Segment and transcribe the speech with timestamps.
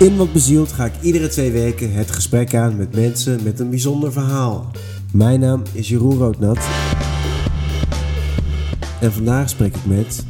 [0.00, 3.70] In Wat Bezield ga ik iedere twee weken het gesprek aan met mensen met een
[3.70, 4.70] bijzonder verhaal.
[5.12, 6.58] Mijn naam is Jeroen Roodnat.
[9.00, 10.24] En vandaag spreek ik met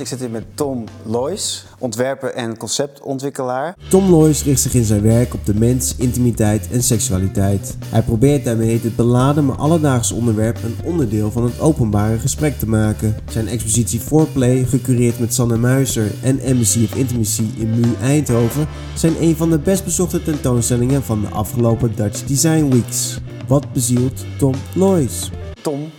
[0.00, 3.76] Ik zit hier met Tom Loijs, ontwerper en conceptontwikkelaar.
[3.88, 7.76] Tom Loijs richt zich in zijn werk op de mens, intimiteit en seksualiteit.
[7.86, 12.68] Hij probeert daarmee dit beladen maar alledaagse onderwerp een onderdeel van het openbare gesprek te
[12.68, 13.16] maken.
[13.30, 19.22] Zijn expositie Foreplay, gecureerd met Sanne Muizer en Embassy of Intimacy in MU Eindhoven, zijn
[19.22, 23.18] een van de best bezochte tentoonstellingen van de afgelopen Dutch Design Weeks.
[23.46, 25.30] Wat bezielt Tom Loijs?
[25.62, 25.90] Tom,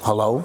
[0.00, 0.42] hallo.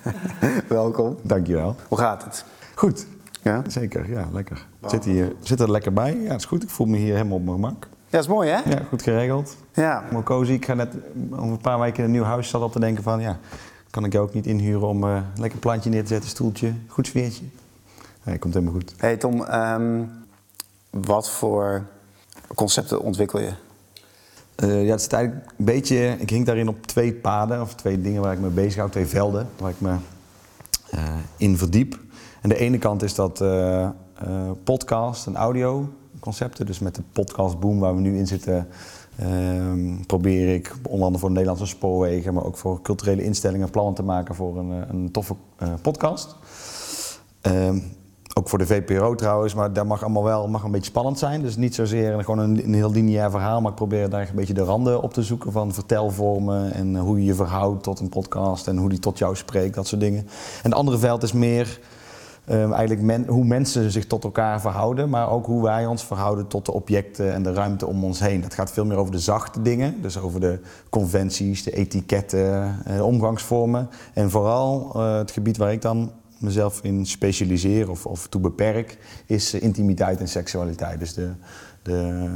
[0.68, 1.16] Welkom.
[1.22, 1.76] Dankjewel.
[1.88, 2.44] Hoe gaat het?
[2.74, 3.06] Goed.
[3.42, 3.62] Ja?
[3.68, 4.66] Zeker, ja, lekker.
[4.86, 6.16] Zit, hier, zit er lekker bij.
[6.16, 6.62] Ja, dat is goed.
[6.62, 7.88] Ik voel me hier helemaal op mijn gemak.
[8.08, 8.70] Ja, is mooi hè?
[8.70, 9.56] Ja, goed geregeld.
[9.74, 10.04] Ja.
[10.10, 10.52] Mooi cozy.
[10.52, 10.94] Ik ga net
[11.30, 13.38] over een paar weken in een nieuw huis zat op te denken van, ja,
[13.90, 16.72] kan ik jou ook niet inhuren om eh, een lekker plantje neer te zetten, stoeltje,
[16.86, 17.44] goed sfeertje.
[18.22, 18.94] Ja, komt helemaal goed.
[18.96, 20.02] Hey Tom, ehm,
[20.90, 21.82] wat voor
[22.54, 23.52] concepten ontwikkel je?
[24.54, 28.00] Eh, ja, het is eigenlijk een beetje, ik hing daarin op twee paden, of twee
[28.00, 29.94] dingen waar ik me bezig hou, twee velden waar ik me
[30.90, 32.00] eh, in verdiep.
[32.40, 33.90] En de ene kant is dat eh,
[34.64, 36.66] podcast en audio concepten.
[36.66, 38.68] Dus met de podcastboom waar we nu in zitten,
[39.16, 43.94] ehm, probeer ik onder andere voor de Nederlandse spoorwegen, maar ook voor culturele instellingen plannen
[43.94, 45.34] te maken voor een, een toffe
[45.82, 46.36] podcast.
[48.34, 51.42] Ook voor de VPRO trouwens, maar dat mag allemaal wel mag een beetje spannend zijn.
[51.42, 54.62] Dus niet zozeer gewoon een, heel lineair verhaal, maar ik probeer daar een beetje de
[54.62, 58.76] randen op te zoeken van vertelvormen en hoe je je verhoudt tot een podcast en
[58.76, 60.20] hoe die tot jou spreekt, dat soort dingen.
[60.62, 61.80] En het andere veld is meer
[62.44, 66.66] ehm, eigenlijk hoe mensen zich tot elkaar verhouden, maar ook hoe wij ons verhouden tot
[66.66, 68.40] de objecten en de ruimte om ons heen.
[68.40, 70.60] Dat gaat veel meer over de zachte dingen, dus over de
[70.90, 73.88] conventies, de etiketten, eh, omgangsvormen.
[74.14, 76.10] En vooral eh, het gebied waar ik dan
[76.42, 80.98] mezelf in specialiseer of, of toe beperk, is eh, intimiteit en seksualiteit.
[80.98, 81.30] Dus de,
[81.82, 82.28] de,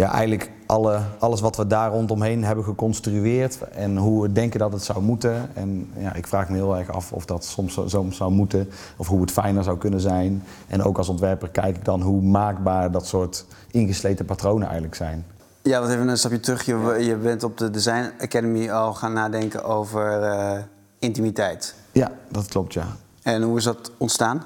[0.00, 4.72] ja, eigenlijk alle, alles wat we daar rondomheen hebben geconstrueerd en hoe we denken dat
[4.72, 5.50] het zou moeten.
[5.54, 8.68] En ja, ik vraag me heel erg af of dat soms zo, zo zou moeten
[8.96, 10.42] of hoe het fijner zou kunnen zijn.
[10.68, 15.24] En ook als ontwerper kijk ik dan hoe maakbaar dat soort ingesleten patronen eigenlijk zijn.
[15.62, 16.64] Ja, wat even een stapje terug.
[16.64, 20.58] Je, je bent op de Design Academy al gaan nadenken over eh,
[20.98, 21.74] intimiteit.
[21.92, 22.86] Ja, dat klopt ja.
[23.22, 24.42] En hoe is dat ontstaan?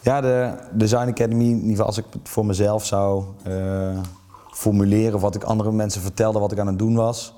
[0.00, 3.98] Ja, de Design Academy, in ieder geval als ik het voor mezelf zou eh,
[4.52, 7.34] formuleren wat ik andere mensen vertelde wat ik aan het doen was,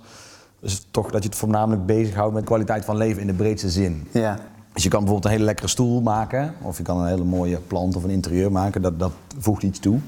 [0.60, 3.70] is het toch dat je het voornamelijk bezighoudt met kwaliteit van leven in de breedste
[3.70, 4.08] zin.
[4.12, 4.38] Ja.
[4.72, 7.58] Dus je kan bijvoorbeeld een hele lekkere stoel maken, of je kan een hele mooie
[7.58, 9.98] plant of een interieur maken, dat, dat voegt iets toe.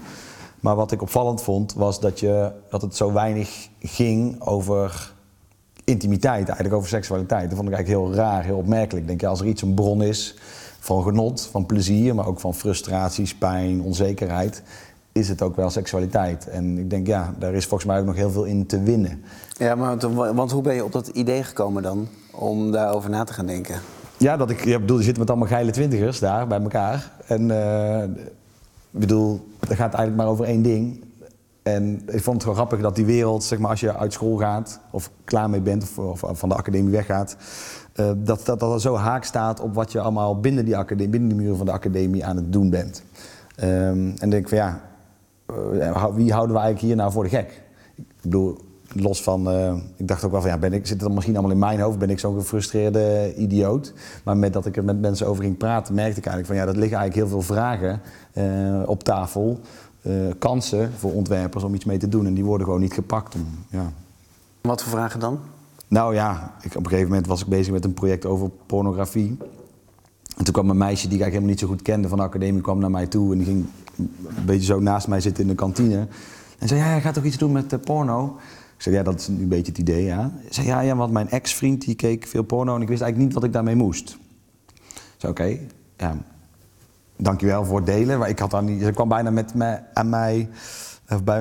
[0.61, 5.14] Maar wat ik opvallend vond, was dat, je, dat het zo weinig ging over
[5.85, 7.49] intimiteit, eigenlijk over seksualiteit.
[7.49, 9.03] Dat vond ik eigenlijk heel raar, heel opmerkelijk.
[9.03, 10.35] Ik denk, ja, als er iets een bron is
[10.79, 14.63] van genot, van plezier, maar ook van frustraties, pijn, onzekerheid,
[15.13, 16.49] is het ook wel seksualiteit.
[16.49, 19.23] En ik denk, ja, daar is volgens mij ook nog heel veel in te winnen.
[19.59, 22.09] Ja, maar want, want hoe ben je op dat idee gekomen dan?
[22.31, 23.81] Om daarover na te gaan denken?
[24.17, 27.11] Ja, dat ik, ja, bedoel, je zit met allemaal geile twintigers daar bij elkaar.
[27.27, 28.03] En eh,
[28.91, 31.04] ik bedoel, het gaat eigenlijk maar over één ding.
[31.65, 34.37] En ik vond het gewoon grappig dat die wereld, zeg maar, als je uit school
[34.37, 37.37] gaat of klaar mee bent of, van de academie weggaat,
[37.93, 41.29] eh, dat, dat dat zo haak staat op wat je allemaal binnen die academie, binnen
[41.29, 43.03] de muren van de academie aan het doen bent.
[43.57, 44.81] Ehm, en denk van ja,
[45.47, 47.63] eh, wie houden we eigenlijk hier nou voor de gek?
[47.97, 48.59] Ik bedoel,
[48.93, 51.53] los van, eh, ik dacht ook wel van ja, ben ik, zit het misschien allemaal
[51.53, 53.93] in mijn hoofd, ben ik zo'n gefrustreerde idioot.
[54.25, 56.73] Maar met dat ik er met mensen over ging praten, merkte ik eigenlijk van ja,
[56.73, 58.01] dat liggen eigenlijk heel veel vragen
[58.87, 59.61] op tafel.
[60.05, 63.35] Eh, kansen voor ontwerpers om iets mee te doen en die worden gewoon niet gepakt.
[63.35, 63.93] Om, ja.
[64.61, 65.39] Wat voor vragen dan?
[65.89, 69.37] Nou ja, ik, op een gegeven moment was ik bezig met een project over pornografie.
[70.37, 72.25] En toen kwam een meisje die ik eigenlijk helemaal niet zo goed kende van de
[72.25, 73.65] academie kwam naar mij toe en die ging
[73.97, 76.07] een beetje zo naast mij zitten in de kantine.
[76.59, 78.37] En zei, ja, jij gaat toch iets doen met eh, porno?
[78.77, 80.33] Ik zei, ja, dat is nu een beetje het idee, ja.
[80.47, 83.33] Ze zei, ja, ja, want mijn ex-vriend die keek veel porno en ik wist eigenlijk
[83.33, 84.19] niet wat ik daarmee moest.
[84.85, 85.59] Ik zei, oké,
[85.97, 86.17] ja,
[87.17, 88.19] dankjewel voor het delen.
[88.19, 90.49] Maar ik had dan niet, ze kwam bijna met me, aan mij,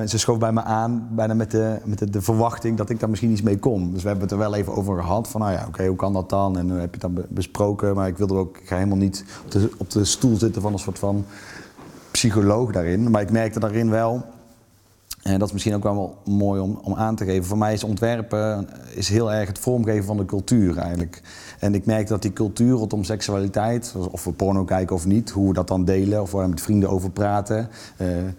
[0.06, 3.30] ze schoof bij me aan, bijna met, de, met de, verwachting dat ik daar misschien
[3.30, 3.92] iets mee kon.
[3.92, 6.12] Dus we hebben het er wel even over gehad, van nou ja, oké, hoe kan
[6.12, 6.58] dat dan?
[6.58, 8.98] En dan heb je het dan be- besproken, maar ik wilde ook, ik ga helemaal
[8.98, 11.24] niet op de, op de stoel zitten van een soort van
[12.10, 13.10] psycholoog daarin.
[13.10, 14.24] Maar ik merkte daarin wel,
[15.24, 17.44] en dat is misschien ook wel mooi om, om aan te geven.
[17.44, 21.22] Voor mij is ontwerpen is heel erg het vormgeven van de cultuur eigenlijk.
[21.58, 25.48] En ik merk dat die cultuur rondom seksualiteit, of we porno kijken of niet, hoe
[25.48, 28.32] we dat dan delen, of waar we met vrienden over praten, eh, eh,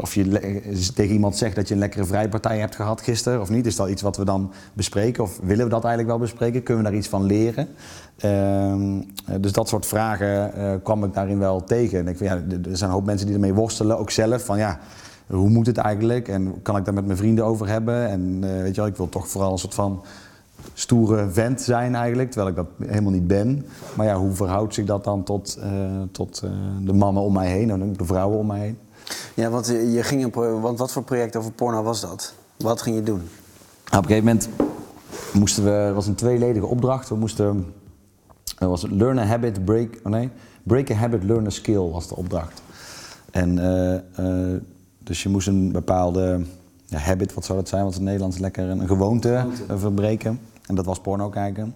[0.00, 3.66] of je tegen iemand zegt dat je een lekkere vrijpartij hebt gehad gisteren of niet.
[3.66, 5.22] Is dat iets wat we dan bespreken?
[5.22, 6.62] Of willen we dat eigenlijk wel bespreken?
[6.62, 7.68] Kunnen we daar iets van leren?
[8.18, 11.98] Ehm, eh, dus dat soort vragen kwam ik daarin wel tegen.
[11.98, 14.44] En ik ja, er zijn een hoop mensen die ermee worstelen, ook zelf.
[14.44, 14.78] Van ja,
[15.32, 16.28] hoe moet het eigenlijk?
[16.28, 18.08] En kan ik daar met mijn vrienden over hebben?
[18.08, 20.02] En weet je wel, ik wil toch vooral een soort van
[20.72, 23.66] stoere vent zijn eigenlijk, terwijl ik dat helemaal niet ben.
[23.96, 25.58] Maar ja, hoe verhoudt zich dat dan tot,
[26.12, 26.42] tot
[26.84, 28.78] de mannen om mij heen en de vrouwen om mij heen?
[29.34, 32.34] Ja, want, je ging een want wat voor project over porno was dat?
[32.56, 33.22] Wat ging je doen?
[33.90, 34.48] Nou, op een gegeven moment
[35.32, 37.08] moesten we, het was een tweeledige opdracht.
[37.08, 37.72] We moesten,
[38.58, 40.30] het was learn a habit, break, oh nee,
[40.62, 42.62] break a habit, learn a skill was de opdracht.
[43.30, 44.54] En uh,
[45.04, 46.44] dus je moest een bepaalde
[46.86, 49.78] ja, habit, wat zou dat zijn, wat in het Nederlands lekker, een gewoonte, gewoonte.
[49.78, 50.40] verbreken.
[50.66, 51.74] En dat was porno kijken.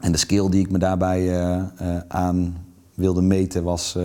[0.00, 1.62] En de skill die ik me daarbij uh,
[2.08, 2.56] aan
[2.94, 3.96] wilde meten was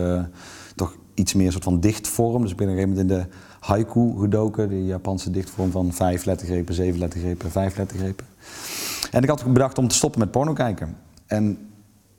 [1.14, 2.42] iets meer soort van dichtvorm.
[2.42, 5.94] Dus ik ben op een gegeven moment in de haiku gedoken, de Japanse dichtvorm van
[5.94, 8.26] vijf lettergrepen, zeven lettergrepen, vijf lettergrepen.
[9.12, 10.98] En ik had bedacht om te stoppen met porno kijken.
[11.26, 11.58] En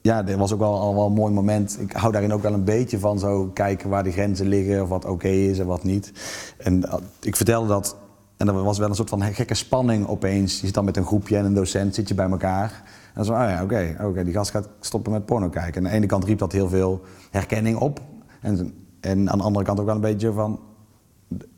[0.03, 1.77] ja, dat was ook wel, al wel een mooi moment.
[1.81, 4.89] Ik hou daarin ook wel een beetje van zo kijken waar de grenzen liggen, of
[4.89, 6.13] wat oké is en wat niet.
[6.59, 7.97] En uh, ik vertelde dat,
[8.37, 10.61] en er was wel een soort van gekke spanning opeens.
[10.61, 12.83] Je zit dan met een groepje en een docent, zit je bij elkaar.
[13.15, 15.75] En zo, oh ja, oké, oké, die gast gaat stoppen met porno kijken.
[15.75, 17.01] En aan de ene kant riep dat heel veel
[17.31, 18.01] herkenning op.
[18.41, 20.61] En en aan de andere kant ook wel een beetje van.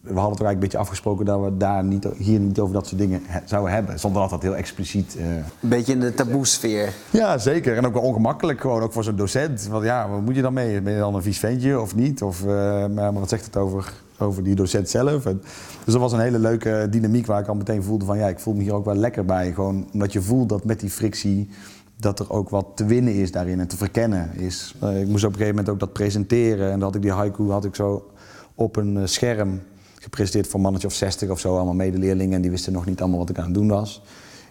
[0.00, 2.86] We hadden toch eigenlijk een beetje afgesproken dat we daar niet, hier niet over dat
[2.86, 3.98] soort dingen zouden hebben.
[3.98, 5.16] Zonder dat dat heel expliciet.
[5.18, 5.24] Uh...
[5.26, 6.92] Een beetje in de taboesfeer.
[7.10, 7.76] Ja, zeker.
[7.76, 9.66] En ook wel ongemakkelijk, gewoon ook voor zo'n docent.
[9.66, 10.80] Want ja, wat moet je dan mee?
[10.80, 12.22] Ben je dan een vies ventje of niet?
[12.22, 15.26] Of, uh, maar wat zegt het over, over die docent zelf?
[15.26, 15.42] En,
[15.84, 18.38] dus dat was een hele leuke dynamiek waar ik al meteen voelde van ja, ik
[18.38, 19.52] voel me hier ook wel lekker bij.
[19.52, 21.48] Gewoon omdat je voelt dat met die frictie
[21.96, 24.74] dat er ook wat te winnen is daarin en te verkennen is.
[24.82, 27.12] Uh, ik moest op een gegeven moment ook dat presenteren en dan had ik die
[27.12, 28.10] haiku had ik zo
[28.54, 29.60] op een uh, scherm
[30.00, 33.00] gepresenteerd voor een mannetje of 60 of zo, allemaal medeleerlingen en die wisten nog niet
[33.00, 34.02] allemaal wat ik aan het doen was.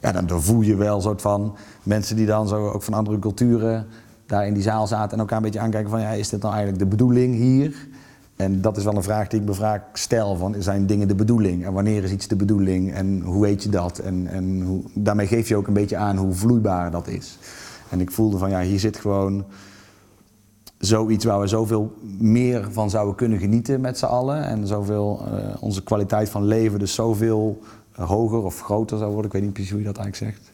[0.01, 3.19] Ja, dan, dan voel je wel soort van mensen die dan zo ook van andere
[3.19, 3.87] culturen
[4.25, 6.53] daar in die zaal zaten en elkaar een beetje aankijken van ja, is dit nou
[6.53, 7.87] eigenlijk de bedoeling hier?
[8.35, 11.15] En dat is wel een vraag die ik me vaak stel: van, zijn dingen de
[11.15, 11.65] bedoeling?
[11.65, 12.93] En wanneer is iets de bedoeling?
[12.93, 13.99] En hoe weet je dat?
[13.99, 17.37] En, en hoe, daarmee geef je ook een beetje aan hoe vloeibaar dat is.
[17.89, 19.45] En ik voelde van ja, hier zit gewoon
[20.85, 24.43] zoiets waar we zoveel meer van zouden kunnen genieten met z'n allen.
[24.43, 27.59] En zoveel, uh, onze kwaliteit van leven dus zoveel
[27.91, 29.25] hoger of groter zou worden.
[29.25, 30.52] Ik weet niet precies hoe je dat eigenlijk zegt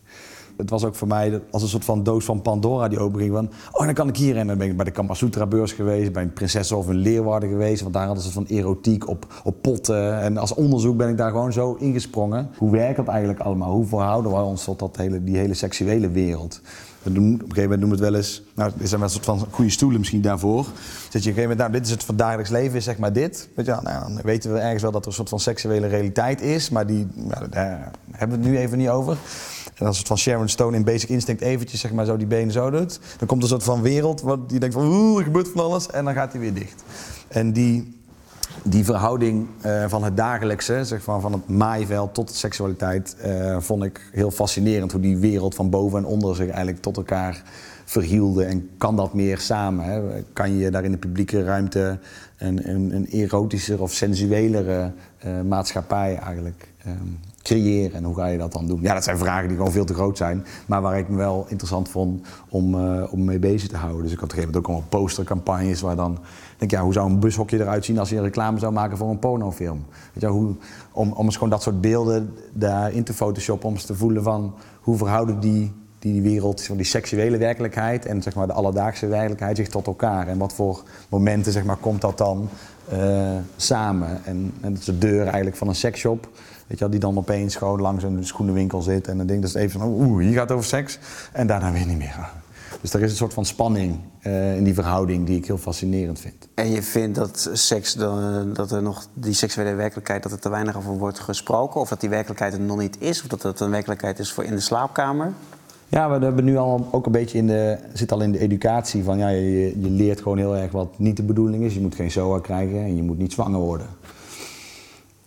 [0.59, 3.33] het was ook voor mij als een soort van doos van Pandora die openging.
[3.33, 6.13] Van, oh, dan kan ik hier en dan ben ik bij de Kamasutra beurs geweest,
[6.13, 7.81] bij een prinses of een leerwaarde geweest.
[7.81, 10.21] Want daar hadden ze van erotiek op, op potten.
[10.21, 12.49] En als onderzoek ben ik daar gewoon zo ingesprongen.
[12.57, 13.71] Hoe werkt dat eigenlijk allemaal?
[13.71, 16.61] Hoe verhouden we ons tot dat hele, die hele seksuele wereld?
[17.03, 19.09] We doen, op een gegeven moment noemen we het wel eens, nou, er zijn wel
[19.09, 20.63] een soort van goede stoelen misschien daarvoor.
[20.63, 23.13] Zet je op een gegeven moment, nou, dit is het van dagelijks leven, zeg maar
[23.13, 23.49] dit.
[23.55, 26.41] Weet je, nou, dan weten we ergens wel dat er een soort van seksuele realiteit
[26.41, 29.17] is, maar die, nou, daar hebben we het nu even niet over.
[29.79, 32.51] En als het van Sharon Stone in Basic Instinct eventjes zeg maar zo die benen
[32.51, 35.23] zo doet, dan komt er een soort van wereld wat die denkt van oeh, er
[35.23, 36.83] gebeurt van alles en dan gaat hij weer dicht.
[37.27, 37.97] En die,
[38.63, 43.59] die verhouding uh, van het dagelijkse, zeg maar, van het maaiveld tot de seksualiteit, uh,
[43.59, 44.91] vond ik heel fascinerend.
[44.91, 47.43] Hoe die wereld van boven en onder zich eigenlijk tot elkaar
[47.85, 48.47] verhielden.
[48.47, 49.85] En kan dat meer samen?
[49.85, 50.23] Hè?
[50.33, 51.99] Kan je daar in de publieke ruimte
[52.37, 54.91] een, een, een erotischer of sensuelere
[55.25, 58.81] uh, maatschappij eigenlijk um, creëren en hoe ga je dat dan doen?
[58.81, 61.45] Ja, dat zijn vragen die gewoon veel te groot zijn, maar waar ik me wel
[61.47, 64.03] interessant vond om, uh, om mee bezig te houden.
[64.03, 66.19] Dus ik had op een gegeven moment ook allemaal postercampagnes waar dan,
[66.57, 69.09] denk ja, hoe zou een bushokje eruit zien als je een reclame zou maken voor
[69.09, 69.85] een pornofilm?
[70.13, 70.55] Weet je, hoe,
[70.91, 74.53] om, om eens gewoon dat soort beelden daarin te photoshoppen, om eens te voelen van
[74.81, 79.67] hoe verhouden die die wereld die seksuele werkelijkheid en zeg maar, de alledaagse werkelijkheid zich
[79.67, 80.27] tot elkaar.
[80.27, 82.49] En wat voor momenten zeg maar, komt dat dan
[82.93, 84.25] uh, samen?
[84.25, 86.29] En, en dat is de deur eigenlijk van een seksshop.
[86.69, 89.55] Weet je wel, die dan opeens gewoon langs een schoenenwinkel zit en dan denkt dat
[89.55, 90.99] is even van, oeh, hier gaat het over seks.
[91.31, 92.29] En daarna weer niet meer.
[92.81, 96.19] Dus er is een soort van spanning uh, in die verhouding die ik heel fascinerend
[96.19, 96.47] vind.
[96.53, 97.93] En je vindt dat seks,
[98.53, 101.81] dat er nog die seksuele werkelijkheid, dat er te weinig over wordt gesproken?
[101.81, 103.21] Of dat die werkelijkheid er nog niet is?
[103.21, 105.33] Of dat het een werkelijkheid is voor in de slaapkamer?
[105.87, 109.03] Ja, we hebben nu al ook een beetje in de, zit al in de educatie
[109.03, 111.73] van ja, je, je leert gewoon heel erg wat niet de bedoeling is.
[111.73, 113.87] Je moet geen SOA krijgen en je moet niet zwanger worden.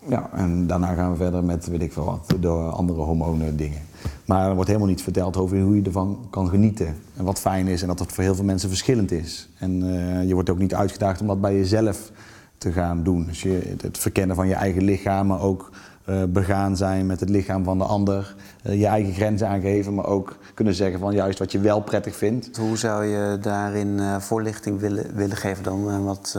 [0.08, 3.80] Ja, en daarna gaan we verder met, weet ik veel wat, door andere hormonen dingen.
[4.24, 6.96] Maar er wordt helemaal niet verteld over hoe je ervan kan genieten.
[7.16, 9.48] En wat fijn is en dat het voor heel veel mensen verschillend is.
[9.58, 12.10] En uh, je wordt ook niet uitgedaagd om dat bij jezelf
[12.58, 13.26] te gaan doen.
[13.26, 15.70] Dus je, het verkennen van je eigen lichaam, maar ook
[16.06, 18.34] uh, begaan zijn met het lichaam van de ander.
[18.66, 22.16] Uh, je eigen grenzen aangeven, maar ook kunnen zeggen van juist wat je wel prettig
[22.16, 22.56] vindt.
[22.56, 26.04] Hoe zou je daarin voorlichting willen, willen geven dan?
[26.04, 26.38] wat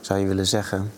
[0.00, 0.90] zou je willen zeggen?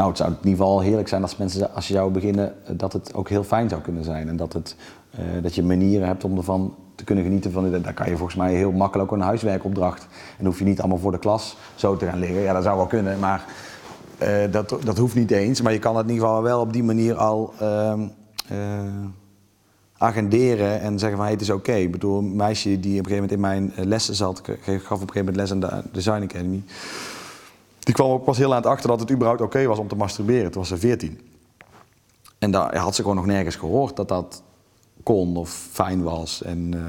[0.00, 2.72] Nou, het zou in ieder geval heerlijk zijn als mensen, als je zou beginnen, eh,
[2.76, 4.28] dat het ook heel fijn zou kunnen zijn.
[4.28, 4.76] En dat, het,
[5.10, 7.52] eh, dat je manieren hebt om ervan te kunnen genieten.
[7.52, 10.06] Van, daar kan je volgens mij heel makkelijk ook een huiswerkopdracht.
[10.38, 12.40] En hoef je niet allemaal voor de klas zo te gaan liggen.
[12.40, 13.44] Ja, dat zou wel kunnen, maar
[14.22, 15.60] uh, dat, dat hoeft niet eens.
[15.60, 17.92] Maar je kan het in ieder geval wel op die manier al uh,
[19.98, 21.72] agenderen en zeggen van hey, het is oké.
[21.72, 23.40] Ik bedoel, een meisje die op een gegeven moment in
[23.76, 26.62] mijn lessen zat, gaf op een gegeven moment les aan de Design Academy.
[27.90, 30.50] Die kwam ook pas heel laat achter dat het überhaupt oké was om te masturberen.
[30.50, 31.20] Toen was ze 14.
[32.38, 34.42] En daar had ze gewoon nog nergens gehoord dat dat
[35.02, 36.42] kon of fijn was.
[36.42, 36.82] En, uh,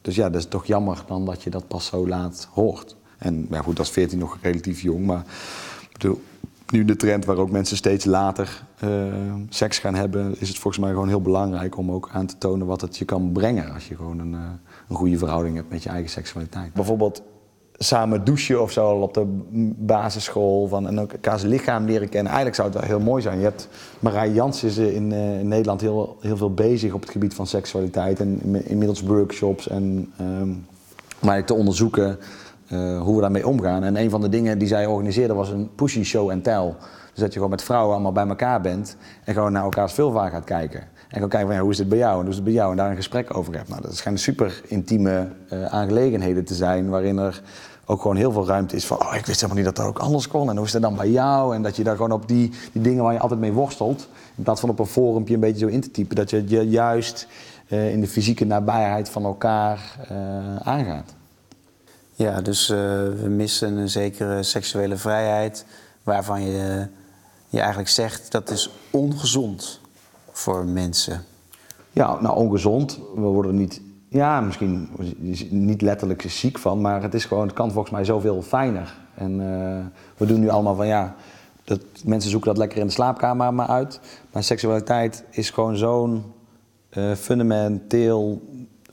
[0.00, 2.96] dus ja, dat is toch jammer dan dat je dat pas zo laat hoort.
[3.18, 5.24] En ja, goed, dat is 14 nog relatief jong, maar
[6.70, 9.12] nu de trend waar ook mensen steeds later uh,
[9.48, 12.66] seks gaan hebben, is het volgens mij gewoon heel belangrijk om ook aan te tonen
[12.66, 14.40] wat het je kan brengen als je gewoon een, uh,
[14.88, 16.72] een goede verhouding hebt met je eigen seksualiteit.
[16.72, 17.22] Bijvoorbeeld
[17.78, 19.24] samen douchen of zo op de
[19.76, 20.66] basisschool.
[20.68, 22.32] Van, en ook elkaars lichaam leren kennen.
[22.32, 23.38] Eigenlijk zou het wel heel mooi zijn.
[23.38, 23.68] Je hebt
[24.00, 27.46] Marij Jans is in, uh, in Nederland heel, heel veel bezig op het gebied van
[27.46, 28.20] seksualiteit.
[28.20, 30.66] En inmiddels workshops en um,
[31.22, 32.18] om te onderzoeken
[32.72, 33.84] uh, hoe we daarmee omgaan.
[33.84, 36.74] En een van de dingen die zij organiseerde was een pushy show and tell.
[37.12, 40.28] Dus dat je gewoon met vrouwen allemaal bij elkaar bent en gewoon naar elkaars vulva
[40.28, 40.88] gaat kijken.
[41.16, 42.70] En gewoon kijken van hoe is het bij jou en hoe is het bij jou
[42.70, 43.68] en daar een gesprek over hebt.
[43.68, 47.42] Nou, dat schijnen super intieme uh, aangelegenheden te zijn waarin er
[47.84, 49.98] ook gewoon heel veel ruimte is van oh, ik wist helemaal niet dat dat ook
[49.98, 51.54] anders kon en hoe is het dan bij jou?
[51.54, 54.42] En dat je daar gewoon op die, die dingen waar je altijd mee worstelt, in
[54.42, 57.26] plaats van op een forumpje een beetje zo in te typen, dat je, je juist
[57.68, 61.14] uh, in de fysieke nabijheid van elkaar uh, aangaat.
[62.14, 65.64] Ja, dus we missen een zekere seksuele vrijheid
[66.02, 66.86] waarvan je,
[67.48, 69.80] je eigenlijk zegt dat is ongezond
[70.36, 71.24] voor mensen.
[71.92, 73.00] Ja, nou ongezond.
[73.14, 74.88] We worden niet, ja, misschien
[75.50, 78.94] niet letterlijk ziek van, maar het is gewoon, het kan volgens mij zoveel fijner.
[79.14, 79.78] En uh,
[80.16, 81.14] we doen nu allemaal van ja,
[81.64, 84.00] dat, mensen zoeken dat lekker in de slaapkamer maar uit.
[84.32, 86.24] Maar seksualiteit is gewoon zo'n
[86.90, 88.42] uh, fundamenteel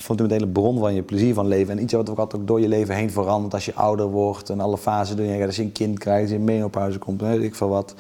[0.04, 1.78] fundamentele bron van je plezier van leven.
[1.78, 4.60] En iets wat ook altijd door je leven heen verandert als je ouder wordt en
[4.60, 5.42] alle fasen doen.
[5.42, 7.96] Als je een kind krijgt, als je in menopauze komt, weet ik veel wat.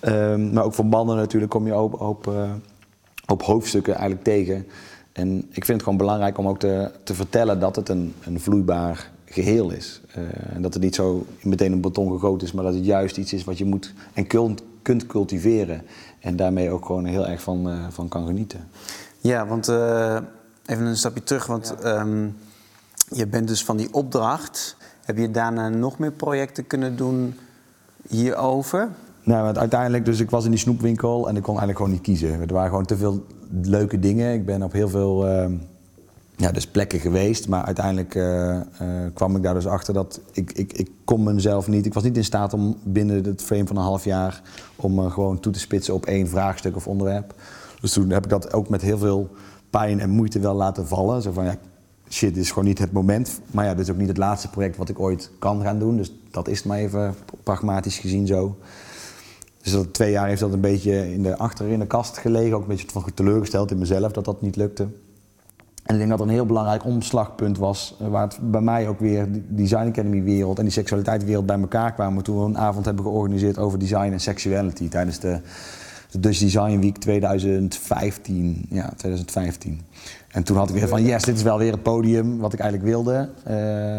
[0.00, 2.50] Um, maar ook voor mannen natuurlijk kom je op, op, uh,
[3.30, 4.66] op hoofdstukken eigenlijk tegen.
[5.12, 8.40] En ik vind het gewoon belangrijk om ook te, te vertellen dat het een, een
[8.40, 10.00] vloeibaar geheel is.
[10.18, 13.16] Uh, en dat het niet zo meteen een beton gegoten is, maar dat het juist
[13.16, 15.82] iets is wat je moet en kunt, kunt cultiveren.
[16.20, 18.68] En daarmee ook gewoon heel erg van, uh, van kan genieten.
[19.18, 20.18] Ja, want uh,
[20.66, 22.00] even een stapje terug, want ja.
[22.00, 22.36] um,
[23.08, 24.76] je bent dus van die opdracht.
[25.04, 27.38] Heb je daarna nog meer projecten kunnen doen
[28.08, 28.88] hierover?
[29.30, 32.02] Nou, want uiteindelijk, dus ik was in die snoepwinkel en ik kon eigenlijk gewoon niet
[32.02, 32.40] kiezen.
[32.40, 33.26] Er waren gewoon te veel
[33.62, 34.34] leuke dingen.
[34.34, 35.46] Ik ben op heel veel uh,
[36.36, 38.60] ja, dus plekken geweest, maar uiteindelijk uh, uh,
[39.14, 42.16] kwam ik daar dus achter dat ik, ik, ik kon mezelf niet, ik was niet
[42.16, 44.42] in staat om binnen het frame van een half jaar
[44.76, 47.34] om gewoon toe te spitsen op één vraagstuk of onderwerp.
[47.80, 49.28] Dus toen heb ik dat ook met heel veel
[49.70, 51.22] pijn en moeite wel laten vallen.
[51.22, 51.56] Zo van, ja,
[52.08, 53.40] shit, dit is gewoon niet het moment.
[53.50, 55.96] Maar ja, dit is ook niet het laatste project wat ik ooit kan gaan doen.
[55.96, 58.56] Dus dat is maar even pragmatisch gezien zo.
[59.70, 62.56] Dus dat twee jaar heeft dat een beetje in de, achter in de kast gelegen.
[62.56, 64.82] Ook een beetje van teleurgesteld in mezelf dat dat niet lukte.
[65.82, 69.00] En ik denk dat een heel belangrijk omslagpunt was, eh, waar het bij mij ook
[69.00, 72.58] weer die Design Academy wereld en die seksualiteit wereld bij elkaar kwamen toen we een
[72.58, 75.40] avond hebben georganiseerd over design en sexuality tijdens de,
[76.10, 78.66] de Dutch Design Week 2015.
[78.70, 79.80] Ja, 2015.
[80.30, 82.58] En toen had ik weer van yes, dit is wel weer het podium wat ik
[82.58, 83.12] eigenlijk wilde.
[83.12, 83.54] Uh,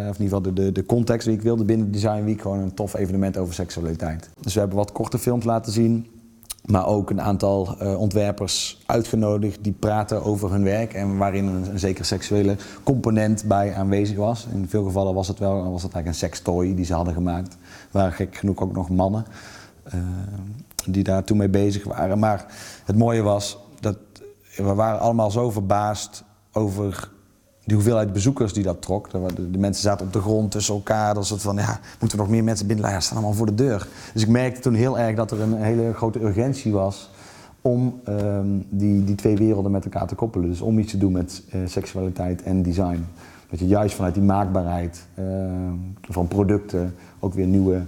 [0.10, 2.42] of in ieder geval de, de, de context die ik wilde binnen Design Week.
[2.42, 4.30] Gewoon een tof evenement over seksualiteit.
[4.42, 6.08] Dus we hebben wat korte films laten zien.
[6.66, 10.94] Maar ook een aantal uh, ontwerpers uitgenodigd die praten over hun werk.
[10.94, 14.48] En waarin een, een zekere seksuele component bij aanwezig was.
[14.54, 17.58] In veel gevallen was het wel was het eigenlijk een sextoy die ze hadden gemaakt.
[17.92, 19.26] Waar gek genoeg ook nog mannen
[19.88, 20.02] uh,
[20.86, 22.20] die daar toen mee bezig waren.
[22.20, 22.46] Maar
[22.86, 23.58] het mooie was
[24.56, 27.12] we waren allemaal zo verbaasd over
[27.64, 29.12] die hoeveelheid bezoekers die dat trok.
[29.12, 31.14] De, de mensen zaten op de grond tussen elkaar.
[31.14, 32.90] Dat soort van, ja, moeten er nog meer mensen binnen?
[32.90, 33.88] Ja, staan allemaal voor de deur.
[34.14, 37.10] Dus ik merkte toen heel erg dat er een hele grote urgentie was
[37.62, 40.50] om um, die, die twee werelden met elkaar te koppelen.
[40.50, 43.06] Dus om iets te doen met uh, seksualiteit en design.
[43.50, 45.26] Dat je juist vanuit die maakbaarheid uh,
[46.02, 47.82] van producten ook weer nieuwe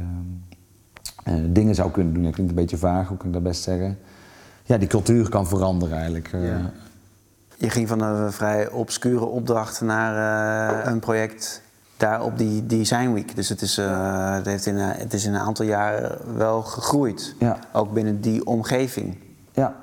[0.00, 2.22] uh, dingen zou kunnen doen.
[2.22, 3.98] Dat klinkt een beetje vaag, hoe kan ik dat best zeggen?
[4.68, 6.28] Ja, die cultuur kan veranderen eigenlijk.
[6.32, 6.70] Ja.
[7.56, 10.14] Je ging van een vrij obscure opdracht naar
[10.84, 11.62] uh, een project
[11.96, 13.36] daar op die Design Week.
[13.36, 16.62] Dus het is, uh, het heeft in, uh, het is in een aantal jaren wel
[16.62, 17.34] gegroeid.
[17.38, 17.58] Ja.
[17.72, 19.18] Ook binnen die omgeving.
[19.52, 19.74] Ja.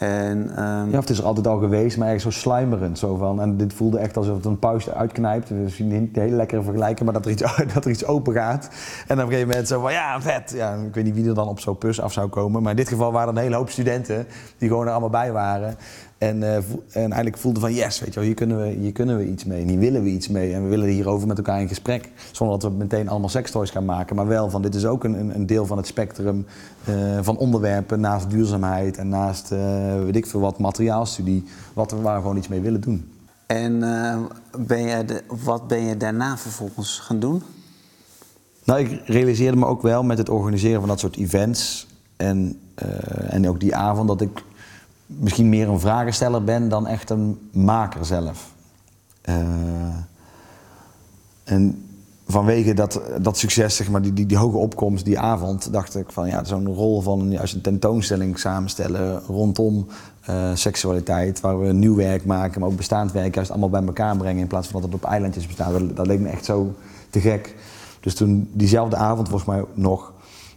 [0.00, 2.98] En, ehm, Ja, of het is er altijd al geweest, maar ergens zo sluimerend.
[2.98, 3.40] Zo van.
[3.40, 5.48] En dit voelde echt alsof het een pauze uitknijpt.
[5.48, 7.42] We zien niet hele lekkere vergelijking, maar dat er, iets,
[7.74, 8.68] dat er iets open gaat.
[9.06, 10.52] En op een gegeven moment zo van, ja, vet.
[10.56, 12.62] Ja, ik weet niet wie er dan op zo'n pus af zou komen.
[12.62, 14.26] Maar in dit geval waren er een hele hoop studenten
[14.58, 15.76] die gewoon er allemaal bij waren.
[16.20, 19.16] En, vo- en eigenlijk voelden van, yes, weet je wel, hier kunnen, we, hier kunnen
[19.16, 19.62] we iets mee.
[19.62, 20.54] En hier willen we iets mee.
[20.54, 22.10] En we willen hierover met elkaar in gesprek.
[22.32, 24.16] Zonder dat we meteen allemaal sextoys gaan maken.
[24.16, 26.46] Maar wel van, dit is ook een, een, deel van het spectrum
[26.84, 28.00] eh, van onderwerpen.
[28.00, 31.44] Naast duurzaamheid en naast, eh, weet ik veel wat, materiaalstudie.
[31.72, 33.12] Wat we waar we gewoon iets mee willen doen.
[33.46, 33.80] en
[34.58, 37.42] ben de, wat ben je daarna vervolgens gaan doen?
[38.64, 41.86] Nou, ik realiseerde me ook wel met het organiseren van dat soort events
[42.16, 42.60] en,
[43.28, 44.42] en ook die avond dat ik
[45.18, 48.54] misschien meer een vragensteller ben dan echt een maker zelf.
[49.20, 49.34] Eh,
[51.44, 51.84] en
[52.26, 56.12] vanwege dat, dat succes, zeg maar, die, die, die hoge opkomst die avond, dacht ik
[56.12, 59.86] van ja, zo'n rol van juist een tentoonstelling samenstellen rondom
[60.20, 64.16] eh, seksualiteit, waar we nieuw werk maken, maar ook bestaand werk juist allemaal bij elkaar
[64.16, 65.96] brengen in plaats van dat het op eilandjes bestaat.
[65.96, 66.74] Dat, leek me echt zo
[67.10, 67.54] te gek.
[68.00, 70.12] Dus toen diezelfde avond, volgens mij nog,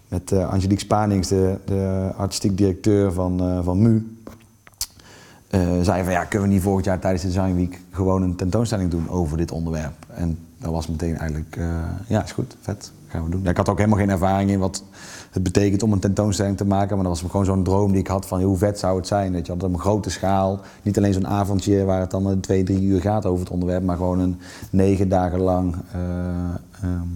[0.07, 4.17] met eh, Angelique Spanings, de, de artistiek directeur van, eh, van MU,
[5.81, 8.91] zei van ja, kunnen we niet volgend jaar tijdens de Design Week gewoon een tentoonstelling
[8.91, 9.93] doen over dit onderwerp?
[10.13, 11.65] En dat was meteen eigenlijk, eh,
[12.07, 13.47] ja, is goed, vet, gaan we doen.
[13.47, 14.83] Ik had ook helemaal geen ervaring in wat
[15.31, 18.07] het betekent om een tentoonstelling te maken, maar dat was gewoon zo'n droom die ik
[18.07, 20.59] had van hoe vet zou het zijn, weet je, op een grote schaal.
[20.81, 23.83] Niet alleen zo'n avondje waar het dan eh, twee, drie uur gaat over het onderwerp,
[23.83, 25.99] maar gewoon een negen dagen lang eh,
[26.81, 27.07] ehm,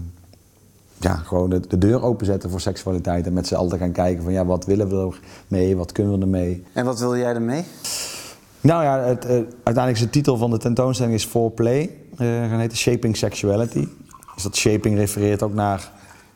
[1.00, 3.26] ja, gewoon de, de deur openzetten voor seksualiteit.
[3.26, 5.16] En met z'n allen gaan kijken van ja, wat willen we
[5.48, 6.64] ermee, wat kunnen we ermee.
[6.72, 7.64] En wat wil jij ermee?
[8.60, 11.90] Nou ja, het, eh, uiteindelijk is de titel van de tentoonstelling is For Play.
[12.16, 13.88] eh gaan heten Shaping Sexuality.
[14.34, 15.90] Dus dat shaping refereert ook naar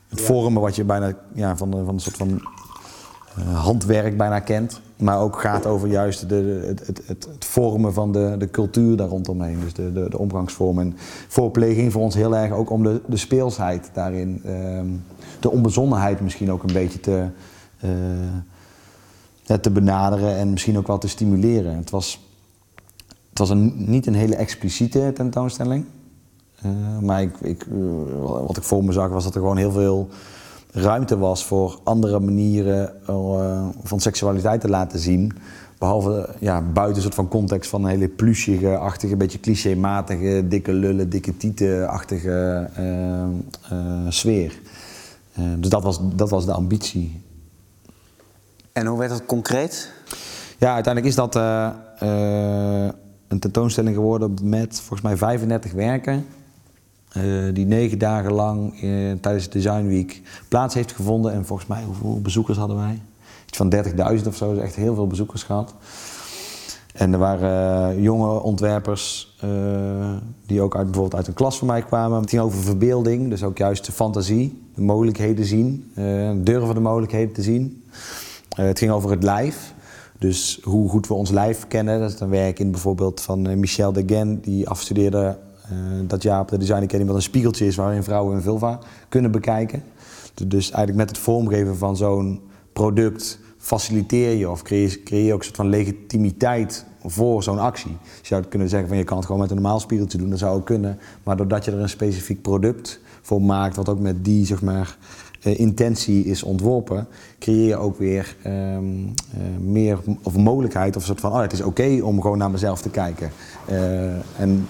[0.09, 2.41] het vormen wat je bijna ja, van, van een soort van
[3.37, 4.81] eh, handwerk bijna kent.
[4.97, 8.97] Maar ook gaat over juist de, de- het, het, het, vormen van de, de cultuur
[8.97, 9.61] daar rondomheen.
[9.61, 10.85] Dus de, de, de omgangsvormen.
[10.85, 10.97] En
[11.29, 14.41] foreplay ging voor ons heel erg ook om de, de speelsheid daarin.
[14.45, 14.87] ehm,
[15.41, 17.27] de onbezonnenheid misschien ook een beetje te,
[19.61, 21.77] te benaderen en misschien ook wel te stimuleren.
[21.77, 22.21] Het was,
[23.29, 25.85] het was een, niet een hele expliciete tentoonstelling.
[26.63, 29.73] Eh, maar ik, ik, eh, wat ik voor me zag was dat er gewoon heel
[29.73, 30.09] veel
[30.71, 35.33] ruimte was voor andere manieren eh, van seksualiteit te laten zien.
[35.79, 41.11] Behalve ja, buiten een soort van context van een hele plushige-achtige, beetje clichématige, dikke lullen,
[41.11, 42.69] dikke tieten-achtige
[44.09, 44.61] sfeer.
[45.59, 47.23] Dus dat was, dat was de ambitie.
[48.73, 49.93] En hoe werd dat concreet?
[50.59, 52.93] Ja, uiteindelijk is dat eh, eh,
[53.29, 56.27] een tentoonstelling geworden met volgens mij 35 werken.
[57.13, 58.79] eh, die negen dagen lang
[59.21, 61.33] tijdens de Design Week plaats heeft gevonden.
[61.33, 63.01] En volgens mij, hoeveel bezoekers hadden wij?
[63.47, 65.75] Iets van 30.000 of zo, dus echt heel veel bezoekers gehad.
[66.93, 69.37] En er waren jonge ontwerpers
[70.47, 72.21] die ook uit, bijvoorbeeld uit een klas van mij kwamen.
[72.21, 75.93] Het ging over verbeelding, dus ook juist de fantasie, de mogelijkheden zien,
[76.45, 77.85] durven de mogelijkheden te zien.
[78.57, 79.75] Eh, het ging over het lijf,
[80.19, 82.01] dus hoe goed we ons lijf kennen.
[82.01, 85.71] Dat is een werk in bijvoorbeeld van eh, Michel Degen, die afstudeerde eh,
[86.07, 89.31] dat jaar op de Design Academy, wat een spiegeltje is waarin vrouwen hun vulva kunnen
[89.31, 89.83] bekijken.
[90.47, 92.41] Dus eigenlijk met het vormgeven van zo'n
[92.73, 97.97] product faciliteer je of creëer, je ook een soort van legitimiteit voor zo'n actie.
[98.21, 100.39] Je zou kunnen zeggen van je kan het gewoon met een normaal spiegeltje doen, dat
[100.39, 100.99] zou ook kunnen.
[101.23, 104.97] Maar doordat je er een specifiek product voor maakt, wat ook met die zeg maar,
[105.43, 107.07] intentie is ontworpen,
[107.39, 108.85] creëer je ook weer ehm,
[109.31, 112.83] eh, meer of mogelijkheid of soort van, oh, het is oké om gewoon naar mezelf
[112.83, 113.31] te kijken.
[113.67, 114.67] Eh, en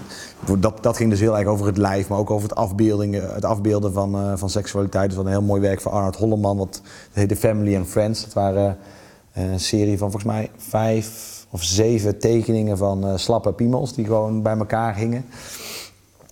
[0.59, 2.59] dat, dat ging dus heel erg over het lijf, maar ook over het,
[3.35, 5.09] het afbeelden van, eh, van seksualiteit.
[5.09, 6.83] Dus wat een heel mooi werk van Arnold Holleman, wat
[7.13, 8.25] heette Family and Friends.
[8.25, 8.79] Dat waren
[9.33, 14.05] eh, een serie van volgens mij vijf of zeven tekeningen van eh, slappe piemels die
[14.05, 15.25] gewoon bij elkaar hingen.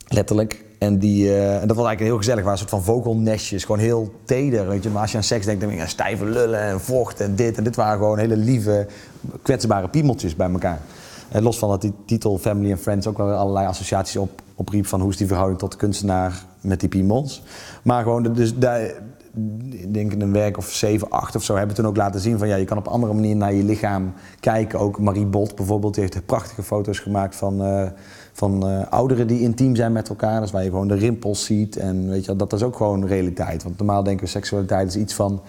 [0.09, 0.65] Letterlijk.
[0.81, 2.45] En, die, eh, en dat was eigenlijk heel gezellig.
[2.45, 3.65] Waren een soort van vogelnestjes.
[3.65, 4.69] Gewoon heel teder.
[4.69, 4.91] Weet je.
[4.91, 7.35] Maar als je aan seks denkt, dan denk je aan stijve lullen en vocht en
[7.35, 7.57] dit.
[7.57, 8.87] En dit waren gewoon hele lieve,
[9.43, 10.81] kwetsbare piemeltjes bij elkaar.
[11.29, 14.87] En los van dat die titel Family and Friends ook wel allerlei associaties op, opriep
[14.87, 17.43] van hoe is die verhouding tot de kunstenaar met die piemels.
[17.83, 18.81] Maar gewoon, dus daar,
[19.71, 22.49] ik denk een werk of 7, 8 of zo, hebben toen ook laten zien van
[22.49, 24.79] ja, je kan op andere manier naar je lichaam kijken.
[24.79, 27.87] Ook Marie Bolt bijvoorbeeld, die heeft prachtige foto's gemaakt van, eh,
[28.33, 30.41] van eh, ouderen die intiem zijn met elkaar.
[30.41, 33.63] Dus waar je gewoon de rimpels ziet en weet je, dat is ook gewoon realiteit.
[33.63, 35.41] Want normaal denken we seksualiteit is iets van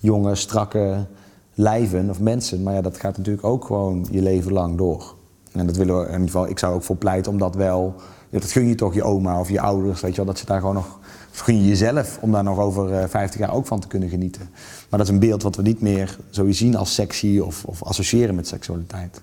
[0.00, 1.06] jonge, strakke
[1.54, 2.62] lijven of mensen.
[2.62, 5.14] Maar ja, dat gaat natuurlijk ook gewoon je leven lang door.
[5.52, 7.94] En dat willen we in ieder geval, ik zou ook voor pleiten om dat wel,
[8.30, 10.60] dat gun je toch je oma of je ouders, weet je wel, dat ze daar
[10.60, 10.98] gewoon nog
[11.42, 14.48] gun je jezelf om daar nog over uh, 50 jaar ook van te kunnen genieten.
[14.90, 17.82] Maar dat is een beeld wat we niet meer zo zien als sexy of, of
[17.82, 19.20] associëren met seksualiteit.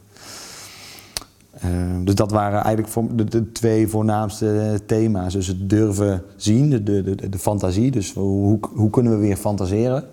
[1.65, 5.33] Uh, dus dat waren eigenlijk voor de, twee voornaamste thema's.
[5.33, 7.91] Dus het durven zien, de, de, de, fantasie.
[7.91, 10.03] Dus hoe, hoe kunnen we weer fantaseren?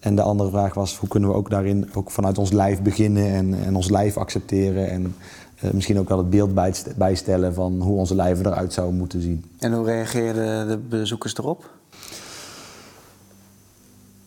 [0.00, 3.26] En de andere vraag was, hoe kunnen we ook daarin ook vanuit ons lijf beginnen
[3.26, 5.14] en, en ons lijf accepteren en
[5.64, 6.54] uh, misschien ook wel het beeld
[6.96, 9.44] bijstellen van hoe onze lijven eruit zouden moeten zien.
[9.58, 11.70] En hoe reageerden de bezoekers erop?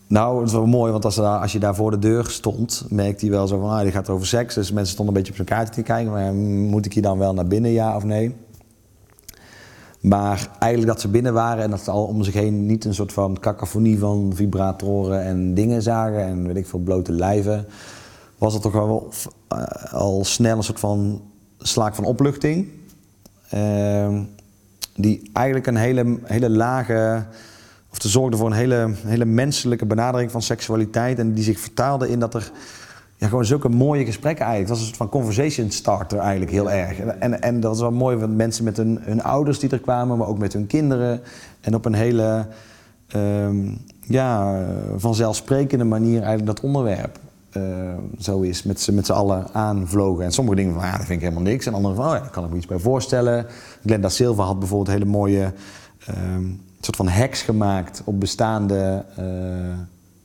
[0.09, 3.25] Nou, het was wel mooi, want als, als, je daar voor de deur stond, merkte
[3.25, 4.55] hij wel zo van, ah, die gaat over seks.
[4.55, 7.17] Dus mensen stonden een beetje op zijn kaartje te kijken, maar moet ik hier dan
[7.17, 8.35] wel naar binnen, ja of nee?
[9.99, 12.93] Maar eigenlijk dat ze binnen waren en dat ze al om zich heen niet een
[12.93, 17.65] soort van cacophonie van vibratoren en dingen zagen en weet ik veel blote lijven,
[18.37, 19.09] was het toch wel
[19.53, 21.21] uh, al snel een soort van
[21.57, 22.67] slaak van opluchting.
[23.53, 24.19] Uh,
[24.95, 27.25] die eigenlijk een hele, hele lage,
[27.91, 32.09] of te zorgde voor een hele, hele menselijke benadering van seksualiteit en die zich vertaalde
[32.09, 32.51] in dat er
[33.15, 34.69] ja, gewoon zulke mooie gesprekken eigenlijk.
[34.69, 36.99] Het was een soort van conversation starter eigenlijk heel erg.
[36.99, 40.17] En, en dat was wel mooi, want mensen met hun, hun ouders die er kwamen,
[40.17, 41.21] maar ook met hun kinderen.
[41.61, 42.47] En op een hele
[43.15, 44.61] um, ja,
[44.97, 47.19] vanzelfsprekende manier eigenlijk dat onderwerp
[47.57, 47.63] uh,
[48.19, 50.25] zo is, met z'n met allen aanvlogen.
[50.25, 51.65] En sommige dingen van, ja, dat vind ik helemaal niks.
[51.65, 53.45] En andere van, oh ja, daar kan ik me iets bij voorstellen.
[53.85, 55.53] Glenda Silva had bijvoorbeeld hele mooie
[56.09, 59.25] um, soort van hacks gemaakt op bestaande uh,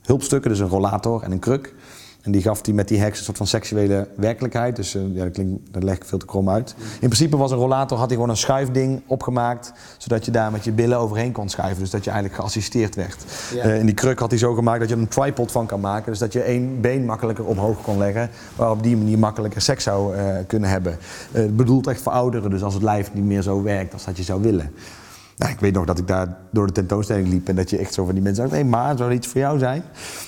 [0.01, 0.49] hulpstukken.
[0.49, 1.73] Dus een rollator en een kruk.
[2.21, 4.75] En die gaf hij met die heks een soort van seksuele werkelijkheid.
[4.75, 6.75] Dus uh, ja, dat, klinkt, dat leg ik veel te krom uit.
[6.77, 9.73] In principe was een rollator, had hij gewoon een schuifding opgemaakt.
[9.97, 11.79] Zodat je daar met je billen overheen kon schuiven.
[11.79, 13.23] Dus dat je eigenlijk geassisteerd werd.
[13.53, 13.65] Ja.
[13.65, 15.79] Uh, in die kruk had hij zo gemaakt dat je er een tripod van kan
[15.79, 16.11] maken.
[16.11, 18.29] Dus dat je één been makkelijker omhoog kon leggen.
[18.55, 20.97] Waar op die manier makkelijker seks zou uh, kunnen hebben.
[21.49, 22.49] bedoeld echt voor ouderen.
[22.49, 24.71] Dus als het lijf niet meer zo werkt als dat je zou willen.
[25.37, 27.93] Nou, ik weet nog dat ik daar door de tentoonstelling liep en dat je echt
[27.93, 29.83] zo van die mensen zei: hé, maar zou iets voor jou zijn?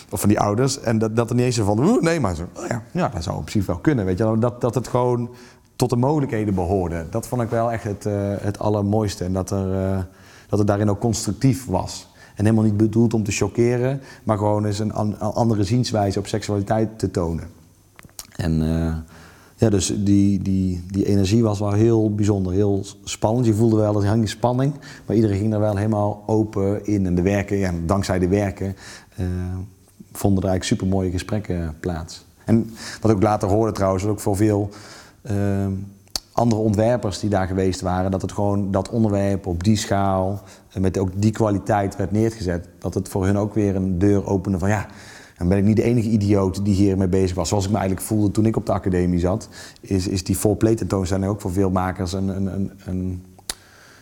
[0.10, 0.80] Of van die ouders.
[0.80, 3.38] En dat, dat er niet eens van, nee, maar zo, oh ja, ja, dat zou
[3.38, 4.06] op zich wel kunnen.
[4.06, 5.30] Weet je, dat, dat het gewoon
[5.76, 7.06] tot de mogelijkheden behoorde.
[7.10, 9.24] Dat vond ik wel echt het, uh, het allermooiste.
[9.24, 10.00] En dat, er, uh,
[10.50, 12.08] dat het daarin ook constructief was.
[12.36, 16.28] En helemaal niet bedoeld om te chockeren, maar gewoon eens een, an, andere zienswijze op
[16.28, 17.48] seksualiteit te tonen.
[18.36, 18.62] En.
[18.62, 18.96] Uh,
[19.60, 23.46] ja, dus die, die, die energie was wel heel bijzonder, heel spannend.
[23.46, 24.74] Je voelde wel dat er die spanning,
[25.06, 27.06] maar iedereen ging er wel helemaal open in.
[27.06, 28.76] En de werken, ja, dankzij de werken,
[29.20, 29.26] uh,
[30.12, 32.26] vonden er eigenlijk super mooie gesprekken plaats.
[32.46, 32.70] En
[33.02, 34.70] wat ik later hoorde trouwens, ook voor veel
[35.32, 35.68] uh,
[36.32, 40.42] andere ontwerpers die daar geweest waren, dat het gewoon dat onderwerp op die schaal,
[40.80, 42.68] met ook die kwaliteit werd neergezet.
[42.80, 44.88] Dat het voor hun ook weer een deur opende van ja
[45.38, 47.50] dan ben ik niet de enige idioot die hiermee bezig was.
[47.50, 49.50] Zoals ik me eigenlijk voelde toen ik op de academie zat,
[49.82, 53.24] is, is die full play tentoonstelling ook voor veel makers een, een, een, een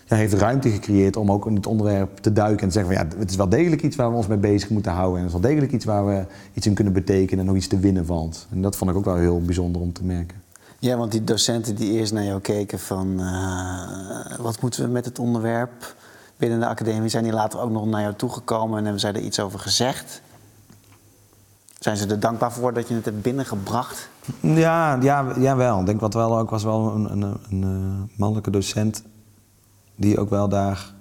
[0.06, 3.04] ja, heeft ruimte gecreëerd om ook in het onderwerp te duiken en te zeggen van
[3.04, 5.18] ja, het is wel degelijk iets waar we ons mee bezig moeten houden.
[5.18, 7.68] En het is wel degelijk iets waar we iets in kunnen betekenen en nog iets
[7.68, 8.48] te winnen valt.
[8.52, 10.44] En dat vond ik ook wel heel bijzonder om te merken.
[10.80, 15.06] Ja, want die docenten die eerst naar jou keken van uh, wat moeten we met
[15.06, 15.96] het onderwerp
[16.38, 19.20] binnen de academie, zijn die later ook nog naar jou toegekomen en hebben zij er
[19.20, 20.22] iets over gezegd?
[21.86, 24.10] Zijn ze er dankbaar voor dat je het hebt binnengebracht?
[24.40, 25.80] Ja, ja, ja wel.
[25.80, 29.04] Ik denk wat wel ook was wel een, een, een, een eh, mannelijke docent
[29.96, 30.94] die ook wel daar.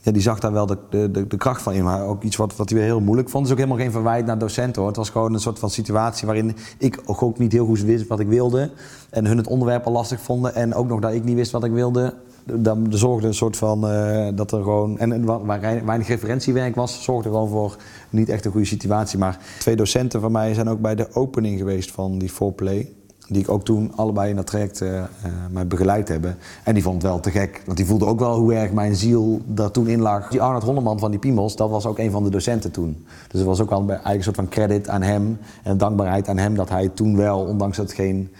[0.00, 2.56] Ja, die zag daar wel de, de, de, kracht van in, maar ook iets wat,
[2.56, 3.48] wat hij weer heel moeilijk vond.
[3.48, 4.90] Het is ook helemaal geen verwijt naar docenten hoor.
[4.90, 8.20] Het was gewoon een soort van situatie waarin ik ook niet heel goed wist wat
[8.20, 8.70] ik wilde.
[9.10, 10.54] En hun het onderwerp al lastig vonden.
[10.54, 12.14] En ook nog dat ik niet wist wat ik wilde
[12.54, 14.98] dan zorgde een soort van uh, dat er gewoon.
[14.98, 17.76] En, en waar weinig referentiewerk was, zorgde gewoon voor
[18.10, 19.18] niet echt een goede situatie.
[19.18, 22.92] Maar twee docenten van mij zijn ook bij de opening geweest van die foreplay.
[23.28, 25.04] Die ik ook toen allebei in dat traject uh, uh,
[25.50, 26.36] mij begeleid hebben.
[26.64, 27.62] En die vond het wel te gek.
[27.66, 30.28] Want die voelde ook wel hoe erg mijn ziel daar toen in lag.
[30.28, 33.06] Die Arnold Holleman van die Piemels, dat was ook een van de docenten toen.
[33.28, 35.38] Dus er was ook wel een soort van credit aan hem.
[35.62, 38.30] En dankbaarheid aan hem dat hij toen wel, ondanks dat het geen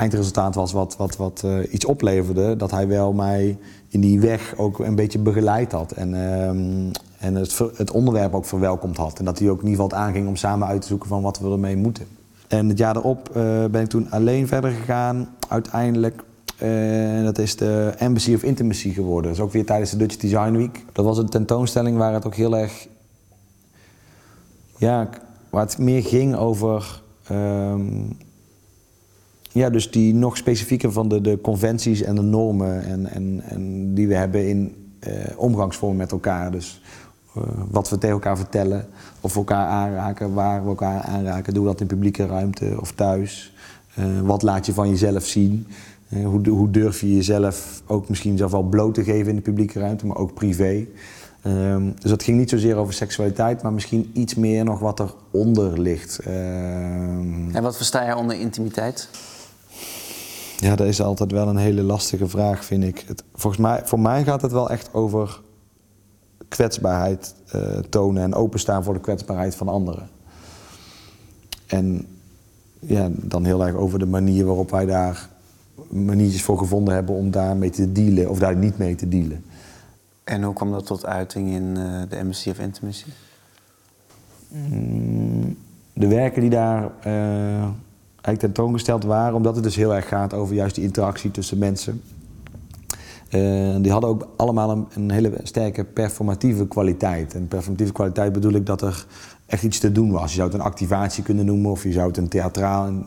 [0.00, 3.58] eindresultaat was wat, wat, wat uh, iets opleverde, dat hij wel mij
[3.88, 5.92] in die weg ook een beetje begeleid had.
[5.92, 6.48] En, uh,
[7.18, 9.18] en het, het, onderwerp ook verwelkomd had.
[9.18, 11.22] En dat hij ook in ieder geval het aanging om samen uit te zoeken van
[11.22, 12.06] wat we ermee moeten.
[12.48, 16.22] En het jaar erop uh, ben ik toen alleen verder gegaan, uiteindelijk.
[16.56, 19.30] En dat is de Embassy of Intimacy geworden.
[19.30, 20.84] Dat is ook weer tijdens de Dutch Design Week.
[20.92, 22.88] Dat was een tentoonstelling waar het ook heel erg.
[24.76, 25.08] Ja,
[25.50, 27.02] waar het meer ging over.
[27.30, 28.16] Um,
[29.52, 33.94] ja, dus die nog specifieker van de, de conventies en de normen en, en, en
[33.94, 34.74] die we hebben in
[35.08, 36.50] uh, omgangsvormen met elkaar.
[36.50, 36.82] Dus
[37.36, 38.86] uh, wat we tegen elkaar vertellen,
[39.20, 41.54] of we elkaar aanraken, waar we elkaar aanraken.
[41.54, 43.54] Doe dat in publieke ruimte of thuis.
[43.98, 45.66] Uh, wat laat je van jezelf zien?
[46.08, 49.40] Eh, hoe, hoe durf je jezelf ook misschien zelf wel bloot te geven in de
[49.40, 50.86] publieke ruimte, maar ook privé.
[51.42, 55.80] Ehm, dus dat ging niet zozeer over seksualiteit, maar misschien iets meer nog wat eronder
[55.80, 56.18] ligt.
[56.18, 59.08] Ehm, En wat versta jij onder intimiteit?
[60.60, 63.04] Ja, dat is altijd wel een hele lastige vraag, vind ik.
[63.06, 65.40] Het, volgens mij, voor mij gaat het wel echt over
[66.48, 70.08] kwetsbaarheid eh, tonen en openstaan voor de kwetsbaarheid van anderen.
[71.66, 72.06] En
[72.78, 75.28] ja, dan heel erg over de manier waarop wij daar
[75.88, 79.44] maniertjes voor gevonden hebben om daarmee te dealen of daar niet mee te dealen.
[80.24, 83.06] En hoe kwam dat tot uiting in eh, de Embassy of Intimacy?
[85.92, 87.68] de werken die daar eh,
[88.22, 92.02] eigenlijk tentoongesteld waren, omdat het dus heel erg gaat over juist die interactie tussen mensen.
[93.28, 97.34] eh, die hadden ook allemaal een, hele sterke performatieve kwaliteit.
[97.34, 99.06] En performatieve kwaliteit bedoel ik dat er
[99.46, 100.30] echt iets te doen was.
[100.30, 102.28] Je zou het een activatie kunnen noemen of je zou het een,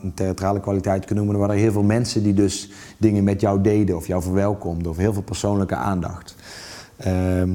[0.02, 1.42] een theatrale kwaliteit kunnen noemen.
[1.42, 4.96] Er waren heel veel mensen die dus dingen met jou deden of jou verwelkomden of
[4.96, 6.34] heel veel persoonlijke aandacht.
[6.96, 7.50] Ehm,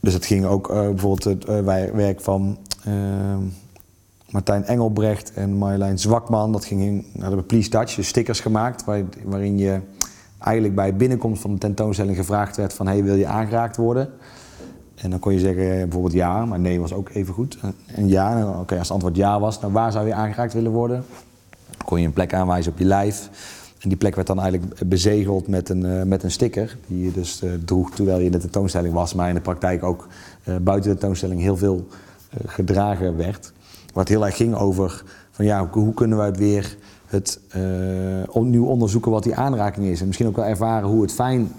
[0.00, 1.60] dus het ging ook eh, bijvoorbeeld het eh,
[1.94, 3.42] werk van ehm,
[4.30, 6.52] Martijn Engelbrecht en Marjolein Zwakman.
[6.52, 9.80] Dat ging in, dat hebben Please Touch, dus stickers gemaakt, waar, waarin je
[10.38, 14.10] eigenlijk bij binnenkomst van de tentoonstelling gevraagd werd van hey, wil je aangeraakt worden?
[14.94, 17.58] En dan kon je zeggen bijvoorbeeld ja, maar nee was ook even goed.
[17.86, 21.04] En ja, oké, als het antwoord ja was, nou waar zou je aangeraakt willen worden?
[21.84, 23.30] Kon je een plek aanwijzen op je lijf.
[23.78, 26.76] En die plek werd dan eigenlijk bezegeld met een, eh, met een sticker.
[26.86, 29.14] Die je dus eh, droeg terwijl je in de tentoonstelling was.
[29.14, 30.08] Maar in de praktijk ook
[30.44, 31.86] eh, buiten de tentoonstelling heel veel
[32.46, 33.52] gedragen werd.
[33.92, 36.76] Wat heel erg ging over van ja, hoe, kunnen we het weer
[37.06, 37.62] het, eh,
[38.28, 40.00] opnieuw onderzoeken wat die aanraking is.
[40.00, 41.52] En misschien ook wel ervaren hoe het fijn,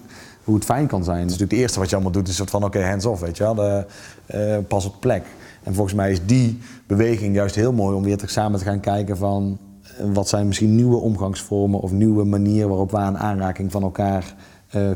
[0.44, 1.18] hoe het fijn kan zijn.
[1.18, 3.44] Het is natuurlijk het eerste wat je allemaal doet, is van oké, hands-off, weet je
[3.44, 3.56] wel.
[3.56, 3.86] De,
[4.26, 5.24] eh, pas op plek.
[5.64, 8.80] En volgens mij is die beweging juist heel mooi om weer te- samen te gaan
[8.80, 13.72] kijken van eh, wat zijn misschien nieuwe omgangsvormen of nieuwe manieren waarop we aan aanraking
[13.72, 14.36] van elkaar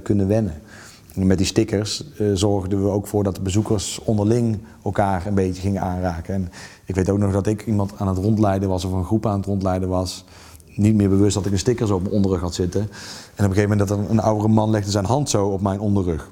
[0.04, 0.54] kunnen wennen.
[1.16, 5.62] En met die stickers zorgden we ook voor dat de bezoekers onderling elkaar een beetje
[5.62, 6.34] gingen aanraken.
[6.34, 6.50] En
[6.86, 9.38] ik weet ook nog dat ik iemand aan het rondleiden was of een groep aan
[9.38, 10.26] het rondleiden was.
[10.76, 12.82] Niet meer bewust dat ik een sticker zo op mijn onderrug had zitten.
[12.82, 12.88] En
[13.46, 15.80] op een gegeven moment dat een, een oudere man legde zijn hand zo op mijn
[15.80, 16.30] onderrug.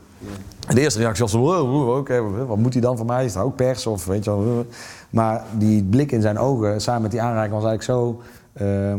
[0.67, 3.25] En de eerste reactie was wow, oké, wat moet hij dan van mij?
[3.25, 4.65] Is het ook pers of weet je wel?
[5.09, 8.21] Maar die blik in zijn ogen, samen met die aanraking, was eigenlijk zo
[8.53, 8.95] eh,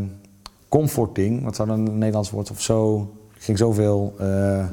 [0.69, 1.45] comforting.
[1.45, 2.51] Wat zou dan een Nederlands woord?
[2.51, 4.65] Of zo, ging zoveel, eh,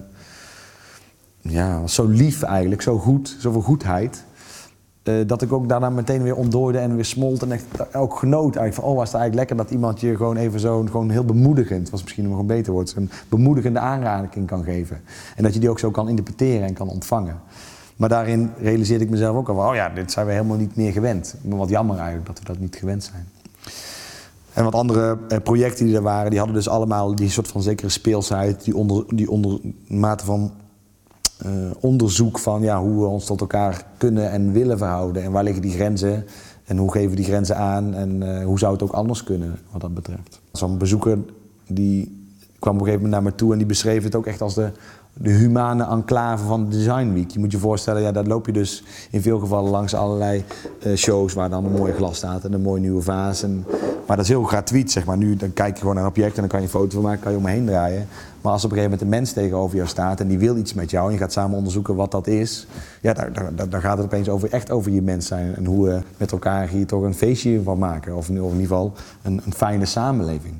[1.41, 4.23] ja, was zo lief eigenlijk, zo goed, zoveel goedheid.
[5.03, 7.41] Eh, dat ik ook daarna meteen weer ontdooide en weer smolt.
[7.41, 10.37] En echt ook genoot eigenlijk van, oh was het eigenlijk lekker dat iemand je gewoon
[10.37, 14.63] even zo, gewoon heel bemoedigend, was misschien nog een beter woord, een bemoedigende aanraking kan
[14.63, 15.01] geven.
[15.35, 17.39] En dat je die ook zo kan interpreteren en kan ontvangen.
[17.95, 20.75] Maar daarin realiseerde ik mezelf ook al van, oh ja, dit zijn we helemaal niet
[20.75, 21.35] meer gewend.
[21.41, 23.27] Maar wat jammer eigenlijk dat we dat niet gewend zijn.
[24.53, 27.61] En wat andere eh, projecten die er waren, die hadden dus allemaal die soort van
[27.61, 30.70] zekere speelsheid, die onder, die onder mate van eh,
[31.79, 35.23] onderzoek van ja, hoe we ons tot elkaar kunnen en willen verhouden.
[35.23, 36.25] En waar liggen die grenzen
[36.65, 39.59] en hoe geven we die grenzen aan en eh, hoe zou het ook anders kunnen
[39.71, 40.41] wat dat betreft.
[40.51, 41.17] Zo'n bezoeker
[41.67, 42.19] die
[42.59, 44.53] kwam op een gegeven moment naar me toe en die beschreef het ook echt als
[44.53, 44.71] de,
[45.13, 47.29] de humane enclave van de Design Week.
[47.31, 50.43] Je moet je voorstellen, ja, daar loop je dus in veel gevallen langs allerlei
[50.81, 53.43] eh, shows waar dan een mooi glas staat en een mooie nieuwe vaas.
[53.43, 53.65] En,
[54.07, 55.17] maar dat is heel gratuit, zeg maar.
[55.17, 57.01] Nu dan kijk je gewoon naar een object en dan kan je een foto van
[57.01, 58.07] maken, kan je om me heen draaien.
[58.41, 60.73] Maar als op een gegeven moment een mens tegenover jou staat en die wil iets
[60.73, 62.67] met jou en je gaat samen onderzoeken wat dat is,
[63.01, 65.87] ja, daar, daar, daar- gaat het opeens over, echt over je mens zijn en hoe
[65.87, 68.15] we met elkaar hier toch een feestje van maken.
[68.15, 70.53] Of in ieder geval een, een fijne samenleving.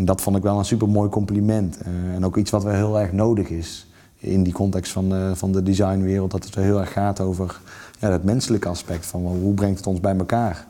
[0.00, 1.78] En dat vond ik wel een super mooi compliment.
[1.78, 3.86] Eh, en ook iets wat wel heel erg nodig is
[4.18, 6.30] in die context van, eh, van de designwereld.
[6.30, 7.60] Dat het er heel erg gaat over
[7.98, 10.66] ja, het menselijke aspect van hoe brengt het ons bij elkaar.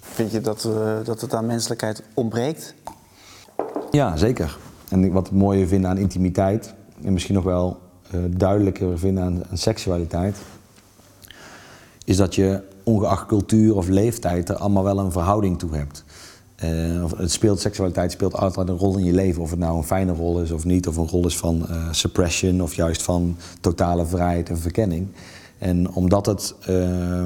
[0.00, 2.74] Vind je dat, eh, dat het aan menselijkheid ontbreekt?
[3.90, 4.58] Ja, zeker.
[4.88, 7.78] En ik- wat het mooie vind aan intimiteit, en misschien nog wel
[8.10, 10.36] eh, duidelijker vinden aan, aan seksualiteit,
[12.04, 16.04] is dat je ongeacht cultuur of leeftijd er allemaal wel een verhouding toe hebt.
[16.60, 19.42] Eh, of het speelt, seksualiteit speelt altijd een rol in je leven.
[19.42, 21.76] Of het nou een fijne rol is of niet, of een rol is van eh,
[21.90, 25.08] suppression of juist van totale vrijheid en verkenning.
[25.58, 27.24] En omdat het eh,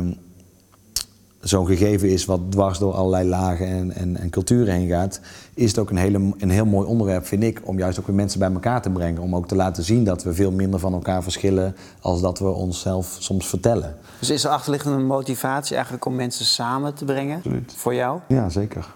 [1.40, 5.20] zo'n gegeven is wat dwars door allerlei lagen en, en, en culturen heen gaat,
[5.54, 8.16] is het ook een, hele, een heel mooi onderwerp, vind ik, om juist ook weer
[8.16, 9.22] mensen bij elkaar te brengen.
[9.22, 12.48] Om ook te laten zien dat we veel minder van elkaar verschillen als dat we
[12.48, 13.96] onszelf soms vertellen.
[14.18, 17.36] Dus is er achterliggende motivatie eigenlijk om mensen samen te brengen?
[17.36, 17.72] Absoluut.
[17.76, 18.20] Voor jou?
[18.28, 18.86] Ja, zeker.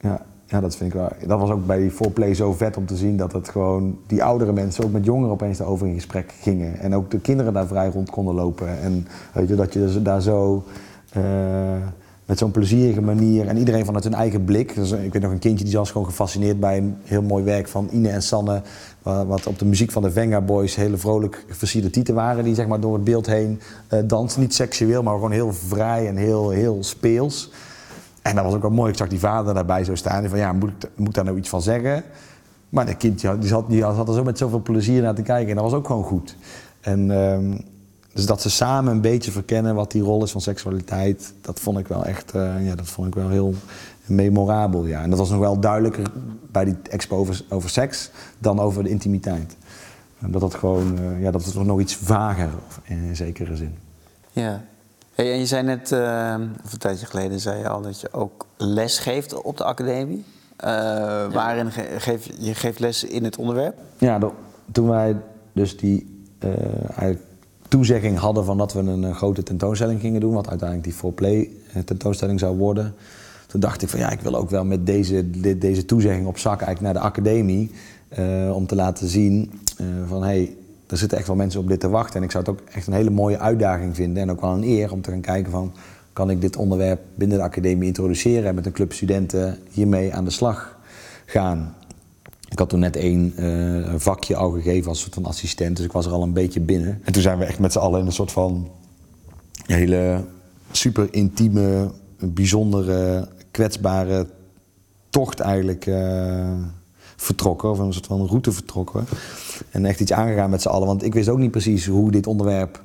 [0.00, 1.08] Ja, ja, dat vind ik wel.
[1.26, 4.24] Dat was ook bij die foreplay zo vet om te zien dat het gewoon die
[4.24, 6.78] oudere mensen ook met jongeren opeens daarover in gesprek gingen.
[6.78, 8.80] En ook de kinderen daar vrij rond konden lopen.
[8.80, 10.64] En weet je, dat je dus daar zo
[11.12, 11.22] eh,
[12.28, 14.74] met zo'n plezierige manier en iedereen vanuit hun eigen blik.
[14.74, 17.68] Dus, ik weet nog een kindje die was gewoon gefascineerd bij een heel mooi werk
[17.68, 18.62] van Ine en Sanne.
[19.02, 22.44] Wat op de muziek van de Venga Boys hele vrolijk versierde tieten waren.
[22.44, 23.60] Die zeg maar door het beeld heen
[23.92, 24.40] uh, dansen.
[24.40, 27.50] Niet seksueel, maar gewoon heel vrij en heel, heel speels.
[28.22, 28.90] En dat was ook wel mooi.
[28.90, 30.24] Ik zag die vader daarbij zo staan.
[30.24, 32.02] En van ja, moet ik, moet daar nou iets van zeggen?
[32.68, 35.48] Maar dat kindje die zat, die zat er zo met zoveel plezier naar te kijken.
[35.48, 36.36] En dat was ook gewoon goed.
[36.80, 37.10] En...
[37.10, 37.56] Uh,
[38.18, 41.78] dus dat ze samen een beetje verkennen wat die rol is van seksualiteit, dat vond
[41.78, 43.54] ik wel echt, uh, ja, dat vond ik wel heel
[44.06, 44.86] memorabel.
[44.86, 45.02] Ja.
[45.02, 46.10] En dat was nog wel duidelijker
[46.52, 49.56] bij die expo over, over seks dan over de intimiteit.
[50.18, 52.48] Dat dat gewoon, uh, ja, dat was nog iets vager
[52.82, 53.74] in zekere zin.
[54.30, 54.64] Ja.
[55.18, 58.12] Hey, en je zei net, uh, of een tijdje geleden, zei je al dat je
[58.12, 60.24] ook les geeft op de academie.
[60.58, 61.28] Ja.
[61.28, 63.78] Waarin ge geef, je geeft les in het onderwerp?
[63.98, 64.18] Ja,
[64.72, 65.16] toen wij
[65.52, 66.24] dus die
[66.86, 67.20] eigenlijk
[67.68, 71.82] toezegging hadden van dat we een, grote tentoonstelling gingen doen, wat uiteindelijk die 4Play eh,
[71.82, 72.94] tentoonstelling zou worden.
[73.46, 76.60] Toen dacht ik van ja, ik wil ook wel met deze, deze toezegging op zak
[76.60, 77.70] eigenlijk naar de academie.
[78.52, 79.60] Om te laten zien
[80.06, 80.56] van hé, hey,
[80.88, 82.16] er zitten echt wel mensen op dit te wachten.
[82.16, 84.22] En ik zou het ook echt een hele mooie uitdaging vinden.
[84.22, 85.72] En ook wel een eer om te gaan kijken van
[86.12, 90.24] kan ik dit onderwerp binnen de academie introduceren en met een club studenten hiermee aan
[90.24, 90.78] de slag
[91.26, 91.74] gaan.
[92.48, 95.92] Ik had toen net één uh, vakje al gegeven als soort van assistent, dus ik
[95.92, 97.00] was er al een beetje binnen.
[97.04, 98.68] En toen zijn we echt met z'n allen in een soort van
[99.66, 100.24] hele
[100.70, 104.26] super intieme, bijzondere, kwetsbare
[105.10, 106.50] tocht eigenlijk uh,
[107.20, 109.04] vertrokken, of een soort van route vertrokken.
[109.70, 112.26] En echt iets aangegaan met z'n allen, want ik wist ook niet precies hoe dit
[112.26, 112.82] onderwerp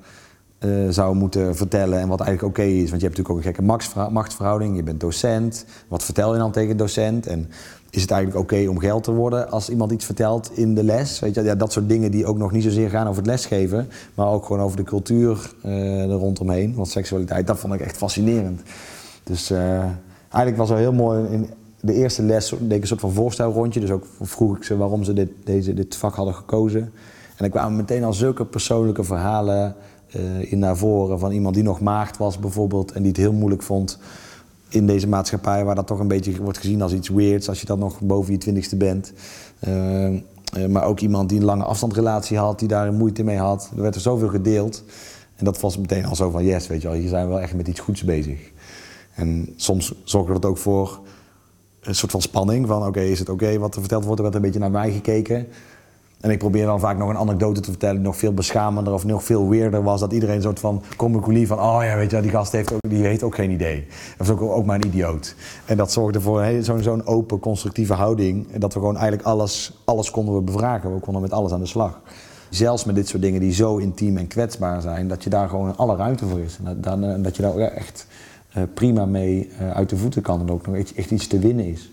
[0.60, 2.90] uh, zou moeten vertellen en wat eigenlijk oké is.
[2.90, 5.66] Want je hebt natuurlijk ook een gekke machtsverhouding, je bent docent.
[5.88, 7.28] Wat vertel je dan tegen docent?
[7.28, 7.50] En
[7.90, 11.20] is het eigenlijk oké om geld te worden als iemand iets vertelt in de les?
[11.20, 13.88] Weet je, ja, dat soort dingen die ook nog niet zozeer gaan over het lesgeven,
[14.14, 16.76] maar ook gewoon over de cultuur uh, er rondomheen.
[16.76, 18.62] Want seksualiteit, dat vond ik echt fascinerend.
[19.24, 19.84] Dus uh,
[20.30, 21.28] eigenlijk was het heel mooi.
[21.28, 21.50] In
[21.86, 23.80] de eerste les deed ik een soort van voorstelrondje.
[23.80, 26.82] Dus ook vroeg ik ze waarom ze dit, deze, dit vak hadden gekozen.
[26.82, 29.76] En dan kwamen meteen al zulke persoonlijke verhalen
[30.16, 31.20] uh, in naar voren.
[31.20, 34.00] Van iemand die nog maagd was bijvoorbeeld en die het heel moeilijk vond
[34.70, 37.66] in deze maatschappij waar dat toch een beetje wordt gezien als iets weirds als je
[37.66, 39.14] dan nog boven je twintigste bent.
[39.68, 40.20] Uh, uh,
[40.70, 43.72] maar ook iemand die een lange afstandrelatie had, die daar moeite mee had.
[43.76, 44.84] Er werd er zoveel gedeeld.
[45.36, 47.42] En dat was meteen al zo van yes, weet je wel, hier zijn we wel
[47.42, 48.52] echt met iets goeds bezig.
[49.16, 51.00] En soms zorgde dat ook voor
[51.84, 54.18] een soort van spanning van oké, is het oké wat er verteld wordt?
[54.18, 55.48] Er werd een beetje naar mij gekeken.
[56.24, 59.06] En ik probeer dan vaak nog een anekdote te vertellen die nog veel beschamender of
[59.06, 60.00] nog veel weerder was.
[60.00, 62.80] Dat iedereen een soort van comicolie van, oh ja, weet je, die gast heeft ook,
[62.90, 63.86] die heeft ook geen idee.
[64.18, 65.36] Dat is ook, ook maar een idioot.
[65.66, 68.52] En dat zorgde voor zo'n zo'n open, constructieve houding.
[68.52, 70.94] En dat we gewoon eigenlijk alles, alles konden we bevragen.
[70.94, 72.02] We konden met alles aan de slag.
[72.50, 75.78] Zelfs met dit soort dingen die zo intiem en kwetsbaar zijn, dat je daar gewoon
[75.78, 76.58] alle ruimte voor is.
[76.64, 78.08] En dat, eh, dat je daar echt
[78.74, 81.92] prima mee eh, uit de voeten kan en ook nog echt iets te winnen is.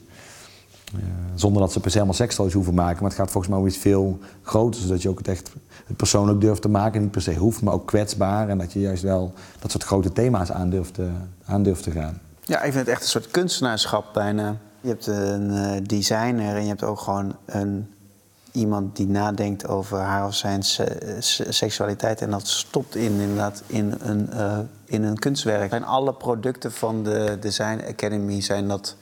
[0.94, 1.00] Uh,
[1.34, 3.00] zonder dat ze per se helemaal sekstoys hoeven maken.
[3.00, 4.80] Maar het gaat volgens mij om iets veel groter.
[4.80, 5.52] Zodat je ook het echt
[5.86, 7.00] het persoonlijk durft te maken.
[7.00, 8.48] Niet per se hoeft, maar ook kwetsbaar.
[8.48, 11.08] En dat je juist wel dat soort grote thema's aan durft te,
[11.44, 12.20] aan durft te gaan.
[12.40, 14.56] Ja, ik vind het echt een soort kunstenaarschap bijna.
[14.80, 17.88] Je hebt een uh, designer en je hebt ook gewoon een,
[18.52, 22.20] iemand die nadenkt over haar of zijn se seksualiteit.
[22.20, 25.72] En dat stopt in, inderdaad in een, uh, in een kunstwerk.
[25.72, 28.96] En alle producten van de Design Academy zijn dat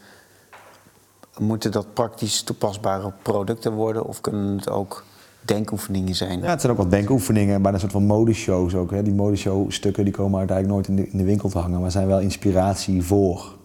[1.39, 5.05] Moeten dat praktisch toepasbare producten worden of kunnen het ook
[5.41, 6.41] denkoefeningen zijn?
[6.41, 8.91] Ja, het zijn ook wat denkoefeningen, bijna een soort van modeshows ook.
[8.91, 9.03] Hè.
[9.03, 12.07] Die modeshow-stukken die komen uiteindelijk nooit in de, in de winkel te hangen, maar zijn
[12.07, 13.57] wel inspiratie voor.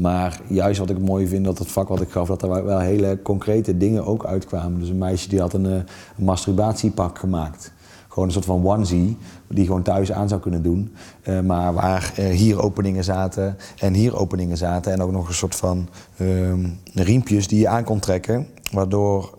[0.00, 2.78] Maar juist wat ik mooi vind, dat het vak wat ik gaf, dat er wel
[2.78, 4.80] hele concrete dingen ook uitkwamen.
[4.80, 5.72] Dus een meisje die had een, eh,
[6.16, 7.72] een masturbatiepak gemaakt.
[8.08, 9.16] Gewoon een soort van onesie,
[9.48, 10.94] die gewoon thuis aan zou kunnen doen.
[11.24, 14.92] Uh, maar waar uh, hier openingen zaten en hier openingen zaten.
[14.92, 16.52] En ook nog een soort van uh,
[16.94, 18.46] riempjes die je aan kon trekken.
[18.72, 19.38] Waardoor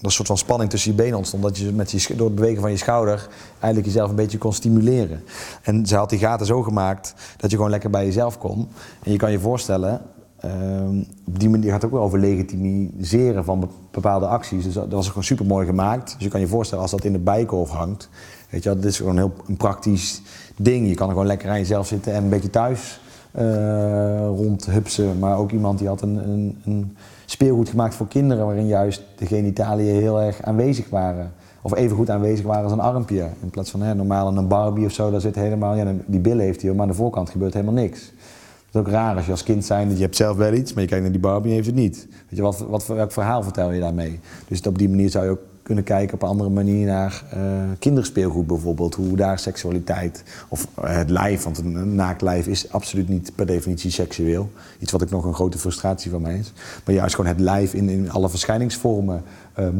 [0.00, 1.42] een soort van spanning tussen je benen ontstond.
[1.42, 4.52] Dat je met je, door het bewegen van je schouder eigenlijk jezelf een beetje kon
[4.52, 5.22] stimuleren.
[5.62, 8.68] En ze had die gaten zo gemaakt dat je gewoon lekker bij jezelf kon.
[9.02, 10.00] En je kan je voorstellen,
[10.44, 14.64] Um, op die manier gaat het ook wel over legitimiseren van bepaalde acties.
[14.64, 16.14] Dus dat was gewoon super mooi gemaakt.
[16.14, 18.08] Dus je kan je voorstellen als dat in de bijkorf hangt.
[18.50, 20.22] Weet je, dat is gewoon een heel een praktisch
[20.56, 20.88] ding.
[20.88, 23.00] Je kan er gewoon lekker aan jezelf zitten en een beetje thuis
[23.38, 25.18] uh, rondhupsen.
[25.18, 26.96] Maar ook iemand die had een, een, een,
[27.30, 28.46] speelgoed gemaakt voor kinderen.
[28.46, 31.32] waarin juist de genitaliën heel erg aanwezig waren.
[31.62, 33.28] Of even goed aanwezig waren als een armpje.
[33.42, 35.76] In plaats van hè, normaal een Barbie of zo, daar zit helemaal.
[35.76, 38.00] Ja, die billen heeft hij, maar aan de voorkant gebeurt helemaal niks.
[38.00, 40.82] Het is ook raar als je als kind zijn, je hebt zelf wel iets, maar
[40.82, 42.06] je kijkt naar die Barbie en heeft het niet.
[42.10, 44.20] Weet je, wat, wat, welk verhaal vertel je daarmee?
[44.48, 47.40] Dus op die manier zou je ook kunnen kijken op een andere manier naar uh,
[47.78, 48.94] kinderspeelgoed bijvoorbeeld.
[48.94, 53.90] Hoe daar seksualiteit of het lijf, want een naakt lijf is absoluut niet per definitie
[53.90, 54.50] seksueel.
[54.78, 56.52] Iets wat ik nog een grote frustratie van mij is.
[56.84, 59.22] Maar juist gewoon het lijf in, in alle verschijningsvormen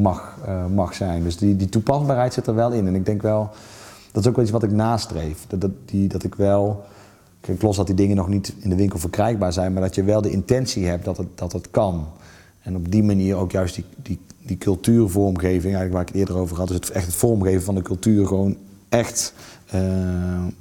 [0.00, 0.38] mag,
[0.74, 1.22] mag zijn.
[1.22, 2.86] Dus die, die toepasbaarheid zit er wel in.
[2.86, 3.50] En ik denk wel,
[4.12, 5.46] dat is ook wel iets wat ik nastreef.
[5.46, 6.84] Dat, dat, die, dat ik wel
[7.40, 10.04] Kijk, los dat die dingen nog niet in de winkel verkrijgbaar zijn, maar dat je
[10.04, 12.06] wel de intentie hebt dat het, dat het kan.
[12.62, 14.18] En op die manier ook juist die, die,
[14.48, 17.74] die cultuurvormgeving, eigenlijk waar ik het eerder over had, dus het, echt het vormgeven van
[17.74, 18.56] de cultuur gewoon
[18.88, 19.34] echt
[19.74, 19.80] uh,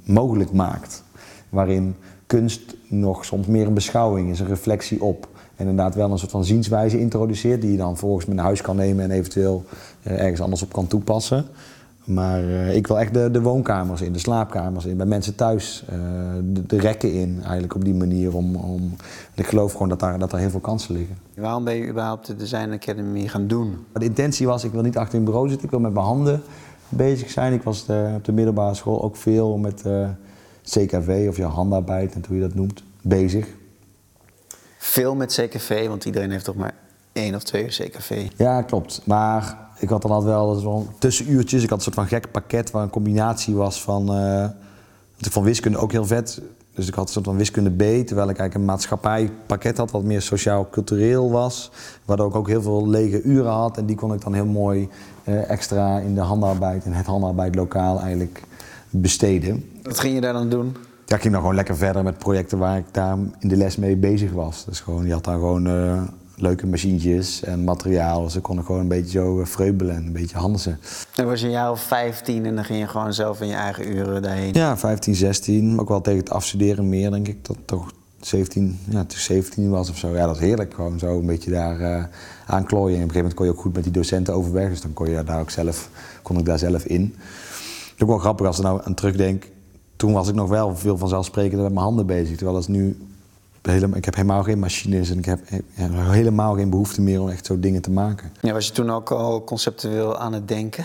[0.04, 1.02] mogelijk maakt.
[1.48, 1.94] Waarin
[2.26, 5.28] kunst nog soms meer een beschouwing is, een reflectie op.
[5.56, 8.60] En inderdaad wel een soort van zienswijze introduceert, die je dan vervolgens mee naar huis
[8.60, 9.64] kan nemen en eventueel
[10.02, 11.46] uh, ergens anders op kan toepassen.
[12.08, 15.84] Maar uh, ik wil echt de, de, woonkamers in, de slaapkamers in, bij mensen thuis.
[15.92, 15.98] Uh,
[16.42, 18.36] de, de, rekken in, eigenlijk op die manier.
[18.36, 18.96] Om, om,
[19.34, 21.16] ik geloof gewoon dat daar, dat daar heel veel kansen liggen.
[21.34, 23.86] Waarom ben je überhaupt de Design Academy gaan doen?
[23.92, 26.06] De intentie was, ik wil niet achter in een bureau zitten, ik wil met mijn
[26.06, 26.42] handen
[26.88, 27.52] bezig zijn.
[27.52, 30.08] Ik was de, op de middelbare school ook veel met uh, eh,
[30.62, 33.46] CKV of je handarbeid, en hoe je dat noemt, bezig.
[34.78, 36.74] Veel met CKV, want iedereen heeft toch maar
[37.12, 38.26] één of twee CKV?
[38.36, 39.00] Ja, klopt.
[39.04, 41.62] Maar ik had dan altijd wel zo'n tussenuurtjes.
[41.62, 44.16] Ik had een soort van gek pakket waar een combinatie was van.
[44.16, 44.44] Uh,
[45.20, 46.40] van wiskunde ook heel vet.
[46.74, 50.02] Dus ik had een soort van wiskunde B, terwijl ik eigenlijk een maatschappijpakket had wat
[50.02, 51.70] meer sociaal-cultureel was.
[52.04, 54.88] Waardoor ik ook heel veel lege uren had en die kon ik dan heel mooi
[55.24, 58.42] uh, extra in de handarbeid en het handarbeid lokaal eigenlijk
[58.90, 59.64] besteden.
[59.82, 60.76] Wat ging je daar dan doen?
[61.06, 63.76] Ja, ik ging dan gewoon lekker verder met projecten waar ik daar in de les
[63.76, 64.64] mee bezig was.
[64.64, 66.02] Dus gewoon, je had daar gewoon uh,
[66.40, 68.30] leuke machientjes en materiaal.
[68.30, 70.80] Ze konden gewoon een beetje zo vreubelen en een beetje handelen.
[71.14, 73.54] Dan was je een jaar of 15 en dan ging je gewoon zelf in je
[73.54, 74.52] eigen uren daarheen?
[74.52, 75.80] Ja, 15, 16.
[75.80, 77.44] Ook wel tegen het afstuderen meer, denk ik.
[77.44, 80.14] Dat toch 17, ja, toen 17 was of zo.
[80.14, 80.74] Ja, dat is heerlijk.
[80.74, 82.04] Gewoon zo een beetje daar uh,
[82.46, 82.96] aan klooien.
[82.96, 84.68] En op een gegeven moment kon je ook goed met die docenten overweg.
[84.68, 85.90] Dus dan kon, je daar ook zelf,
[86.22, 87.02] kon ik daar zelf in.
[87.02, 89.48] Het is ook wel grappig als ik nou aan terugdenk.
[89.96, 92.36] Toen was ik nog wel veel vanzelfsprekend met mijn handen bezig.
[92.36, 92.96] Terwijl als nu
[93.72, 95.40] helemaal, ik heb helemaal geen machines en ik heb
[95.74, 98.32] helemaal geen behoefte meer om echt zo dingen te maken.
[98.40, 100.84] Ja, was je toen ook al conceptueel aan het denken?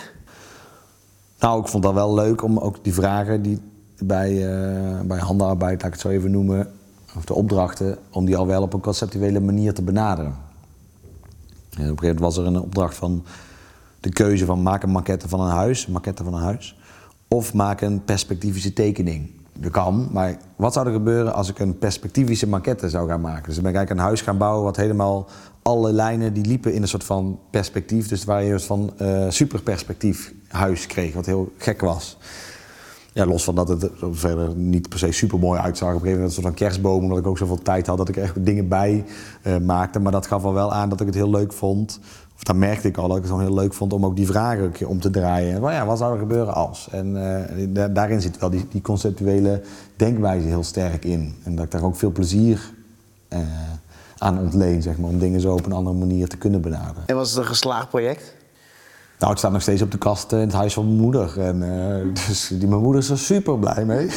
[1.39, 3.59] Nou, ik vond dat wel leuk om ook die vragen die
[3.99, 6.71] bij, uh, bij handenarbeid, laat ik het zo even noemen,
[7.15, 10.31] of de opdrachten, om die al wel op een conceptuele manier te benaderen.
[10.31, 10.37] En
[11.69, 13.23] op een gegeven moment was er een opdracht van
[13.99, 16.77] de keuze van maak een maquette van een huis, maquette van een huis,
[17.27, 19.29] of maak een perspectivische tekening
[19.59, 23.45] dat kan, maar wat zou er gebeuren als ik een perspectivische maquette zou gaan maken?
[23.45, 25.27] Dus dan ben ik eigenlijk een huis gaan bouwen wat helemaal
[25.61, 28.07] alle lijnen die liepen in een soort van perspectief.
[28.07, 32.17] Dus waar je een van uh, superperspectief huis kreeg, wat heel gek was.
[33.13, 35.87] Ja, los van dat het verder niet per se super mooi uitzag.
[35.89, 38.09] Op een gegeven moment een soort van kerstboom, omdat ik ook zoveel tijd had dat
[38.09, 39.05] ik echt dingen bij
[39.43, 39.99] uh, maakte.
[39.99, 41.99] Maar dat gaf al wel aan dat ik het heel leuk vond
[42.43, 44.71] dat merkte ik al dat ik het gewoon heel leuk vond om ook die vragen
[44.87, 45.61] om te draaien.
[45.61, 46.87] Maar ja, wat zou er gebeuren als?
[46.91, 47.15] En
[47.75, 49.61] uh, daarin zit wel die, die, conceptuele
[49.95, 51.35] denkwijze heel sterk in.
[51.43, 52.71] En dat ik daar ook veel plezier
[53.33, 53.39] uh,
[54.17, 57.03] aan ontleen, zeg maar, om dingen zo op een andere manier te kunnen benaderen.
[57.05, 58.35] En was het een geslaagd project?
[59.19, 61.39] Nou, het staat nog steeds op de kast in het huis van mijn moeder.
[61.39, 64.09] En, uh, dus die, mijn moeder is er super blij mee.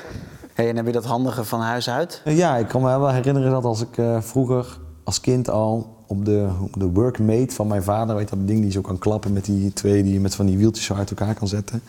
[0.54, 2.22] hey, en heb je dat handige van huis uit?
[2.24, 6.48] ja, ik kan me wel herinneren dat als ik vroeger als kind al op de,
[6.74, 10.02] de workmate van mijn vader, weet dat ding die zo kan klappen met die twee
[10.02, 11.82] die je met van die wieltjes zo uit elkaar kan zetten.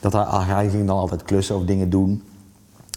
[0.00, 2.22] Dat hij, ah, hij ging dan altijd klussen of dingen doen.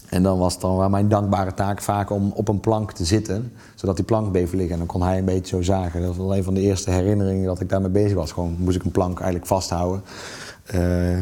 [0.08, 3.52] En dan was het dan mijn dankbare taak vaak om op een plank te zitten,
[3.74, 4.72] zodat die plank bleef liggen.
[4.72, 6.02] En dan kon hij een beetje zo zagen.
[6.02, 8.32] Dat was een van de eerste herinneringen dat ik daarmee bezig was.
[8.32, 10.02] Gewoon moest ik een plank eigenlijk vasthouden.
[10.74, 11.16] Uh,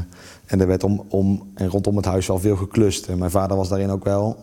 [0.44, 3.06] en er werd om, om en rondom het huis wel veel geklust.
[3.06, 4.36] En mijn vader was daarin ook wel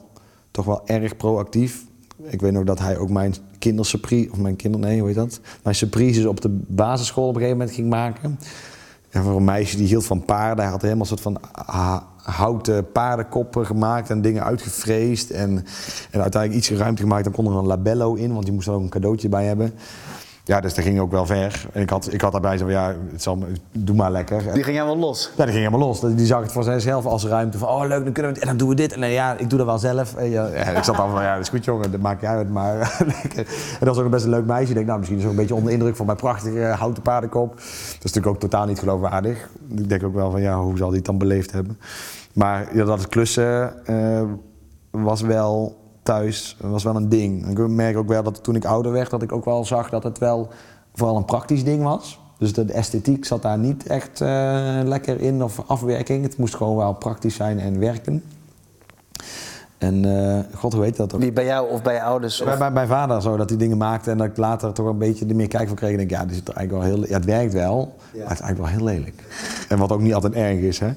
[0.52, 1.86] toch wel erg proactief.
[2.24, 5.40] Ik weet nog dat hij ook mijn kindersurprise, of mijn kinder, nee, hoe heet dat?
[5.64, 8.40] Mijn surprises op de basisschool op een gegeven moment ging maken.
[9.10, 11.40] En voor een meisje die hield van paarden, hij had helemaal een soort van
[12.24, 15.32] houten paardenkoppen gemaakt en dingen uitgevreesd.
[15.32, 15.66] En,
[16.12, 18.74] en uiteindelijk iets ruimte gemaakt, dan kon er een labello in, want die moest er
[18.74, 19.74] ook een cadeautje bij hebben.
[20.50, 21.66] Ja, dus dat ging ook wel ver.
[21.74, 24.54] En ik had, ik had daarbij zo van, ja, het zal, doe maar lekker.
[24.54, 25.32] Die ging helemaal los?
[25.38, 26.00] Ja, die ging helemaal los.
[26.00, 28.48] Die zag het voor zichzelf als ruimte van, oh leuk, dan kunnen we het, en
[28.48, 28.94] dan doen we dit.
[28.94, 30.16] En dan, ja, ik doe dat wel zelf.
[30.16, 32.50] En ja, ik zat dan van, ja, dat is goed jongen, dat maakt je uit,
[32.50, 32.78] maar
[33.22, 33.46] lekker.
[33.48, 34.70] En dat was ook een best een leuk meisje.
[34.70, 37.56] Ik denk, nou, misschien is ook een beetje onder indruk van mijn prachtige houten paardenkop.
[37.56, 37.64] Dat
[38.04, 39.50] is natuurlijk ook totaal niet geloofwaardig.
[39.76, 41.80] Ik denk ook wel van, ja, hoe zal die het dan beleefd hebben?
[42.34, 44.22] Maar ja, dat het klussen uh,
[44.92, 45.79] was wel
[46.10, 47.60] thuis was wel een ding.
[47.60, 50.04] Ik merk ook wel dat toen ik ouder werd, dat ik ook wel zag dat
[50.04, 50.48] het wel
[50.94, 52.20] vooral een praktisch ding was.
[52.38, 56.24] Dus de esthetiek zat daar niet echt uh, lekker in of afwerking.
[56.24, 58.24] Het moest gewoon wel praktisch zijn en werken.
[59.78, 61.22] En eh, god, hoe heet dat ook?
[61.22, 62.42] Wie bij jou of bij je ouders?
[62.42, 62.48] Of...
[62.48, 64.98] Bij, bij mijn vader zo, dat hij dingen maakte en dat ik later toch een
[64.98, 65.92] beetje er meer kijk van kreeg.
[65.92, 68.42] En denk, ja, dit is eigenlijk wel heel, ja, het werkt wel, maar het is
[68.42, 69.24] eigenlijk wel heel lelijk.
[69.70, 70.92] En wat ook niet altijd erg is, hè.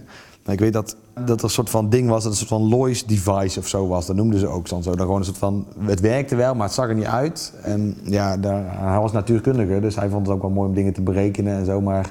[0.44, 2.68] Maar ik weet dat, dat er een soort van ding was, dat een soort van
[2.68, 4.06] Lois device of zo was.
[4.06, 4.80] Dat noemden ze ook zo.
[4.80, 7.52] Dan gewoon een soort van, het werkte wel, maar het zag er niet uit.
[7.62, 10.92] En ja, daar, hij was natuurkundige, dus hij vond het ook wel mooi om dingen
[10.92, 11.80] te berekenen en zo.
[11.80, 12.10] Maar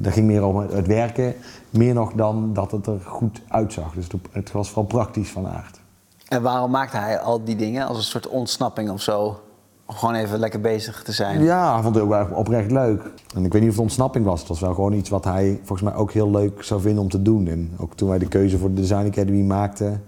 [0.00, 1.34] dat ging meer om het werken,
[1.70, 3.94] meer nog dan dat het er goed uitzag.
[3.94, 5.80] Dus het was vooral praktisch van aard.
[6.28, 9.40] En waarom maakte hij al die dingen als een soort ontsnapping of zo?
[9.92, 11.42] Om gewoon even lekker bezig te zijn.
[11.42, 13.02] Ja, hij vond het ook oprecht leuk.
[13.34, 14.38] En ik weet niet of het ontsnapping was.
[14.38, 17.08] Het was wel gewoon iets wat hij volgens mij ook heel leuk zou vinden om
[17.08, 17.48] te doen.
[17.48, 20.04] En ook toen wij de keuze voor de Design Academy maakten.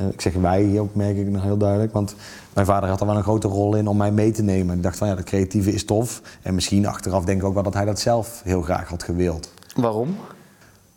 [0.00, 1.92] Uh, ik zeg wij, hier ook merk ik nog heel duidelijk.
[1.92, 2.14] Want
[2.52, 4.76] mijn vader had er wel een grote rol in om mij mee te nemen.
[4.76, 6.22] Ik dacht van ja, dat creatieve is tof.
[6.42, 9.52] En misschien achteraf denk ik ook wel dat hij dat zelf heel graag had gewild.
[9.76, 10.08] Waarom?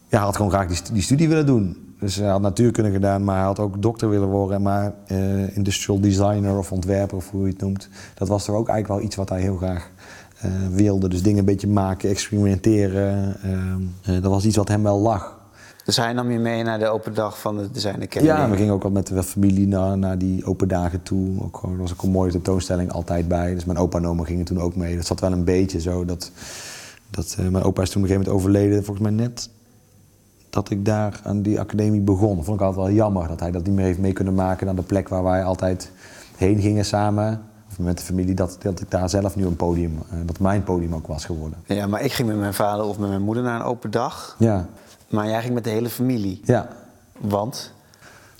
[0.07, 1.86] Ja, hij had gewoon graag die, die studie willen doen.
[1.99, 4.61] Dus hij had natuurkunde gedaan, maar hij had ook dokter willen worden.
[4.61, 7.89] Maar uh, industrial designer of ontwerper, of hoe je het noemt.
[8.13, 9.89] Dat was toch ook eigenlijk wel iets wat hij heel graag
[10.45, 11.09] uh, wilde.
[11.09, 13.37] Dus dingen een beetje maken, experimenteren.
[14.09, 15.35] Uh, dat was iets wat hem wel lag.
[15.85, 18.31] Dus hij nam je mee naar de open dag van de Design Academy?
[18.31, 21.43] Ja, we gingen ook al met de familie naar, naar die open dagen toe.
[21.43, 23.53] Ook, er was ook een mooie tentoonstelling altijd bij.
[23.53, 24.95] Dus mijn opa en oma gingen toen ook mee.
[24.95, 26.05] Dat zat wel een beetje zo.
[26.05, 26.31] Dat,
[27.09, 29.49] dat, mijn opa is toen op een gegeven moment overleden, volgens mij net
[30.49, 32.35] dat ik daar aan die academie begon.
[32.35, 34.65] Dat vond ik altijd wel jammer dat hij dat niet meer heeft mee kunnen maken
[34.65, 35.91] naar de plek waar wij altijd
[36.35, 37.41] heen gingen samen.
[37.69, 40.63] Of met de familie, dat, dat ik daar zelf nu een podium, uh, dat mijn
[40.63, 41.59] podium ook was geworden.
[41.65, 44.35] Ja, maar ik ging met mijn vader of met mijn moeder naar een open dag.
[44.39, 44.65] Ja.
[45.09, 46.41] Maar jij ging met de hele familie.
[46.43, 46.67] Ja.
[47.19, 47.73] Want?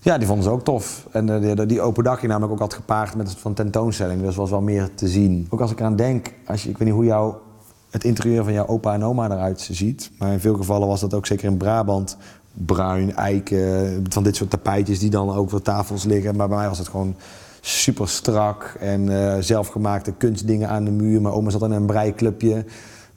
[0.02, 1.08] Ja, die vonden ze ook tof.
[1.12, 4.22] En uh, die, die, open dag ging namelijk ook altijd gepaard met een van tentoonstelling.
[4.22, 5.48] Dus was wel meer te zien.
[5.50, 7.42] Ook als ik eraan denk, als je, ik weet niet hoe jouw
[7.98, 10.12] het interieur van jouw opa en oma eruit ziet.
[10.20, 12.18] Maar in veel gevallen was dat ook zeker in Brabant
[12.66, 16.36] bruin, eiken, van dit soort tapijtjes die dan ook voor tafels liggen.
[16.36, 17.16] Maar bij mij was het gewoon
[17.62, 21.22] super strak en uh, zelfgemaakte kunstdingen aan de muur.
[21.22, 22.66] Mijn oma zat in een breiklubje.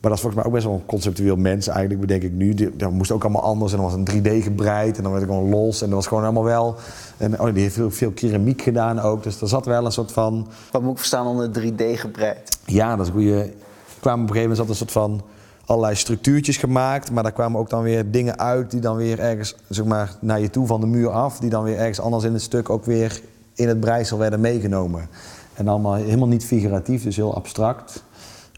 [0.00, 2.54] Maar dat is volgens mij ook best wel een conceptueel mens eigenlijk, bedenk ik nu.
[2.76, 5.30] Dat moest ook allemaal anders en dan was een 3D gebreid en dan werd ik
[5.30, 5.82] gewoon los.
[5.82, 6.76] En dat was gewoon allemaal wel...
[7.16, 10.12] En oh, die heeft veel, veel keramiek gedaan ook, dus er zat wel een soort
[10.12, 10.48] van...
[10.70, 12.58] Wat moet ik verstaan onder 3D gebreid?
[12.66, 13.52] Ja, dat is een goede
[14.00, 15.22] kwamen op een gegeven moment zat een soort van
[15.64, 17.10] allerlei structuurtjes gemaakt.
[17.10, 20.40] Maar daar kwamen ook dan weer dingen uit die dan weer ergens zeg maar, naar
[20.40, 21.38] je toe van de muur af.
[21.38, 23.20] Die dan weer ergens anders in het stuk ook weer
[23.54, 25.08] in het breisel werden meegenomen.
[25.54, 28.02] En allemaal helemaal niet figuratief, dus heel abstract.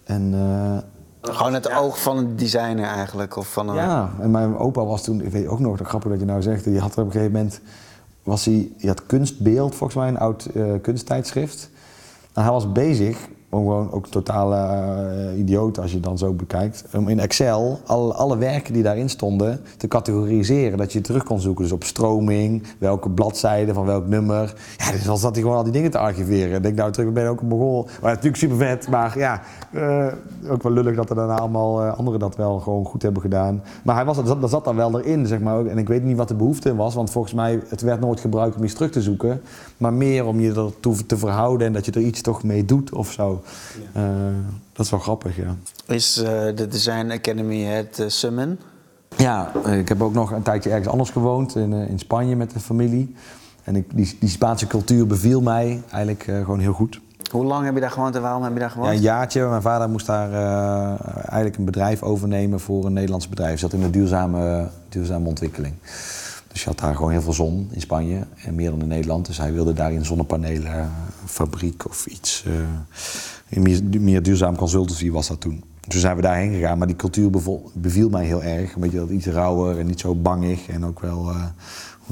[0.04, 3.36] En, uh, Gewoon het oog van een designer eigenlijk?
[3.36, 3.74] Of van een...
[3.74, 6.64] Ja, en mijn opa was toen, ik weet ook nog, grappig dat je nou zegt,
[6.64, 7.60] die had er op een gegeven moment,
[8.22, 11.70] was hij, die had kunstbeeld volgens mij, een oud uh, kunsttijdschrift.
[12.32, 13.28] En hij was bezig
[13.58, 14.56] gewoon ook totale
[15.32, 16.84] uh, idioot als je dan zo bekijkt.
[16.96, 20.78] Om in Excel alle, alle werken die daarin stonden te categoriseren.
[20.78, 21.64] Dat je terug kon zoeken.
[21.64, 24.54] Dus op stroming, welke bladzijde van welk nummer.
[24.76, 26.56] Ja, dus dan zat hij gewoon al die dingen te archiveren.
[26.56, 27.86] Ik denk nou terug, ben ook een begon.
[28.00, 30.06] Maar natuurlijk super vet, maar ja, uh,
[30.48, 33.62] ook wel lullig dat er daarna allemaal uh, anderen dat wel gewoon goed hebben gedaan.
[33.84, 35.66] Maar hij was, dat, dat zat dan wel erin, zeg maar.
[35.66, 38.56] En ik weet niet wat de behoefte was, want volgens mij, het werd nooit gebruikt
[38.56, 39.40] om iets terug te zoeken.
[39.76, 42.94] Maar meer om je ertoe te verhouden en dat je er iets toch mee doet
[42.94, 43.41] of zo.
[43.94, 44.00] Ja.
[44.00, 44.34] Uh,
[44.72, 45.56] dat is wel grappig, ja.
[45.86, 46.24] Is uh,
[46.54, 48.60] de Design Academy het uh, Summen?
[49.16, 52.60] Ja, ik heb ook nog een tijdje ergens anders gewoond, in, in Spanje met de
[52.60, 53.14] familie.
[53.64, 57.00] En ik, die, die Spaanse cultuur beviel mij eigenlijk gewoon heel goed.
[57.30, 58.88] Hoe lang heb je daar gewoond en waarom heb je daar gewoond?
[58.88, 59.48] Ja, een jaartje.
[59.48, 60.30] Mijn vader moest daar
[61.14, 63.58] eigenlijk een bedrijf overnemen voor een Nederlands bedrijf.
[63.58, 65.74] Zat in de duurzame, duurzame ontwikkeling.
[66.48, 69.26] Dus je had daar gewoon heel veel zon in Spanje en meer dan in Nederland.
[69.26, 70.90] Dus hij wilde daar in zonnepanelen,
[71.24, 72.44] fabriek of iets.
[72.46, 72.54] Uh,
[73.60, 75.64] meer, meer duurzaam consultancy was dat toen.
[75.88, 76.78] Dus zijn we daarheen gegaan.
[76.78, 77.30] Maar die cultuur
[77.74, 78.74] beviel mij heel erg.
[78.74, 80.68] Een beetje dat iets rauwer en niet zo bangig.
[80.68, 81.46] En ook wel uh,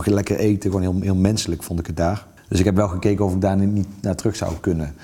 [0.07, 0.71] lekker eten.
[0.71, 2.27] Gewoon heel, heel menselijk vond ik het daar.
[2.49, 4.95] Dus ik heb wel gekeken of ik daar niet naar terug zou kunnen.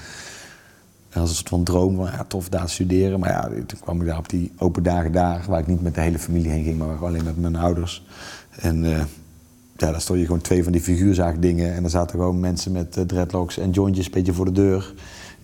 [1.09, 3.21] Dat was een soort van droom van ja, tof daar studeren.
[3.21, 5.45] Maar ja, toen kwam ik daar op die open dagen daar.
[5.49, 8.07] Waar ik niet met de hele familie heen ging, maar gewoon alleen met mijn ouders.
[8.61, 8.99] En uh,
[9.77, 11.75] ja, daar stond je gewoon twee van die figuurzaagdingen.
[11.75, 14.95] En dan zaten gewoon mensen met uh, dreadlocks en jointjes een beetje voor de deur.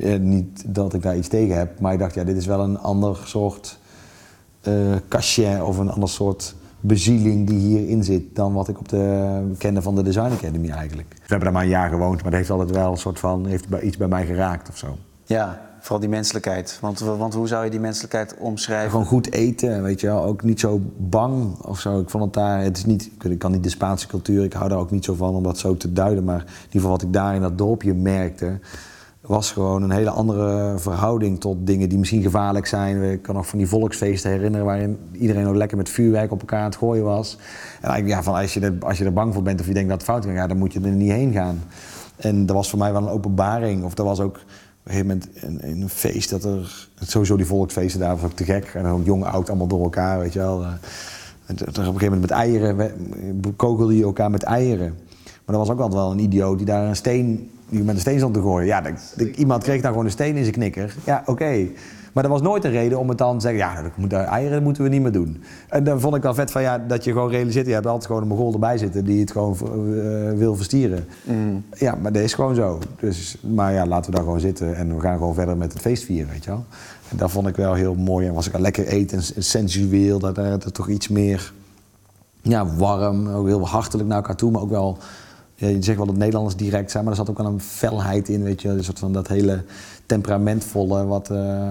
[0.03, 2.61] Uh, niet dat ik daar iets tegen heb, maar ik dacht, ja, dit is wel
[2.61, 3.78] een ander soort
[4.68, 4.74] uh,
[5.09, 9.82] cachet of een ander soort bezieling die hierin zit dan wat ik op de kende
[9.82, 11.09] van de Design Academy eigenlijk.
[11.09, 13.46] We hebben daar maar een jaar gewoond, maar dat heeft altijd wel een soort van,
[13.46, 14.96] heeft iets bij mij geraakt of zo.
[15.24, 16.78] Ja, vooral die menselijkheid.
[16.80, 18.90] Want, want hoe zou je die menselijkheid omschrijven?
[18.90, 20.24] Gewoon goed eten, weet je wel.
[20.24, 22.00] Ook niet zo bang of zo.
[22.00, 24.68] Ik vond het daar, het is niet, ik kan niet de Spaanse cultuur, ik hou
[24.68, 26.24] daar ook niet zo van om dat zo te duiden.
[26.24, 28.59] Maar in ieder geval wat ik daar in dat dorpje merkte.
[29.23, 33.03] Was gewoon een hele andere verhouding tot dingen die misschien gevaarlijk zijn.
[33.03, 36.59] Ik kan nog van die volksfeesten herinneren waarin iedereen ook lekker met vuurwerk op elkaar
[36.59, 37.39] aan het gooien was.
[37.81, 39.89] En ja, van als, je er, als je er bang voor bent of je denkt
[39.89, 41.62] dat het fout kan gaan, dan moet je er niet heen gaan.
[42.16, 43.85] En dat was voor mij wel een openbaring.
[43.85, 44.43] Of dat was ook op
[44.83, 45.29] een gegeven moment
[45.62, 46.89] een, een feest dat er.
[47.01, 48.64] Sowieso die volksfeesten daar was ook te gek.
[48.75, 50.64] En dan jong, oud, allemaal door elkaar, weet je wel.
[51.47, 52.93] En op een gegeven moment met eieren,
[53.57, 54.95] kogelde je elkaar met eieren.
[55.45, 58.01] Maar er was ook altijd wel een idioot die daar een steen die met een
[58.01, 58.66] steen stond te gooien.
[58.66, 58.83] Ja,
[59.37, 60.95] iemand kreeg daar gewoon een steen in zijn knikker.
[61.05, 61.66] Ja, oké.
[62.12, 64.62] Maar dat was nooit een reden om het dan te zeggen, ja, dat moet, eieren
[64.62, 65.43] moeten we niet meer doen.
[65.68, 68.07] En dan vond ik wel vet van, ja, dat je gewoon realiseert, je hebt altijd
[68.07, 71.05] gewoon een mogol erbij zitten die het gewoon uh, wil verstieren.
[71.23, 71.64] Mm.
[71.75, 72.79] Ja, maar dat is gewoon zo.
[73.01, 75.83] Dus, maar ja, laten we daar gewoon zitten en we gaan gewoon verder met het
[75.83, 76.64] feest vieren, weet je wel.
[77.09, 78.27] En dat vond ik wel heel mooi.
[78.27, 81.53] En was ik al lekker eten en sensueel, dat er toch iets meer
[82.43, 84.99] ja, warm, ook heel hartelijk naar elkaar toe, maar ook wel
[85.63, 88.29] ja, je zegt wel dat Nederlanders direct zijn, maar er zat ook wel een felheid
[88.29, 89.65] in, weet je, een soort van dat hele
[90.07, 91.69] temperamentvolle, wat, uh,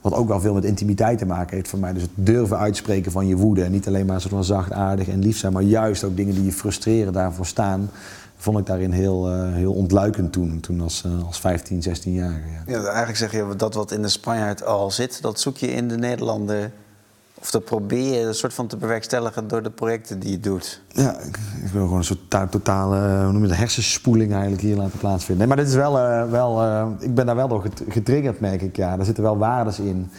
[0.00, 1.92] wat ook wel veel met intimiteit te maken heeft voor mij.
[1.92, 5.18] Dus het durven uitspreken van je woede en niet alleen maar soort van zachtaardig en
[5.18, 7.90] lief zijn, maar juist ook dingen die je frustreren daarvoor staan,
[8.36, 12.48] vond ik daarin heel, uh, heel ontluikend toen, toen als, uh, als 15, 16-jarige.
[12.66, 12.72] Ja.
[12.72, 12.84] ja.
[12.84, 15.96] eigenlijk zeg je dat wat in de Spanjaard al zit, dat zoek je in de
[15.96, 16.70] Nederlander
[17.40, 20.80] of dat probeer je een soort van te bewerkstelligen door de projecten die je doet?
[20.88, 21.38] Ja, ik,
[21.72, 25.38] wil gewoon een soort totale uh, hoe noem je het, hersenspoeling eigenlijk hier laten plaatsvinden.
[25.38, 28.62] Nee, maar dit is wel, uh, wel uh, ik ben daar wel door getriggerd, merk
[28.62, 28.76] ik.
[28.76, 28.96] Ja.
[28.96, 30.10] Daar zitten wel waardes in.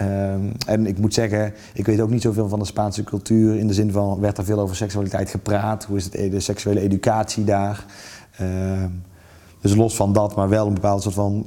[0.00, 3.58] Um, en ik moet zeggen, ik weet ook niet zoveel van de Spaanse cultuur.
[3.58, 5.84] In de zin van, werd er veel over seksualiteit gepraat?
[5.84, 7.84] Hoe is het, de seksuele educatie daar?
[8.40, 8.84] Uh,
[9.60, 11.46] dus los van dat, maar wel een bepaald soort van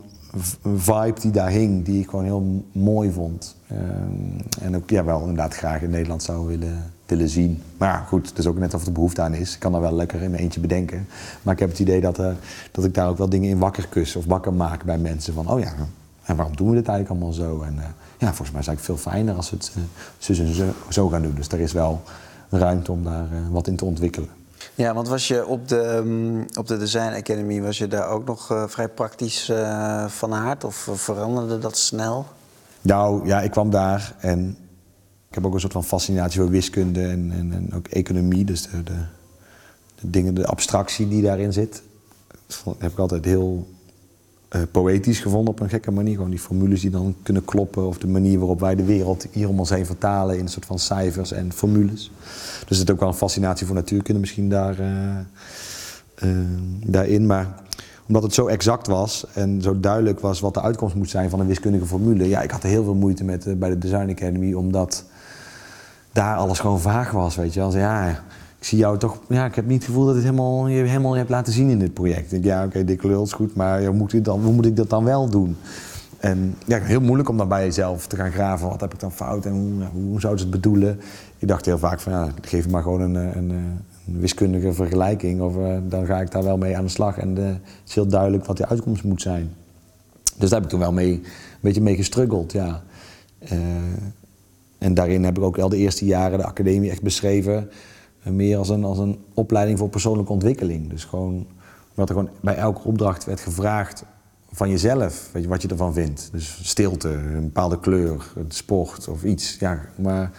[0.76, 3.56] vibe die daar hing, die ik gewoon heel mooi vond.
[3.68, 7.62] Ehm, en ook ja, wel inderdaad graag in Nederland zou willen, willen zien.
[7.78, 9.54] Maar ja, goed, het is ook net of er behoefte aan is.
[9.54, 11.08] Ik kan daar wel lekker in mijn eentje bedenken.
[11.42, 12.32] Maar ik heb het idee dat, uh,
[12.72, 15.34] dat ik daar ook wel dingen in wakker kus of wakker maak bij mensen.
[15.34, 15.74] Van, oh ja,
[16.24, 17.62] en waarom doen we dit eigenlijk allemaal zo?
[17.62, 17.84] En uh,
[18.18, 19.84] ja, volgens mij is het veel fijner als we het uh,
[20.18, 21.36] zo, zo, zo gaan doen.
[21.36, 22.02] Dus er is wel
[22.50, 24.30] ruimte om daar wat in te ontwikkelen.
[24.76, 28.26] Ja, want was je op de, mm, op de Design Academy, was je daar ook
[28.26, 30.64] nog uh, vrij praktisch uh, van aard?
[30.64, 32.26] Of veranderde dat snel?
[32.82, 34.58] Nou, ja, ik kwam daar en
[35.30, 38.46] ik heb ook een soort van fascinatie voor wiskunde en, en, en ook economie.
[38.46, 38.94] Dus de, de,
[39.96, 41.82] de, dingen, de abstractie die daarin zit,
[42.48, 43.68] dat heb ik altijd heel
[44.56, 46.16] uh, poëtisch gevonden op een gekke manier.
[46.16, 49.50] Gewoon die formules die dan kunnen kloppen of de manier waarop wij de wereld hier
[49.50, 52.12] om ons heen vertalen in een soort van cijfers en formules.
[52.60, 55.18] Dus er zit ook wel een fascinatie voor natuurkunde misschien daar, uh,
[56.24, 56.38] uh,
[56.86, 57.26] daarin.
[57.26, 57.64] Maar
[58.08, 61.40] omdat het zo exact was en zo duidelijk was wat de uitkomst moet zijn van
[61.40, 62.28] een wiskundige formule.
[62.28, 65.04] Ja, ik had er heel veel moeite met bij de Design Academy, omdat
[66.12, 67.78] daar alles gewoon vaag was, weet je wel.
[67.78, 68.24] Ja,
[68.66, 71.16] ik zie jou toch, ja, ik heb niet het gevoel dat het helemaal, je helemaal
[71.16, 72.34] hebt laten zien in dit project.
[72.34, 74.90] Ik ja, oké, okay, lul is goed, maar hoe moet, dan, hoe moet ik dat
[74.90, 75.58] dan wel doen?
[76.18, 78.70] En ja, heel moeilijk om dan bij jezelf te gaan graven.
[78.70, 81.00] Wat heb ik dan fout en hoe, hoe zouden ze het bedoelen?
[81.38, 85.42] Ik dacht heel vaak van ja, geef maar gewoon een, een, een wiskundige vergelijking.
[85.42, 87.18] Of uh, dan ga ik daar wel mee aan de slag.
[87.18, 89.54] En het is heel duidelijk wat die uitkomst moet zijn.
[90.38, 91.24] Dus daar heb ik toen wel mee, een
[91.60, 92.84] beetje mee gestruggeld, ja.
[94.78, 97.70] En daarin heb ik ook wel de eerste jaren de academie echt beschreven.
[98.34, 100.90] Meer als een, als een opleiding voor persoonlijke ontwikkeling.
[100.90, 101.46] Dus gewoon,
[101.94, 104.04] wat er gewoon bij elke opdracht werd gevraagd
[104.52, 106.30] van jezelf, weet je, wat je ervan vindt.
[106.32, 109.58] Dus stilte, een bepaalde kleur, sport of iets.
[109.60, 110.32] Ja, maar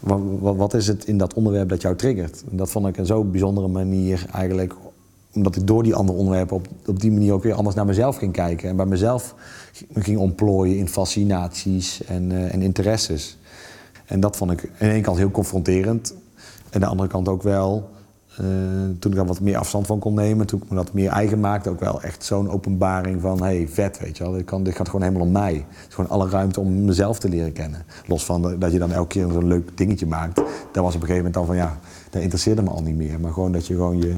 [0.00, 0.20] wat,
[0.56, 2.44] wat, is het in dat onderwerp dat jou triggert?
[2.50, 4.74] En dat vond ik een zo bijzondere manier eigenlijk,
[5.34, 8.16] omdat ik door die andere onderwerpen op, op die manier ook weer anders naar mezelf
[8.16, 8.68] ging kijken.
[8.68, 9.34] En bij mezelf
[9.88, 13.38] me ging ontplooien in fascinaties en, uh, en interesses.
[14.06, 16.14] En dat vond ik aan de ene kant heel confronterend.
[16.72, 17.90] En aan de andere kant ook wel
[18.40, 18.46] uh,
[18.98, 21.40] toen ik daar wat meer afstand van kon nemen, toen ik me dat meer eigen
[21.40, 24.76] maakte, ook wel echt zo'n openbaring van, hey, vet, weet je wel, dit, kan, dit
[24.76, 25.54] gaat gewoon helemaal om mij.
[25.54, 27.84] Het is gewoon alle ruimte om mezelf te leren kennen.
[28.06, 30.36] Los van dat je dan elke keer zo'n leuk dingetje maakt.
[30.72, 31.78] Daar was op een gegeven moment dan van, ja,
[32.10, 33.20] dat interesseerde me al niet meer.
[33.20, 34.16] Maar gewoon dat je gewoon je,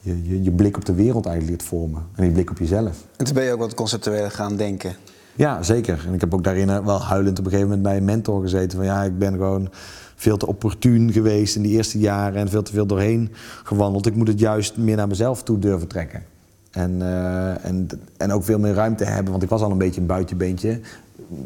[0.00, 2.02] je, je, blik op de wereld eigenlijk leert vormen.
[2.14, 3.04] En je blik op jezelf.
[3.16, 4.96] En toen ben je ook wat conceptueel gaan denken.
[5.36, 6.04] Ja, zeker.
[6.06, 8.42] En ik heb ook daarin eh, wel huilend op een gegeven moment bij een mentor
[8.42, 8.78] gezeten.
[8.78, 9.68] Van ja, ik ben gewoon
[10.14, 13.30] veel te opportun geweest in die eerste jaren en veel te veel doorheen
[13.62, 14.06] gewandeld.
[14.06, 16.22] Ik moet het juist meer naar mezelf toe durven trekken.
[16.70, 20.00] En, uh, en, en ook veel meer ruimte hebben, want ik was al een beetje
[20.00, 20.80] een buitenbeentje.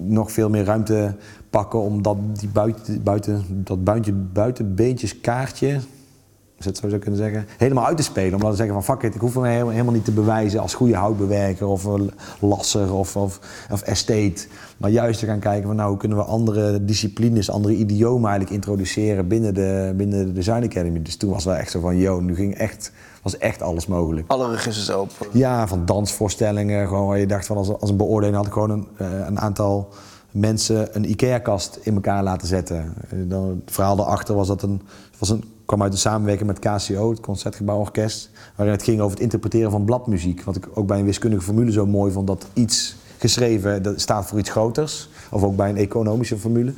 [0.00, 1.14] Nog veel meer ruimte
[1.50, 5.80] pakken om dat, die buiten, buiten, dat buiten, buitenbeentjeskaartje
[6.64, 8.34] het zo zou kunnen zeggen, helemaal uit te spelen.
[8.34, 10.74] Om dan te zeggen van fuck it, ik hoef me helemaal, niet te bewijzen als
[10.74, 13.40] goede houtbewerker of een lasser of, of,
[13.70, 14.46] of estate.
[14.76, 18.50] Maar juist te gaan kijken van nou, hoe kunnen we andere disciplines, andere idiomen eigenlijk
[18.50, 21.02] introduceren binnen de, binnen de Design Academy.
[21.02, 22.92] Dus toen was wel echt zo van yo, nu ging echt,
[23.22, 24.30] was echt alles mogelijk.
[24.30, 25.26] Alle registers open.
[25.32, 28.70] Ja, van dansvoorstellingen, gewoon waar je dacht van als, als een beoordeling had ik gewoon
[28.70, 29.88] een, eh, een aantal
[30.30, 32.94] mensen een IKEA-kast in elkaar laten zetten.
[33.10, 34.82] Eh, Dan, het verhaal daarachter was dat een,
[35.18, 39.22] was een, kwam uit een samenwerking met KCO, het Concertgebouworkest, waarin het ging over het
[39.22, 40.42] interpreteren van bladmuziek.
[40.42, 44.26] Wat ik ook bij een wiskundige formule zo mooi vond, dat iets geschreven dat staat
[44.26, 46.72] voor iets groters, of ook bij een economische formule.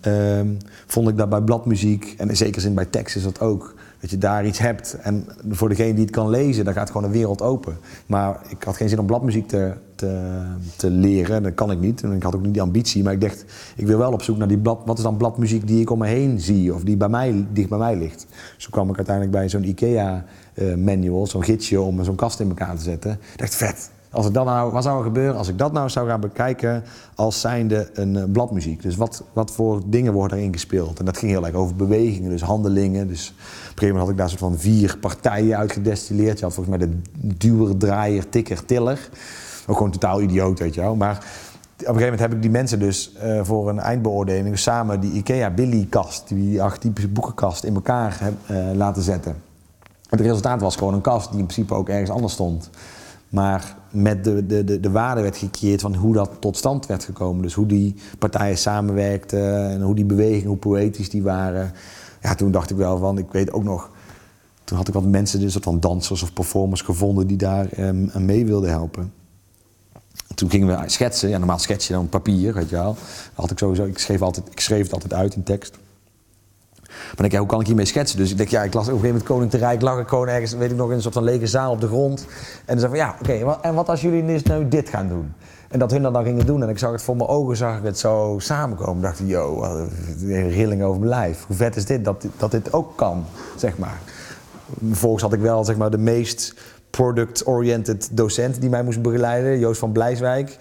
[0.00, 0.46] Ehm,
[0.86, 4.10] vond ik dat bij bladmuziek, en in zekere zin bij tekst is dat ook, dat
[4.10, 4.96] je daar iets hebt.
[5.02, 7.76] En voor degene die het kan lezen, dan gaat gewoon een wereld open.
[8.06, 9.72] Maar ik had geen zin om bladmuziek te,
[10.02, 10.42] te,
[10.76, 12.02] te leren, dat kan ik niet.
[12.02, 13.44] En ik had ook niet die ambitie, maar ik dacht,
[13.76, 15.98] ik wil wel op zoek naar die blad, wat is dan bladmuziek die ik om
[15.98, 18.26] me heen zie, of die bij mij, dicht bij mij ligt.
[18.56, 20.24] Zo kwam ik uiteindelijk bij zo'n IKEA
[20.54, 23.10] eh, zo'n gidsje om zo'n kast in elkaar te zetten.
[23.10, 25.88] Ik dacht, vet, als ik dat nou, wat zou er gebeuren als ik dat nou
[25.88, 26.84] zou gaan bekijken
[27.14, 28.82] als zijnde een uh, bladmuziek?
[28.82, 30.98] Dus wat, wat voor dingen worden erin gespeeld?
[30.98, 33.08] En dat ging heel erg over bewegingen, dus handelingen.
[33.08, 33.34] Dus
[33.70, 36.38] op had ik daar soort van vier partijen uitgedestilleerd.
[36.38, 36.96] Je had volgens mij de
[37.36, 39.08] duwer, draaier, tikker, tiller.
[39.66, 40.96] Ook gewoon totaal idioot, weet je wel.
[40.96, 45.00] Maar op een gegeven moment heb ik die mensen dus uh, voor een eindbeoordeling samen
[45.00, 49.36] die IKEA Billy kast, die archetypische boekenkast, in elkaar uh, laten zetten.
[50.08, 52.70] Het resultaat was gewoon een kast die in principe ook ergens anders stond.
[53.28, 57.04] Maar met de, de, de, de waarde werd gecreëerd van hoe dat tot stand werd
[57.04, 57.42] gekomen.
[57.42, 61.72] Dus hoe die partijen samenwerkten en hoe die bewegingen, hoe poëtisch die waren.
[62.22, 63.90] Ja, toen dacht ik wel van, ik weet ook nog,
[64.64, 67.68] toen had ik wat mensen, dus soort van dansers of performers gevonden die daar
[68.12, 69.12] aan mee wilden helpen.
[70.28, 72.96] En toen gingen we schetsen, ja normaal schets je dan op papier, weet je wel.
[73.34, 75.78] Had ik, sowieso, ik, schreef altijd, ik schreef het altijd uit in tekst.
[76.86, 78.18] Maar ik denk, hoe kan ik hiermee schetsen?
[78.18, 80.08] Dus ik denk, ja, ik las op een gegeven moment Koning te Rijk, lag ik
[80.08, 82.26] gewoon ergens, weet ik nog, in een soort van lege zaal op de grond.
[82.64, 85.32] En dan zei van, ja, oké, en wat als jullie nu dit gaan doen?
[85.68, 87.78] En dat hun dat dan gingen doen en ik zag het voor mijn ogen, zag
[87.78, 88.96] ik het zo samenkomen.
[88.96, 89.62] Ik dacht, yo,
[90.20, 91.44] een rilling over mijn lijf.
[91.46, 93.24] Hoe vet is dit, dat, dat dit ook kan,
[93.56, 94.00] zeg maar.
[94.88, 96.54] Vervolgens had ik wel, zeg maar, de meest
[96.92, 100.58] product-oriented docent die mij moest begeleiden, Joost van Blijswijk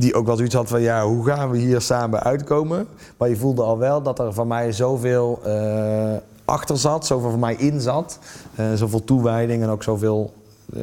[0.00, 2.86] die ook wel zoiets had van ja, hoe gaan we hier samen uitkomen?
[3.16, 6.12] Maar je voelde al wel dat er van mij zoveel uh,
[6.44, 8.18] achter zat, zoveel van mij in zat.
[8.60, 10.32] Uh, zoveel toewijding en ook zoveel
[10.74, 10.82] uh,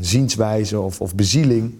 [0.00, 1.74] zienswijze of, of bezieling.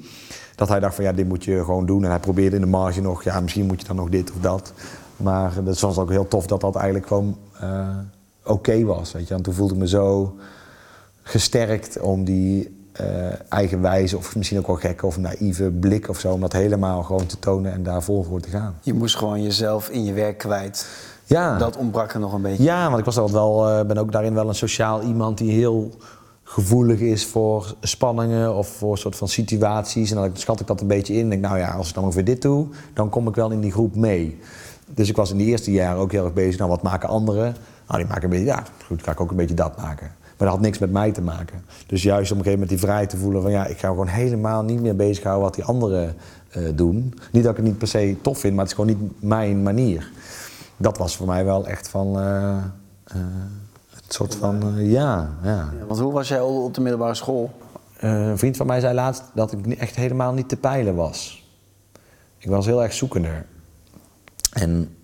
[0.54, 2.04] Dat hij dacht van ja, dit moet je gewoon doen.
[2.04, 4.40] En hij probeerde in de marge nog, ja, misschien moet je dan nog dit of
[4.40, 4.72] dat.
[5.16, 7.36] Maar dat was ook heel tof dat dat eigenlijk gewoon
[8.44, 9.12] oké was.
[9.12, 9.34] Weet je?
[9.34, 10.34] En toen voelde ik me zo
[11.22, 13.06] gesterkt om die uh,
[13.48, 16.32] eigenwijze of misschien ook wel gekke of naïeve blik of zo.
[16.32, 18.74] Om dat helemaal gewoon te tonen en daar vol voor te gaan.
[18.80, 20.86] Je moest gewoon jezelf in je werk kwijt.
[21.24, 21.58] Ja.
[21.58, 22.62] Dat ontbrak er nog een beetje.
[22.62, 25.50] Ja, want ik was altijd wel, uh, ben ook daarin wel een sociaal iemand die
[25.50, 25.90] heel
[26.42, 30.10] gevoelig is voor spanningen of voor soort van situaties.
[30.10, 31.28] En dan schat ik dat een beetje in.
[31.28, 33.72] Denk, nou ja, als ik dan over dit doe, dan kom ik wel in die
[33.72, 34.38] groep mee.
[34.86, 36.58] Dus ik was in die eerste jaren ook heel erg bezig.
[36.58, 37.56] Nou, wat maken anderen?
[37.86, 40.10] Nou, die maken een beetje, ja, goed, ga ik ook een beetje dat maken.
[40.38, 41.64] Maar dat had niks met mij te maken.
[41.86, 44.06] Dus juist op een gegeven moment die vrijheid te voelen van ja, ik ga gewoon
[44.06, 46.14] helemaal niet meer bezighouden wat die anderen
[46.56, 47.14] uh, doen.
[47.32, 49.62] Niet dat ik het niet per se tof vind, maar het is gewoon niet mijn
[49.62, 50.10] manier.
[50.76, 52.56] Dat was voor mij wel echt van uh,
[53.16, 53.22] uh,
[53.90, 55.72] het soort van ja, ja.
[55.86, 57.50] Want hoe was jij op de middelbare school?
[57.98, 61.46] een vriend van mij zei laatst dat ik echt helemaal niet te peilen was.
[62.38, 63.46] Ik was heel erg zoekender.
[64.52, 64.96] En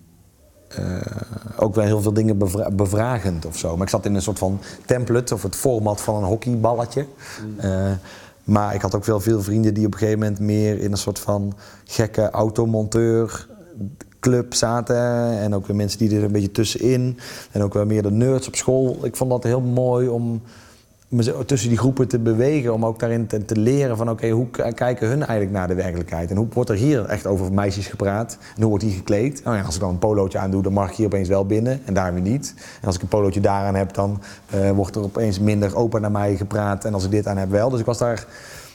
[1.57, 3.73] ook wel heel veel dingen bevra bevragend of zo.
[3.73, 7.05] Maar ik zat in een soort van template of het format van een hockeyballetje.
[7.45, 7.65] Mm.
[7.65, 7.91] Uh,
[8.43, 10.97] maar ik had ook wel veel vrienden die op een gegeven moment meer in een
[10.97, 11.53] soort van
[11.83, 13.47] gekke automonteur
[14.19, 15.39] club zaten.
[15.39, 17.19] En ook weer mensen die er een beetje tussenin.
[17.51, 18.97] En ook wel meer de nerds op school.
[19.01, 20.41] Ik vond dat heel mooi om
[21.45, 22.73] tussen die groepen te bewegen.
[22.73, 26.29] Om ook daarin te, te leren van oké, hoe kijken hun eigenlijk naar de werkelijkheid?
[26.29, 28.37] En hoe wordt er hier echt over meisjes gepraat?
[28.55, 29.43] En hoe wordt die gekleed?
[29.43, 31.81] Nou ja, als ik dan een polootje aandoe, dan mag ik hier opeens wel binnen
[31.85, 32.53] en daar weer niet.
[32.81, 34.21] En als ik een polootje daaraan heb, dan
[34.55, 36.85] uh, wordt er opeens minder open naar mij gepraat.
[36.85, 37.69] En als ik dit aan heb, wel.
[37.69, 38.25] Dus ik was daar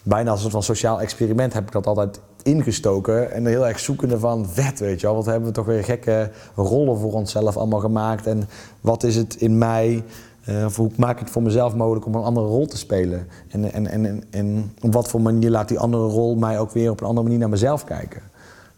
[0.03, 3.33] bijna als een soort van sociaal experiment heb ik dat altijd ingestoken.
[3.33, 6.31] En heel erg zoekende van, vet weet je wel, wat hebben we toch weer gekke
[6.55, 8.27] rollen voor onszelf allemaal gemaakt.
[8.27, 8.49] En
[8.81, 10.05] wat is het in mij...
[10.49, 13.27] Uh, of hoe maak ik het voor mezelf mogelijk om een andere rol te spelen?
[13.49, 16.91] En, en, en, en op wat voor manier laat die andere rol mij ook weer
[16.91, 18.23] op een andere manier naar mezelf kijken?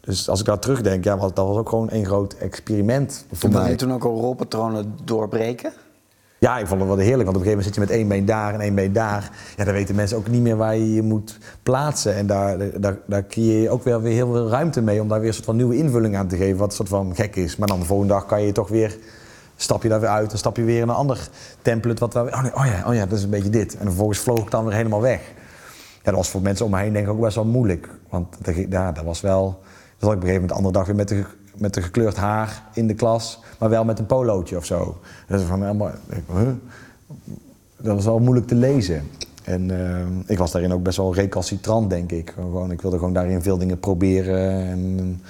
[0.01, 3.61] Dus als ik daar terugdenk, ja, dat was ook gewoon een groot experiment voor Wil
[3.61, 3.71] mij.
[3.71, 5.73] je toen ook al rolpatronen doorbreken?
[6.39, 8.09] Ja, ik vond het wel heerlijk, want op een gegeven moment zit je met één
[8.09, 9.31] been daar en één been daar.
[9.57, 12.15] Ja, dan weten mensen ook niet meer waar je je moet plaatsen.
[12.15, 15.19] En daar, daar, daar creëer je ook weer, weer heel veel ruimte mee om daar
[15.19, 17.57] weer een soort van nieuwe invulling aan te geven, wat een soort van gek is.
[17.57, 18.97] Maar dan de volgende dag kan je toch weer
[19.57, 21.29] stap je daar weer uit, dan stap je weer in een ander
[21.63, 22.01] template.
[22.01, 23.77] Wat, waar- oh, nee, oh, ja, oh ja, dat is een beetje dit.
[23.77, 25.21] En vervolgens vloog ik dan weer helemaal weg.
[26.03, 27.89] Dat was voor mensen om me heen denk ik ook best wel moeilijk.
[28.09, 29.43] Want dat, ja, dat was wel...
[29.99, 31.25] Dan zat ik op een gegeven moment de andere dag weer met de,
[31.57, 33.41] met de gekleurd haar in de klas.
[33.59, 34.99] Maar wel met een polootje of zo.
[35.29, 35.91] Dat, is van, helemaal,
[37.77, 39.11] dat was wel moeilijk te lezen.
[39.45, 42.31] En eh, ik was daarin ook best wel recalcitrant, denk ik.
[42.35, 44.67] Gewoon, ik wilde gewoon daarin veel dingen proberen.
[44.67, 45.21] En,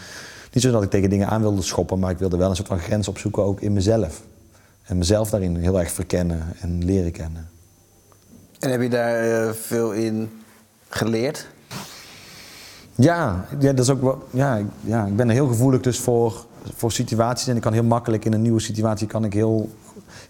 [0.57, 2.69] niet zo dat ik tegen dingen aan wilde schoppen, maar ik wilde wel een soort
[2.69, 4.23] van grens opzoeken ook in mezelf.
[4.83, 7.49] En mezelf daarin heel erg verkennen en leren kennen.
[8.59, 10.31] En heb je daar eh, veel in
[10.89, 11.47] geleerd?
[12.95, 16.45] Ja, ja, dat is ook wel, ja, ik- ja, ik ben heel gevoelig dus voor,
[16.77, 17.49] voor situaties.
[17.49, 19.71] En ik kan heel makkelijk in een nieuwe situatie kan ik heel,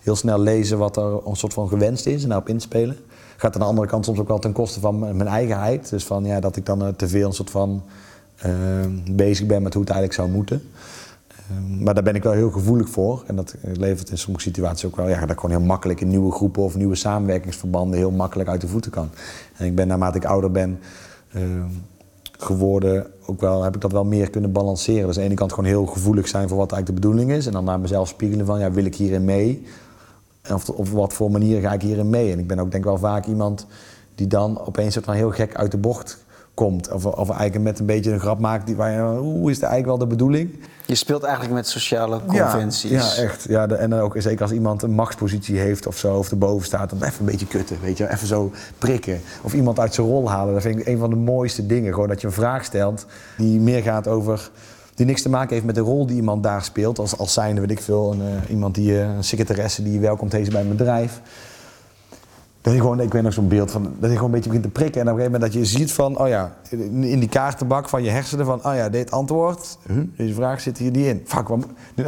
[0.02, 2.96] heel snel lezen wat er een soort van gewenst is en daarop inspelen.
[3.36, 5.90] Gaat aan de andere kant soms ook wel ten koste van mijn eigenheid.
[5.90, 7.82] Dus van, ja, dat ik dan eh, te veel een soort van
[9.10, 10.62] bezig ben met hoe het eigenlijk zou moeten.
[11.48, 13.24] Eh, maar daar ben ik wel heel gevoelig voor.
[13.26, 15.08] En dat eh, levert in sommige situaties ook wel...
[15.08, 17.98] Ja, dat ik gewoon heel makkelijk in nieuwe groepen of nieuwe samenwerkingsverbanden...
[17.98, 19.10] heel makkelijk uit de voeten kan.
[19.56, 20.78] En ik ben naarmate ik ouder ben
[21.32, 21.42] eh,
[22.38, 23.06] geworden...
[23.28, 25.06] Ook wel, heb ik dat wel meer kunnen balanceren.
[25.06, 27.46] Dus aan de ene kant gewoon heel gevoelig zijn voor wat eigenlijk de bedoeling is.
[27.46, 29.66] En dan naar mezelf spiegelen van, ja, wil ik hierin mee?
[30.52, 32.32] Of op wat voor manier ga ik hierin mee?
[32.32, 33.66] En ik ben ook denk ik wel vaak iemand
[34.14, 36.24] die dan opeens soort van heel gek uit de bocht
[36.56, 36.92] komt.
[36.92, 39.64] Of, of eigenlijk met een beetje een grap maakt die, waar je, hoe is het
[39.64, 40.58] eigenlijk wel de bedoeling?
[40.86, 42.90] Je speelt eigenlijk met sociale conventies.
[42.90, 43.44] Ja, ja echt.
[43.48, 46.66] Ja, de- en dan ook zeker als iemand een machtspositie heeft of zo, of erboven
[46.66, 49.20] staat, dan even een beetje kutten, weet je, even zo prikken.
[49.42, 50.52] Of iemand uit zijn rol halen.
[50.54, 51.92] Dat vind ik een van de mooiste dingen.
[51.92, 54.50] Gewoon dat je een vraag stelt die meer gaat over.
[54.94, 56.98] Die niks te maken heeft met de rol die iemand daar speelt.
[56.98, 59.98] Als, als zijnde, weet ik veel, een, eh, iemand die, eh, een secretaresse die je
[59.98, 61.20] welkomt heet bij een bedrijf.
[62.66, 64.64] Dat je gewoon, ik weet nog zo'n beeld van, dat je gewoon een beetje begint
[64.64, 65.00] te prikken.
[65.00, 66.56] En op een gegeven moment dat je ziet van, oh ja,
[66.90, 69.78] in die kaartenbak van je hersenen van, oh ja, dit antwoord,
[70.16, 71.22] deze vraag zit hier niet in.
[71.24, 71.66] Fuck, wat,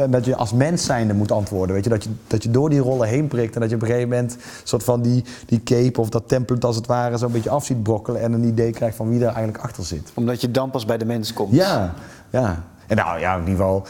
[0.09, 1.89] dat je als mens zijnde moet antwoorden, weet je.
[1.89, 4.09] Dat je, dat je door die rollen heen prikt en dat je op een gegeven
[4.09, 7.65] moment soort van die, die cape of dat template als het ware zo'n beetje af
[7.65, 8.21] ziet brokkelen.
[8.21, 10.11] En een idee krijgt van wie daar eigenlijk achter zit.
[10.13, 11.53] Omdat je dan pas bij de mens komt.
[11.53, 11.93] Ja,
[12.29, 12.63] ja.
[12.87, 13.85] En nou ja, in ieder geval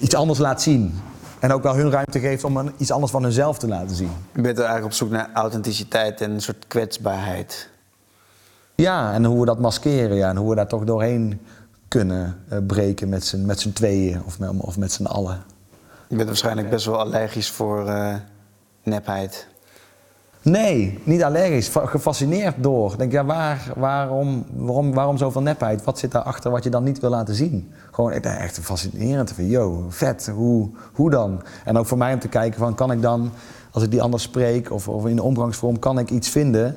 [0.00, 0.94] iets anders laat zien.
[1.40, 4.10] En ook wel hun ruimte geeft om een- iets anders van hunzelf te laten zien.
[4.34, 7.68] Je bent er eigenlijk op zoek naar authenticiteit en een soort kwetsbaarheid.
[8.74, 11.40] Ja, en hoe we dat maskeren, ja, en hoe we daar toch doorheen
[11.88, 15.42] kunnen eh, breken met z'n, met z'n tweeën of met, of met z'n allen.
[16.08, 18.14] Je bent waarschijnlijk best wel allergisch voor eh,
[18.82, 19.46] nepheid.
[20.42, 22.96] Nee, niet allergisch, fa- gefascineerd door.
[22.96, 25.84] Denk, ja, waar, waarom, waarom, waarom zoveel nepheid?
[25.84, 27.72] Wat zit daarachter wat je dan niet wil laten zien?
[27.90, 29.32] Gewoon echt fascinerend.
[29.32, 31.42] Van, yo, vet, hoe, hoe dan?
[31.64, 33.30] En ook voor mij om te kijken van, kan ik dan,
[33.70, 36.76] als ik die anders spreek of, of in de omgangsvorm, kan ik iets vinden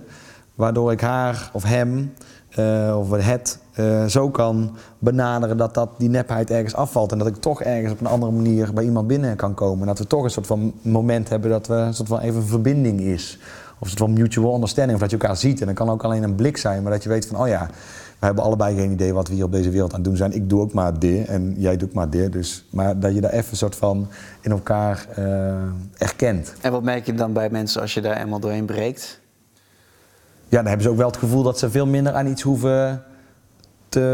[0.55, 2.14] waardoor ik haar of hem
[2.49, 7.11] eh, of het eh, zo kan benaderen dat, dat die nepheid ergens afvalt.
[7.11, 9.82] En dat ik toch ergens op een andere manier bij iemand binnen kan komen.
[9.82, 12.41] En dat we toch een soort van moment hebben dat we een soort van even
[12.41, 13.39] een verbinding is.
[13.74, 14.93] Of een soort van mutual understanding.
[14.93, 15.61] Of dat je elkaar ziet.
[15.61, 16.84] En dat kan ook alleen een blik zijn.
[16.84, 17.69] Maar dat je weet van, oh ja,
[18.19, 20.34] we hebben allebei geen idee wat we hier op deze wereld aan het doen zijn.
[20.34, 22.32] Ik doe ook maar dit en jij doet maar dit.
[22.32, 24.07] Dus, maar dat je daar even een soort van
[24.41, 25.53] in elkaar eh,
[25.97, 26.53] erkent.
[26.61, 29.19] En wat merk je dan bij mensen als je daar eenmaal doorheen breekt?
[30.47, 33.03] Ja, dan hebben ze ook wel het gevoel dat ze veel minder aan iets hoeven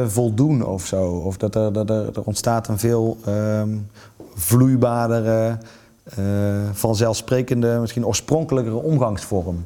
[0.07, 1.05] voldoen of zo.
[1.05, 3.17] Of dat er, dat er, ontstaat een veel
[6.15, 9.65] eh, vanzelfsprekende, misschien oorspronkelijkere omgangsvorm.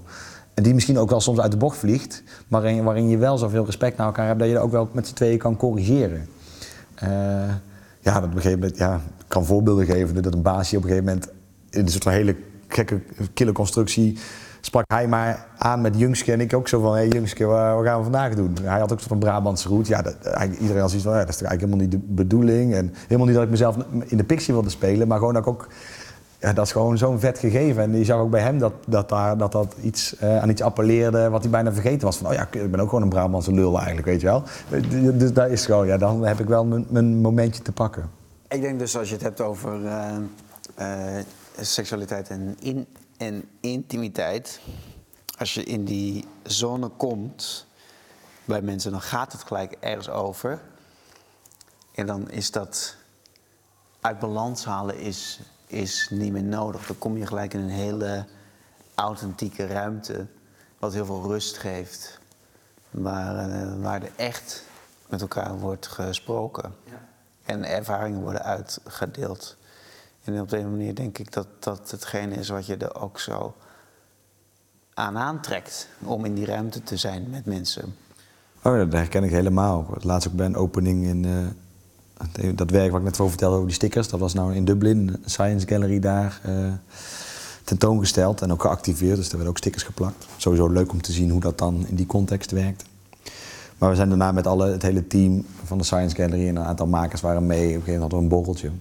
[0.53, 3.38] En die misschien ook wel soms uit de bocht vliegt, maar waarin, waarin je wel
[3.38, 6.28] zoveel respect naar elkaar hebt dat je dat ook wel met z'n tweeën kan corrigeren.
[6.95, 7.09] Eh,
[7.99, 10.84] ja, dat op een gegeven moment, ja, ik kan voorbeelden geven dat een baasje op
[10.84, 11.32] een gegeven moment
[11.70, 12.36] in een soort van hele
[12.68, 13.01] gekke,
[13.34, 14.18] kille constructie
[14.66, 17.86] sprak hij maar aan met Jungske en ik ook zo van, hé hey, Jungske, wat,
[17.86, 18.57] gaan we vandaag doen?
[18.61, 19.89] Hij had ook zo'n Brabantse route.
[19.89, 20.16] Ja, dat,
[20.59, 22.74] iedereen had zoiets van, ja, dat is toch eigenlijk helemaal niet de bedoeling.
[22.74, 25.49] En helemaal niet dat ik mezelf in de pixie wilde spelen, maar gewoon dat ik
[25.49, 25.68] ook...
[26.39, 27.84] Ja, dat is gewoon zo'n vet gegeven.
[27.84, 30.61] En je zag ook bij hem dat dat, daar, dat, dat iets, eh, aan iets
[30.61, 32.18] appelleerde wat hij bijna vergeten was.
[32.18, 34.43] Van, oh ja, ik ben ook gewoon een Brabantse lul eigenlijk, weet je wel.
[35.14, 38.09] Dus dat is gewoon, ja, dan heb ik wel mijn, mijn momentje te pakken.
[38.47, 41.26] Ik denk dus als je het hebt over eh, eh,
[41.59, 42.86] seksualiteit en, in,
[43.24, 44.59] en intimiteit.
[45.38, 47.65] Als je in die zone komt
[48.45, 50.61] bij mensen, dan gaat het gelijk ergens over.
[51.95, 52.95] En dan is dat
[54.01, 56.88] uit balans halen is, is niet meer nodig.
[56.88, 58.26] Dan kom je gelijk in een hele
[58.95, 60.28] authentieke ruimte,
[60.80, 62.19] wat heel veel rust geeft.
[62.91, 64.63] Waar, eh, waar er echt
[65.07, 66.76] met elkaar wordt gesproken.
[67.43, 69.57] En ervaringen worden uitgedeeld.
[70.24, 73.19] En op de een manier denk ik dat dat hetgene is wat je er ook
[73.19, 73.53] zo
[74.93, 75.88] aan aantrekt.
[76.03, 77.95] Om in die ruimte te zijn met mensen.
[78.61, 79.88] Oh, dat herken ik helemaal.
[80.01, 83.67] Laatst ook bij een opening in, eh, dat werk wat ik net over vertelde over
[83.67, 86.74] die stickers, dat was nou in Dublin, Science Gallery daar, uh,
[87.63, 89.15] tentoongesteld en ook geactiveerd.
[89.15, 90.28] Dus er werden ook stickers geplakt.
[90.38, 92.86] Sowieso leuk om te zien hoe dat dan in die context werkt.
[93.78, 96.63] Maar we zijn daarna met alle, het hele team van de Science Gallery en een
[96.63, 97.57] aantal makers waren mee.
[97.57, 98.71] Op een gegeven moment hadden we een borreltje.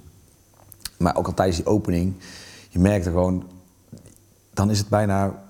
[1.02, 2.12] Maar ook al tijdens die opening,
[2.68, 3.44] je merkte gewoon,
[4.54, 5.42] dan is het bijna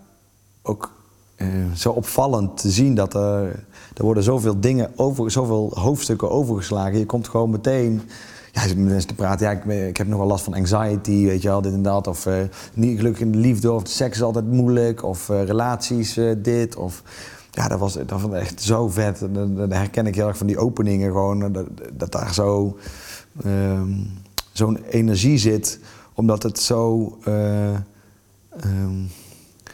[0.63, 0.93] ook
[1.37, 6.99] uh, zo opvallend te zien dat er, er worden zoveel dingen over, zoveel hoofdstukken overgeslagen.
[6.99, 8.03] Je komt gewoon meteen
[8.53, 9.47] ja, mensen te praten.
[9.47, 12.07] Ja, ik, ik, heb nog wel last van anxiety, weet je wel, dit en dat.
[12.07, 12.35] Of uh,
[12.75, 15.05] niet gelukkig in de liefde, of seks is altijd moeilijk.
[15.05, 16.77] Of relaties, dit.
[16.77, 17.03] Of,
[17.51, 19.27] ja, dat was, dat was echt zo vet.
[19.31, 21.53] Dat, herken ik heel erg van die openingen gewoon.
[21.53, 22.79] Dat, dat daar zo,
[23.47, 24.11] um,
[24.53, 25.79] zo'n energie zit,
[26.15, 27.19] omdat het zo...
[28.65, 29.11] Um,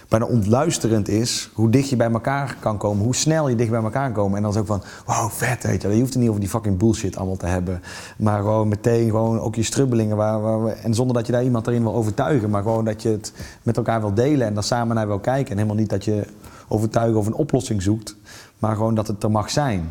[0.08, 3.82] bijna ontluisterend is hoe dicht je bij elkaar kan komen, hoe snel je dicht bij
[3.82, 4.36] elkaar kan komen.
[4.36, 5.88] En dan is ook van, wow, vet, weet je.
[5.88, 7.82] Je hoeft het niet over die fucking bullshit allemaal te hebben.
[8.16, 10.16] Maar gewoon meteen gewoon ook je strubbelingen.
[10.16, 13.02] Waar, waar we, en zonder dat je daar iemand erin wil overtuigen, maar gewoon dat
[13.02, 15.50] je het met elkaar wil delen en dan samen naar wil kijken.
[15.50, 16.26] En helemaal niet dat je
[16.68, 18.16] overtuigen of een oplossing zoekt,
[18.58, 19.90] maar gewoon dat het er mag zijn.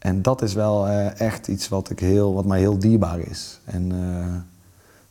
[0.00, 3.60] En dat is wel uh, echt iets wat, ik heel, wat mij heel dierbaar is.
[3.64, 4.26] En uh,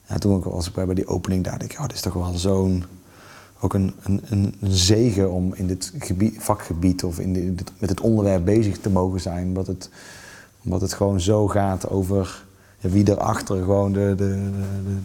[0.05, 2.83] ja, toen ik bij die opening dacht dit is toch wel zo'n
[3.59, 8.01] ook een, een, een, zegen om in dit gebied, vakgebied of in dit, met het
[8.01, 9.47] onderwerp bezig te mogen zijn.
[9.47, 9.89] Omdat het,
[10.63, 12.43] omdat het gewoon zo gaat over
[12.79, 14.49] ja, wie erachter gewoon de, de,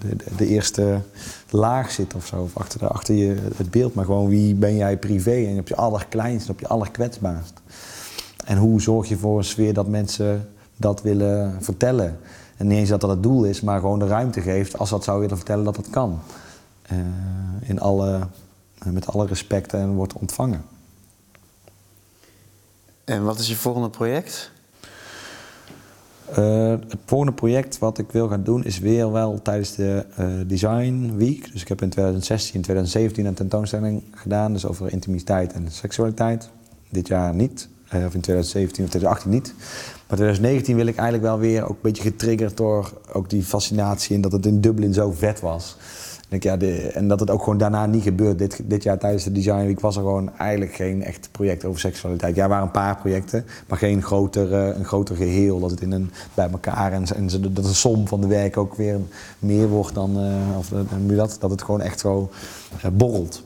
[0.01, 1.01] de, de, de eerste
[1.51, 2.37] laag zit of zo.
[2.37, 5.77] Of achter, achter je, het beeld, maar gewoon wie ben jij privé en op je
[5.77, 7.61] allerkleinst, op je allerkwetsbaarst.
[8.45, 12.19] En hoe zorg je voor een sfeer dat mensen dat willen vertellen.
[12.57, 15.05] En niet eens dat dat het doel is, maar gewoon de ruimte geeft als dat
[15.05, 16.21] zou willen vertellen dat dat kan.
[16.93, 16.99] Uh,
[17.69, 18.27] in alle
[18.93, 20.65] met alle respect en wordt ontvangen.
[23.05, 24.53] En wat is je volgende project?
[26.39, 30.27] Uh, het volgende project wat ik wil gaan doen is weer wel tijdens de uh,
[30.47, 31.53] Design Week.
[31.53, 36.51] Dus ik heb in 2016 en 2017 een tentoonstelling gedaan, dus over intimiteit en seksualiteit.
[36.89, 39.55] Dit jaar niet, of in 2017 of 2018 niet.
[40.07, 44.15] Maar 2019 wil ik eigenlijk wel weer ook een beetje getriggerd door ook die fascinatie
[44.17, 45.77] en dat het in Dublin zo vet was.
[46.29, 48.39] Denk, ja, de, en dat het ook gewoon daarna niet gebeurt.
[48.39, 51.81] Dit, dit jaar tijdens de Design Week was er gewoon eigenlijk geen echt project over
[51.81, 52.37] seksualiteit.
[52.37, 55.61] Ja, er waren een paar projecten, maar geen groter, een groter geheel.
[55.61, 58.75] Dat het in een, bij elkaar en, en dat de som van de werk ook
[58.75, 58.99] weer
[59.39, 60.25] meer wordt dan.
[60.25, 62.31] Uh, of uh, dat, dat het gewoon echt zo
[62.93, 63.45] borrelt.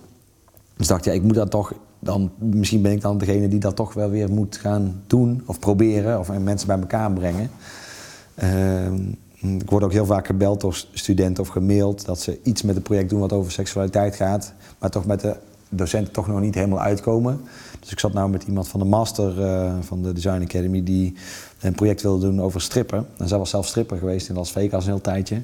[0.76, 1.72] Dus dacht ja, ik moet dat toch.
[1.98, 5.58] Dan, misschien ben ik dan degene die dat toch wel weer moet gaan doen of
[5.58, 7.50] proberen of mensen bij elkaar brengen.
[8.34, 8.94] Ehm,
[9.40, 12.82] ik word ook heel vaak gebeld door studenten of gemaild dat ze iets met een
[12.82, 15.36] project doen wat over seksualiteit gaat, maar toch met de
[15.68, 17.40] docenten toch nog niet helemaal uitkomen.
[17.80, 21.14] Dus ik zat nou met iemand van de master uh, van de Design Academy die
[21.60, 23.06] een project wilde doen over strippen.
[23.16, 25.42] En zij was zelf stripper geweest in Las Vegas een heel tijdje.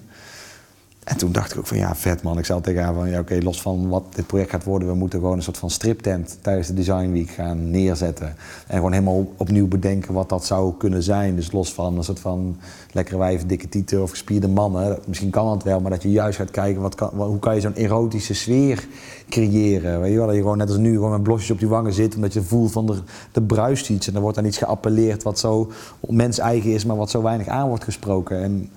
[1.04, 2.38] En toen dacht ik ook van ja, vet man.
[2.38, 4.94] Ik zei tegen haar van ja, oké, los van wat dit project gaat worden, we
[4.94, 8.36] moeten gewoon een soort van striptent tijdens de Design Week gaan neerzetten.
[8.66, 11.36] En gewoon helemaal opnieuw bedenken wat dat zou kunnen zijn.
[11.36, 12.56] Dus los van een soort van
[12.92, 14.98] lekkere wijven, dikke tieten of gespierde mannen.
[15.06, 17.60] Misschien kan dat wel, maar dat je juist gaat kijken wat kan, hoe kan je
[17.60, 18.86] zo'n erotische sfeer
[19.28, 20.00] creëren.
[20.00, 21.92] Weet je wel, dat je gewoon net als nu gewoon met blosjes op je wangen
[21.92, 23.02] zit, omdat je voelt van er,
[23.32, 24.08] er bruist iets.
[24.08, 27.46] En er wordt dan iets geappelleerd wat zo mens eigen is, maar wat zo weinig
[27.46, 28.42] aan wordt gesproken.
[28.42, 28.70] En,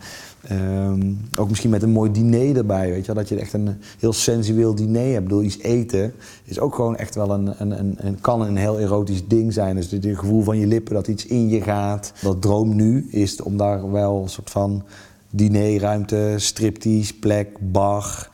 [0.52, 3.16] Um, ook misschien met een mooi diner erbij, weet je wel?
[3.16, 5.18] Dat je echt een heel sensueel diner hebt.
[5.18, 6.14] Ik bedoel, iets eten
[6.44, 9.76] is ook gewoon echt wel een, een, een, een kan een heel erotisch ding zijn.
[9.76, 12.14] Dus het gevoel van je lippen, dat iets in je gaat.
[12.22, 14.84] Dat droom nu is om daar wel een soort van
[15.30, 18.30] dinerruimte, striptease, plek, bar...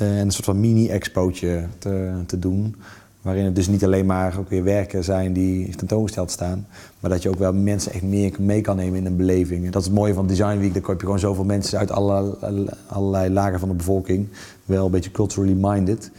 [0.00, 2.76] Uh, en een soort van mini-expootje te, te doen.
[3.22, 6.66] Waarin het dus niet alleen maar ook weer werken zijn die tentoongesteld staan.
[7.00, 9.64] Maar dat je ook wel mensen echt meer mee kan nemen in een beleving.
[9.64, 10.74] En dat is het mooie van Design Week.
[10.74, 12.36] Daar heb je gewoon zoveel mensen uit alle,
[12.86, 14.28] allerlei lagen van de bevolking.
[14.64, 16.10] Wel een beetje culturally minded.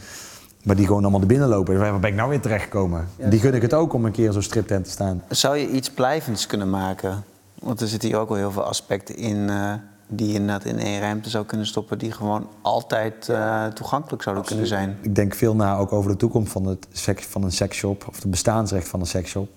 [0.62, 1.78] Maar die gewoon allemaal er binnen lopen.
[1.78, 3.08] Waar ben ik nou weer terechtgekomen?
[3.16, 3.28] Ja.
[3.28, 5.22] Die gun ik het ook om een keer zo'n striptent te staan.
[5.28, 7.24] Zou je iets blijvends kunnen maken?
[7.58, 9.36] Want er zitten hier ook wel heel veel aspecten in...
[9.36, 9.72] Uh
[10.06, 14.44] die je inderdaad in één ruimte zou kunnen stoppen, die gewoon altijd uh, toegankelijk zouden
[14.44, 14.96] kunnen zijn.
[15.00, 18.16] Ik denk veel na ook over de toekomst van, het seks, van een seksshop, of
[18.16, 19.48] het bestaansrecht van een seksshop.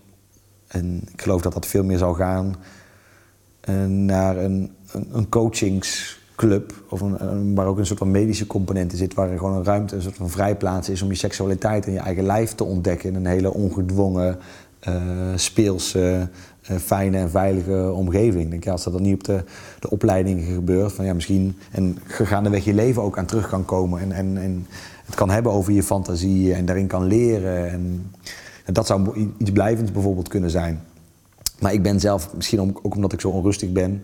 [0.68, 2.56] En ik geloof dat dat veel meer zou gaan
[3.70, 8.92] uh, naar een, een, een, coachingsclub, of een, waar ook een soort van medische component
[8.92, 11.86] in zit, waar er gewoon een ruimte, een soort van vrijplaats is om je seksualiteit
[11.86, 14.40] en je eigen lijf te ontdekken in een hele ongedwongen,
[14.88, 14.96] uh,
[15.36, 16.30] speelse
[16.76, 18.50] fijne en veilige omgeving.
[18.50, 19.44] Denk, ja, als dat dan niet op de,
[19.80, 24.02] de opleidingen gebeurt, van ja, misschien en gaandeweg je leven ook aan terug kan komen
[24.02, 24.68] en, en, en
[25.06, 27.72] het kan hebben over je fantasie en daarin kan leren.
[27.72, 28.12] En,
[28.66, 30.82] dat zou iets blijvends bijvoorbeeld kunnen zijn.
[31.60, 34.04] Maar ik ben zelf, misschien ook omdat ik zo onrustig ben,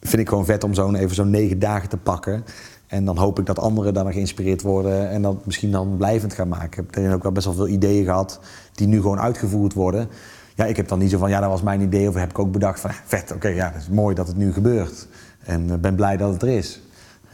[0.00, 2.44] vind ik gewoon vet om zo'n even zo'n negen dagen te pakken.
[2.86, 6.48] En dan hoop ik dat anderen dan geïnspireerd worden en dat misschien dan blijvend gaan
[6.48, 6.68] maken.
[6.68, 8.40] Ik heb daarin ook wel best wel veel ideeën gehad
[8.72, 10.08] die nu gewoon uitgevoerd worden.
[10.54, 12.08] Ja, ik heb dan niet zo van, ja, dat was mijn idee.
[12.08, 14.52] Of heb ik ook bedacht van, vet, oké, ja, het is mooi dat het nu
[14.52, 15.06] gebeurt.
[15.44, 16.80] En uh, ben blij dat het er is.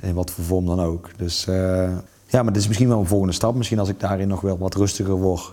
[0.00, 1.10] In wat voor vorm dan ook.
[1.16, 1.54] Dus uh,
[2.26, 3.54] ja, maar dit is misschien wel een volgende stap.
[3.54, 5.52] Misschien als ik daarin nog wel wat rustiger word,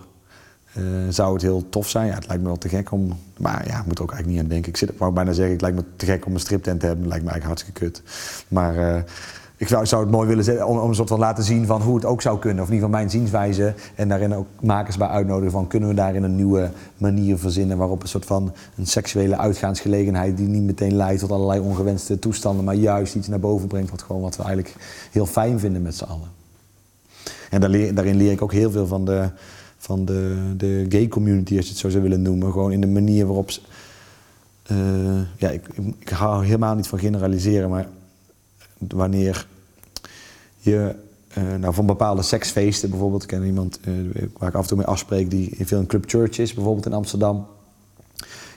[0.78, 2.06] uh, zou het heel tof zijn.
[2.06, 3.18] Ja, het lijkt me wel te gek om.
[3.38, 4.70] Maar ja, ik moet er ook eigenlijk niet aan denken.
[4.70, 7.08] Ik zit, wou bijna zeggen, het lijkt me te gek om een striptent te hebben.
[7.08, 8.02] Lijkt me eigenlijk hartstikke kut.
[8.48, 9.04] Maar
[9.58, 11.94] ik zou, het mooi willen zeggen om, om een soort van laten zien van hoe
[11.94, 12.62] het ook zou kunnen.
[12.62, 13.74] Of ieder geval mijn zienswijze.
[13.94, 17.78] En daarin ook makers bij uitnodigen van kunnen we daarin een nieuwe manier verzinnen.
[17.78, 22.64] Waarop een soort van een seksuele uitgaansgelegenheid die niet meteen leidt tot allerlei ongewenste toestanden.
[22.64, 24.74] Maar juist iets naar boven brengt wat, gewoon, wat we eigenlijk
[25.10, 26.28] heel fijn vinden met z'n allen.
[27.50, 27.60] En
[27.94, 29.28] daarin leer ik ook heel veel van de,
[29.78, 32.52] van de, de gay community, als je het zo zou willen noemen.
[32.52, 33.60] Gewoon in de manier waarop ze,
[34.72, 34.78] uh,
[35.36, 35.66] ja, ik,
[35.98, 37.86] ik hou helemaal niet van generaliseren, maar
[38.78, 39.46] wanneer
[40.56, 40.94] je
[41.38, 44.76] uh, nou, van bepaalde seksfeesten bijvoorbeeld, ik ken iemand uh, waar ik af en toe
[44.76, 47.46] mee afspreek die veel in Club Church is, bijvoorbeeld in Amsterdam.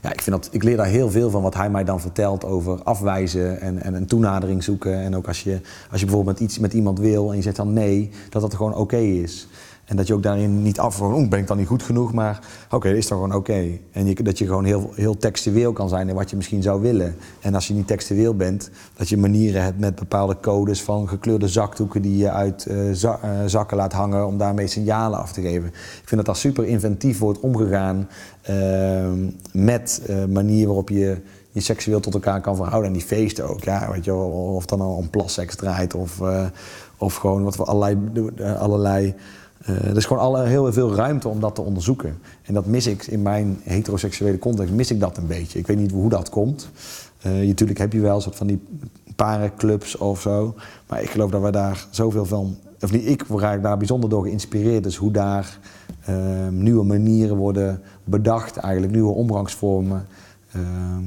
[0.01, 2.45] Ja, ik, vind dat, ik leer daar heel veel van wat hij mij dan vertelt
[2.45, 4.99] over afwijzen en, en een toenadering zoeken.
[4.99, 5.59] En ook als je,
[5.91, 8.75] als je bijvoorbeeld iets, met iemand wil en je zegt dan nee, dat dat gewoon
[8.75, 9.47] oké is.
[9.91, 12.39] En dat je ook daarin niet af van, ben ik dan niet goed genoeg, maar
[12.69, 13.67] oké, is toch gewoon oké.
[13.91, 16.81] En je, dat je gewoon heel, heel textueel kan zijn in wat je misschien zou
[16.81, 17.15] willen.
[17.41, 21.47] En als je niet textueel bent, dat je manieren hebt met bepaalde codes van gekleurde
[21.47, 25.67] zakdoeken die je uit za uh, zakken laat hangen om daarmee signalen af te geven.
[25.67, 28.07] Ik vind dat daar super inventief wordt omgegaan
[28.49, 29.09] uh,
[29.53, 31.17] met uh, manieren waarop je
[31.51, 32.87] je seksueel tot elkaar kan verhouden.
[32.87, 36.21] En die feesten ook, ja, weet je, of dan om plasseks draait of,
[36.97, 37.97] of gewoon wat we allerlei,
[38.59, 39.15] allerlei
[39.69, 42.17] uh, er is gewoon alle, heel veel ruimte om dat te onderzoeken.
[42.43, 45.59] En dat mis ik in mijn heteroseksuele context, mis ik dat een beetje.
[45.59, 46.69] Ik weet niet hoe dat komt.
[47.25, 48.61] Uh, natuurlijk heb je wel een soort van die
[49.15, 50.55] parenclubs of zo.
[50.87, 52.57] Maar ik geloof dat we daar zoveel van...
[52.81, 54.83] Of niet, ik word daar bijzonder door geïnspireerd.
[54.83, 55.59] Dus hoe daar
[56.09, 60.05] uh, nieuwe manieren worden bedacht, eigenlijk nieuwe omgangsvormen...
[60.51, 61.03] Ehm,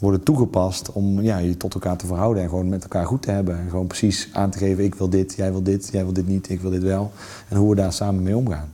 [0.00, 3.30] worden toegepast om ja, je tot elkaar te verhouden en gewoon met elkaar goed te
[3.30, 3.58] hebben.
[3.58, 6.26] En gewoon precies aan te geven, ik wil dit, jij wil dit, jij wil dit
[6.26, 7.12] niet, ik wil dit wel.
[7.48, 8.72] En hoe we daar samen mee omgaan.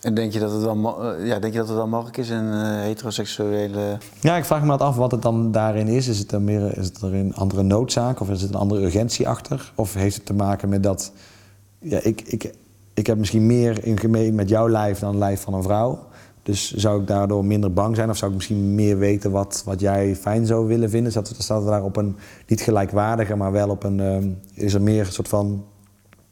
[0.00, 2.28] En denk je dat het wel, eh, ja, denk je dat het wel mogelijk is
[2.28, 3.98] in uh, heteroseksuele...
[4.20, 6.08] Ja, ik vraag me af wat het dan daarin is.
[6.08, 8.84] Is het, er meer, is het er een andere noodzaak of is het een andere
[8.84, 9.72] urgentie achter?
[9.74, 11.12] Of heeft het te maken met dat...
[11.78, 12.52] Ja, ik, ik,
[12.94, 16.07] ik heb misschien meer in gemeen met jouw lijf dan het lijf van een vrouw.
[16.48, 19.80] Dus zou ik daardoor minder bang zijn of zou ik misschien meer weten wat, wat
[19.80, 21.12] jij fijn zou willen vinden?
[21.12, 23.98] Staat, staat daar op een niet gelijkwaardige, maar wel op een.
[23.98, 25.64] Uh, is er meer een soort van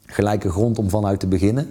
[0.07, 1.71] gelijke grond om vanuit te beginnen?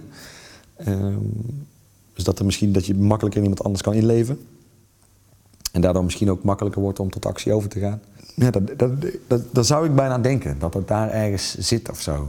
[2.14, 4.38] Dus dat, er misschien, dat je makkelijker in iemand anders kan inleven.
[5.72, 8.00] En daardoor misschien ook makkelijker wordt om tot actie over te gaan.
[8.34, 8.90] Ja, dat, dat,
[9.26, 12.28] dat, dat zou ik bijna denken, dat het daar ergens zit of zo.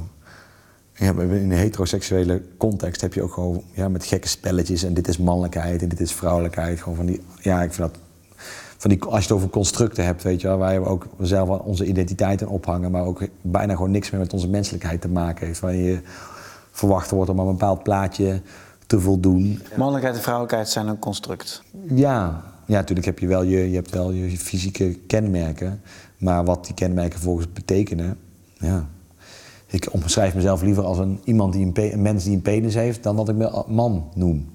[0.97, 5.07] Ja, in een heteroseksuele context heb je ook gewoon ja, met gekke spelletjes en dit
[5.07, 6.81] is mannelijkheid en dit is vrouwelijkheid.
[6.81, 7.99] Gewoon van die, ja, ik vind dat,
[8.77, 11.59] van die, als je het over constructen hebt, weet je wel, waar je ook zelf
[11.59, 15.47] onze identiteit in ophangen, maar ook bijna gewoon niks meer met onze menselijkheid te maken
[15.47, 15.59] heeft.
[15.59, 15.99] Waar je
[16.71, 18.41] verwacht wordt om aan een bepaald plaatje
[18.87, 19.61] te voldoen.
[19.75, 21.63] Mannelijkheid en vrouwelijkheid zijn een construct.
[21.87, 25.81] Ja, ja natuurlijk heb je wel je, je, hebt wel je fysieke kenmerken,
[26.17, 28.17] maar wat die kenmerken volgens betekenen,
[28.59, 28.87] ja,
[29.67, 33.15] ik omschrijf mezelf liever als een, iemand die een, mens die een penis heeft, dan
[33.15, 34.47] dat ik me man noem.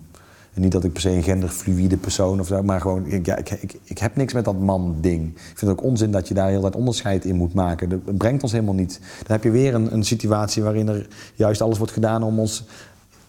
[0.55, 3.37] En niet dat ik per se een genderfluïde persoon of zo, maar gewoon, ik, ja,
[3.37, 5.29] ik, ik, ik heb niks met dat man-ding.
[5.29, 7.89] Ik vind het ook onzin dat je daar heel tijd onderscheid in moet maken.
[7.89, 9.01] Dat brengt ons helemaal niet.
[9.01, 12.65] Dan heb je weer een, een situatie waarin er juist alles wordt gedaan om ons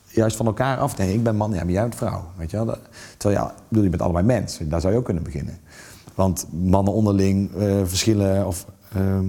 [0.08, 1.18] juist van elkaar af te nemen.
[1.18, 2.24] Ik ben man, ja, maar jij bent vrouw.
[2.38, 2.78] Weet je wel?
[3.18, 4.60] Terwijl ja, bedoel, je bent allebei mens.
[4.62, 5.60] Daar zou je ook kunnen beginnen.
[6.16, 8.66] Want mannen onderling uh, verschillen of.
[8.98, 9.20] Uh,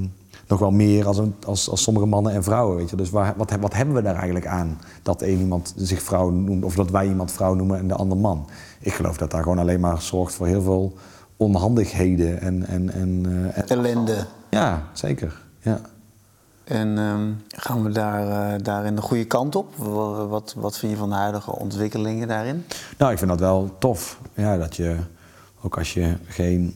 [0.47, 2.77] nog wel meer als, een, als, als sommige mannen en vrouwen.
[2.77, 2.97] Weet je?
[2.97, 6.65] Dus waar, wat, wat hebben we daar eigenlijk aan dat een iemand zich vrouw noemt,
[6.65, 8.49] of dat wij iemand vrouw noemen en de ander man?
[8.81, 10.97] Ik geloof dat daar gewoon alleen maar zorgt voor heel veel
[11.37, 12.67] onhandigheden en.
[12.67, 14.27] en, en, en Ellende.
[14.51, 15.43] Ja, zeker.
[15.61, 15.81] Ja.
[16.65, 19.75] En um, gaan we daar, uh, daarin de goede kant op?
[20.29, 22.65] Wat, wat vind je van de huidige ontwikkelingen daarin?
[22.99, 24.19] Nou, ik vind dat wel tof.
[24.35, 24.97] Ja, dat je,
[25.61, 26.75] ook als je geen,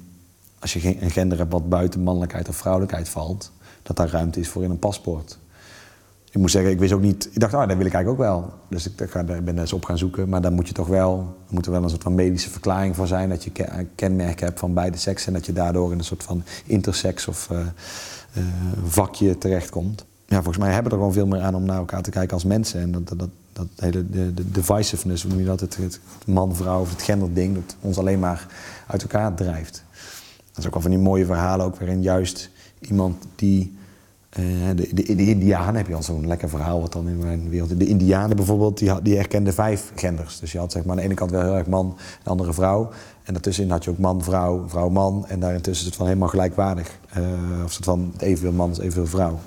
[0.58, 3.52] als je geen, een gender hebt wat buiten mannelijkheid of vrouwelijkheid valt,
[3.88, 5.38] dat daar ruimte is voor in een paspoort.
[6.30, 7.28] Ik moet zeggen, ik wist ook niet.
[7.32, 8.52] Ik dacht, ah, dat wil ik eigenlijk ook wel.
[8.68, 10.28] Dus ik ga, ben daar eens op gaan zoeken.
[10.28, 11.36] Maar dan moet je toch wel.
[11.48, 13.28] Er moet er wel een soort van medische verklaring voor zijn.
[13.28, 13.50] Dat je
[13.94, 15.28] kenmerken hebt van beide seksen.
[15.28, 18.44] En dat je daardoor in een soort van intersex of uh, uh,
[18.84, 20.04] vakje terechtkomt.
[20.26, 22.34] Ja, volgens mij hebben we er gewoon veel meer aan om naar elkaar te kijken
[22.34, 22.80] als mensen.
[22.80, 25.60] En dat, dat, dat, hele de, de divisiveness, hoe noem je dat?
[25.60, 28.46] Het, man-vrouw of het genderding, dat ons alleen maar
[28.86, 29.84] uit elkaar drijft.
[30.50, 32.50] Dat is ook wel van die mooie verhalen ook waarin juist
[32.80, 33.77] iemand die
[34.28, 34.44] eh,
[34.74, 37.78] de, de, de Indianen heb je al zo'n lekker verhaal wat dan in mijn wereld.
[37.78, 40.38] De Indianen bijvoorbeeld, die, die erkenden vijf genders.
[40.38, 42.30] Dus je had zeg maar aan de ene kant wel heel erg man en de
[42.30, 42.90] andere vrouw.
[43.22, 45.26] En daartussenin had je ook man, vrouw, vrouw, man.
[45.26, 46.98] En daarintussen is het van helemaal gelijkwaardig.
[47.18, 49.38] Uh, of het van evenveel man is evenveel vrouw.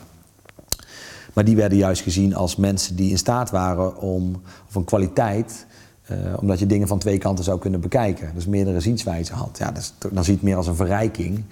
[1.33, 5.65] Maar die werden juist gezien als mensen die in staat waren om, of een kwaliteit,
[6.11, 8.31] uh, omdat je dingen van twee kanten zou kunnen bekijken.
[8.33, 9.57] Dus meerdere zienswijzen had.
[9.57, 9.71] Ja,
[10.11, 11.43] dan zie je het meer als een verrijking.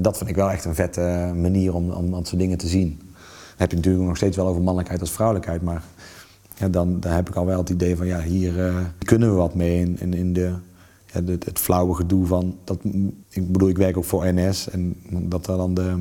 [0.00, 2.98] Dat vind ik wel echt een vette manier om, om dat soort dingen te zien.
[2.98, 5.82] Dan heb je natuurlijk nog steeds wel over mannelijkheid als vrouwelijkheid, maar
[6.56, 9.54] ja, dan, heb ik al wel het idee van ja, hier uh, kunnen we wat
[9.54, 10.52] mee in, in, de,
[11.12, 12.56] ja, het, flauwe gedoe van.
[12.64, 12.78] Dat,
[13.28, 15.96] ik bedoel, ik werk ook voor NS en dat dan de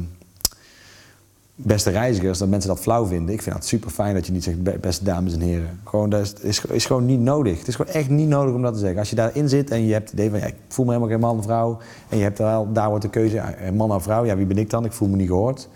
[1.56, 3.34] beste reizigers, dat mensen dat flauw vinden.
[3.34, 5.80] Ik vind het super fijn dat je niet zegt beste dames en heren.
[5.84, 7.60] Gewoon, dat is, is, gewoon niet nodig.
[7.60, 9.00] Het is gewoon echt niet nodig om dat te zeggen.
[9.00, 11.24] Als je daarin zit en je hebt het idee van ik voel me helemaal geen
[11.28, 11.78] man of vrouw.
[12.10, 14.26] En je hebt wel, daar wordt de keuze, man of vrouw.
[14.26, 14.86] Ja, wie ben ik dan?
[14.86, 15.70] Ik voel me niet gehoord.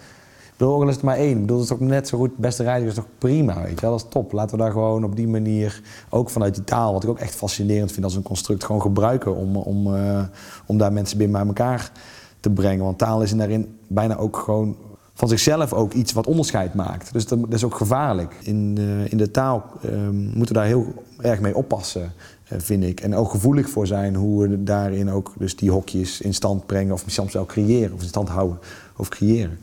[0.55, 1.31] Ik bedoel, ook is maar één.
[1.31, 2.37] Ik bedoel, dat is ook net zo goed.
[2.37, 3.91] Beste reizigers toch prima, weet je wel.
[3.91, 4.31] Dat is top.
[4.31, 7.35] Laten we daar gewoon op die manier, ook vanuit die taal, wat ik ook echt
[7.35, 10.23] fascinerend vind als een construct, gewoon gebruiken om, om, uh,
[10.65, 11.91] om daar mensen binnen bij elkaar
[12.39, 12.85] te brengen.
[12.85, 14.75] Want taal is daarin bijna ook gewoon
[15.15, 17.13] van zichzelf ook iets wat onderscheid maakt.
[17.13, 18.35] Dus dat, is ook gevaarlijk.
[18.41, 22.13] In, uh, in de taal um, moeten we daar heel erg mee oppassen,
[22.51, 22.99] uh, vind ik.
[22.99, 26.93] En ook gevoelig voor zijn hoe we daarin ook dus die hokjes in stand brengen...
[26.93, 28.59] of soms wel creëren, of in stand houden
[28.95, 29.59] of creëren.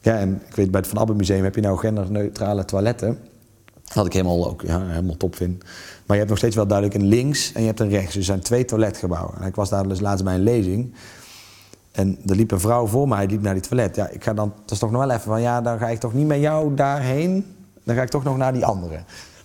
[0.00, 3.18] Ja, en ik weet, bij het Van Abbe Museum heb je nou genderneutrale toiletten.
[3.94, 5.62] Wat ik helemaal, ook, ja, helemaal top vind.
[5.62, 8.06] Maar je hebt nog steeds wel duidelijk een links en je hebt een rechts.
[8.06, 9.40] Dus er zijn twee toiletgebouwen.
[9.40, 10.94] En ik was daar dus laatst bij een lezing...
[11.92, 13.96] En er liep een vrouw voor mij, die liep naar die toilet.
[13.96, 16.00] Ja, ik ga dan, dat is toch nog wel even van, ja, dan ga ik
[16.00, 17.46] toch niet met jou daarheen.
[17.84, 19.00] Dan ga ik toch nog naar die andere.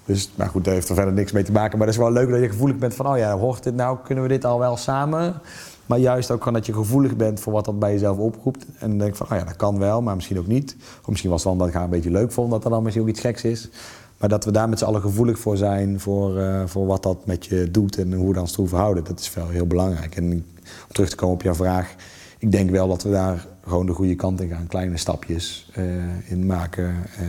[0.05, 1.77] Dus, maar goed, daar heeft er verder niks mee te maken.
[1.77, 3.97] Maar het is wel leuk dat je gevoelig bent van, oh ja, hoort dit nou,
[4.03, 5.41] kunnen we dit al wel samen?
[5.85, 8.65] Maar juist ook dat je gevoelig bent voor wat dat bij jezelf oproept.
[8.79, 10.75] En dan denk van, oh ja, dat kan wel, maar misschien ook niet.
[11.01, 13.03] Of misschien was het wel omdat ik een beetje leuk vond, dat er dan misschien
[13.03, 13.69] ook iets geks is.
[14.17, 17.25] Maar dat we daar met z'n allen gevoelig voor zijn, voor, uh, voor wat dat
[17.25, 19.03] met je doet en hoe we dan toe verhouden.
[19.03, 20.15] Dat is wel heel belangrijk.
[20.15, 20.43] En om
[20.91, 21.95] terug te komen op jouw vraag
[22.39, 24.67] ik denk wel dat we daar gewoon de goede kant in gaan.
[24.67, 26.95] Kleine stapjes uh, in maken.
[27.21, 27.27] Uh,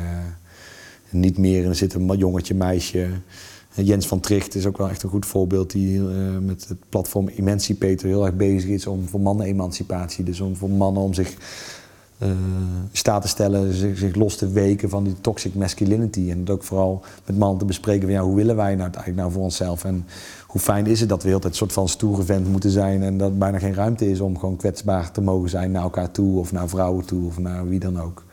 [1.11, 3.09] niet meer in zitten jongetje, meisje.
[3.75, 7.29] Jens van Tricht is ook wel echt een goed voorbeeld die uh, met het platform
[7.29, 10.25] Emancipator heel erg bezig is om voor mannen emancipatie.
[10.25, 11.37] Dus om voor mannen om zich
[12.23, 12.29] uh,
[12.93, 16.31] staat te stellen, zich, los te weken van die toxic masculinity.
[16.31, 19.17] En het ook vooral met mannen te bespreken van ja, hoe willen wij nou eigenlijk
[19.17, 19.85] nou voor onszelf.
[19.85, 20.07] En
[20.47, 23.19] hoe fijn is het dat we altijd een soort van stoere vent moeten zijn en
[23.19, 26.53] dat bijna geen ruimte is om gewoon kwetsbaar te mogen zijn naar elkaar toe of
[26.53, 28.25] naar vrouwen toe of naar wie dan ook.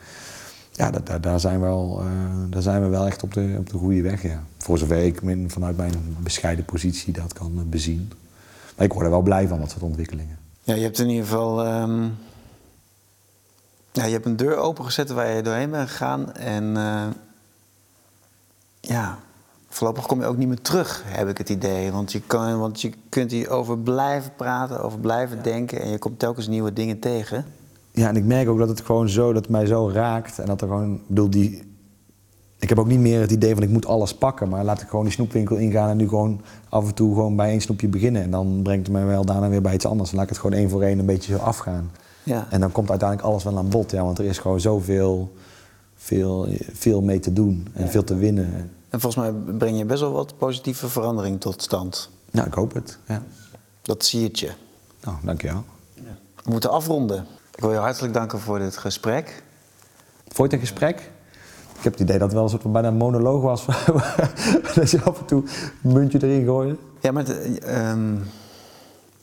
[0.72, 2.08] Ja, daar, daar, zijn, we wel, uh,
[2.50, 4.24] daar zijn we wel echt op de, op de goede weg.
[4.24, 4.44] Ja.
[4.58, 8.12] Voor zover ik vanuit mijn bescheiden positie dat kan uh, bezien.
[8.76, 10.38] Maar ik word er wel blij van, dat soort ontwikkelingen.
[10.62, 11.82] Ja, je hebt in ieder geval.
[11.82, 12.12] Um...
[13.96, 16.34] Ja, je hebt een deur opengezet waar je doorheen bent gegaan.
[16.34, 17.04] En uh,
[18.80, 19.18] ja,
[19.70, 21.92] voorlopig kom je ook niet meer terug, heb ik het idee.
[21.92, 26.20] Want je, kan, want je kunt hierover blijven praten, over blijven denken en je komt
[26.20, 27.46] telkens nieuwe dingen tegen.
[27.92, 30.40] Ja, en ik merk ook dat het gewoon zo, dat het mij zo raakt.
[30.40, 31.74] En dat er gewoon, ik bedoel, die.
[32.60, 34.88] Ik heb ook niet meer het idee van ik moet alles pakken, maar laat ik
[34.88, 38.22] gewoon die snoepwinkel ingaan en nu gewoon af en toe gewoon bij één snoepje beginnen.
[38.22, 40.10] En dan brengt het mij wel daarna weer bij iets anders.
[40.10, 41.92] Dan laat ik het gewoon één voor één een beetje zo afgaan.
[42.26, 42.48] Ja.
[42.50, 45.32] En dan komt uiteindelijk alles wel aan bod, ja, want er is gewoon zoveel
[46.06, 48.72] veel, veel mee te doen en veel te winnen.
[48.90, 52.10] En volgens mij breng je best wel wat positieve verandering tot stand.
[52.32, 52.98] Ja, ik hoop het.
[53.08, 53.24] Ja.
[53.82, 54.52] Dat zie je.
[55.04, 55.64] Nou, dankjewel.
[55.94, 56.18] Ja.
[56.44, 57.26] We moeten afronden.
[57.56, 59.44] Ik wil je hartelijk danken voor dit gesprek.
[60.28, 61.12] Het een gesprek?
[61.78, 63.66] Ik heb het idee dat het wel een soort van bijna een monoloog was.
[64.76, 65.44] dat je af en toe
[65.84, 66.78] een muntje erin gooide.
[67.00, 68.24] Ja, maar het, um,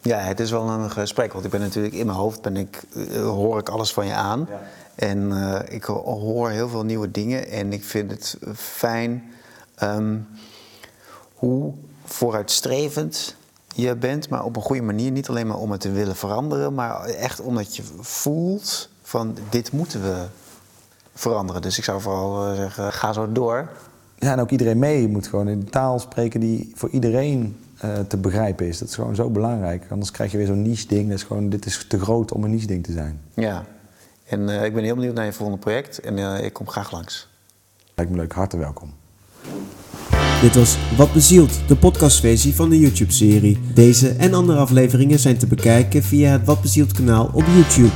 [0.03, 1.33] ja, het is wel een gesprek.
[1.33, 4.15] Want ik ben natuurlijk in mijn hoofd ben ik, uh, hoor ik alles van je
[4.15, 4.47] aan.
[4.51, 4.61] Ja.
[4.95, 7.49] En uh, ik hoor heel veel nieuwe dingen.
[7.49, 9.33] En ik vind het fijn
[9.83, 10.29] Um,
[11.35, 11.73] hoe
[12.05, 13.37] vooruitstrevend
[13.75, 15.11] je bent, maar op een goede manier.
[15.11, 19.73] Niet alleen maar om het te willen veranderen, maar echt omdat je voelt van dit
[19.73, 20.25] moeten we
[21.15, 21.63] veranderen.
[21.63, 23.69] Dus ik zou vooral eh, zeggen, ga zo door.
[24.19, 25.01] Ja, en ook iedereen mee.
[25.01, 28.79] Je moet gewoon in taal spreken die voor iedereen uh, te begrijpen is.
[28.79, 29.85] Dat is gewoon zo belangrijk.
[29.91, 31.09] Anders krijg je weer zo'n niche-ding.
[31.09, 33.21] Dat is gewoon, dit is te groot om een niche-ding te zijn.
[33.35, 33.65] Ja,
[34.27, 36.01] en uh, ik ben heel benieuwd naar je volgende project.
[36.01, 37.29] En uh, ik kom graag langs.
[37.95, 38.33] Lijkt me leuk.
[38.33, 38.93] Hartelijk welkom.
[40.43, 43.61] Dit was Wat Bezielt, de podcastversie van de YouTube-serie.
[43.75, 47.95] Deze en andere afleveringen zijn te bekijken via het Wat Bezielt kanaal op YouTube.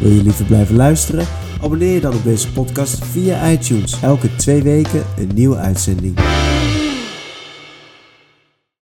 [0.00, 1.26] Wil je liever blijven luisteren?
[1.62, 4.00] Abonneer je dan op deze podcast via iTunes.
[4.02, 6.14] Elke twee weken een nieuwe uitzending.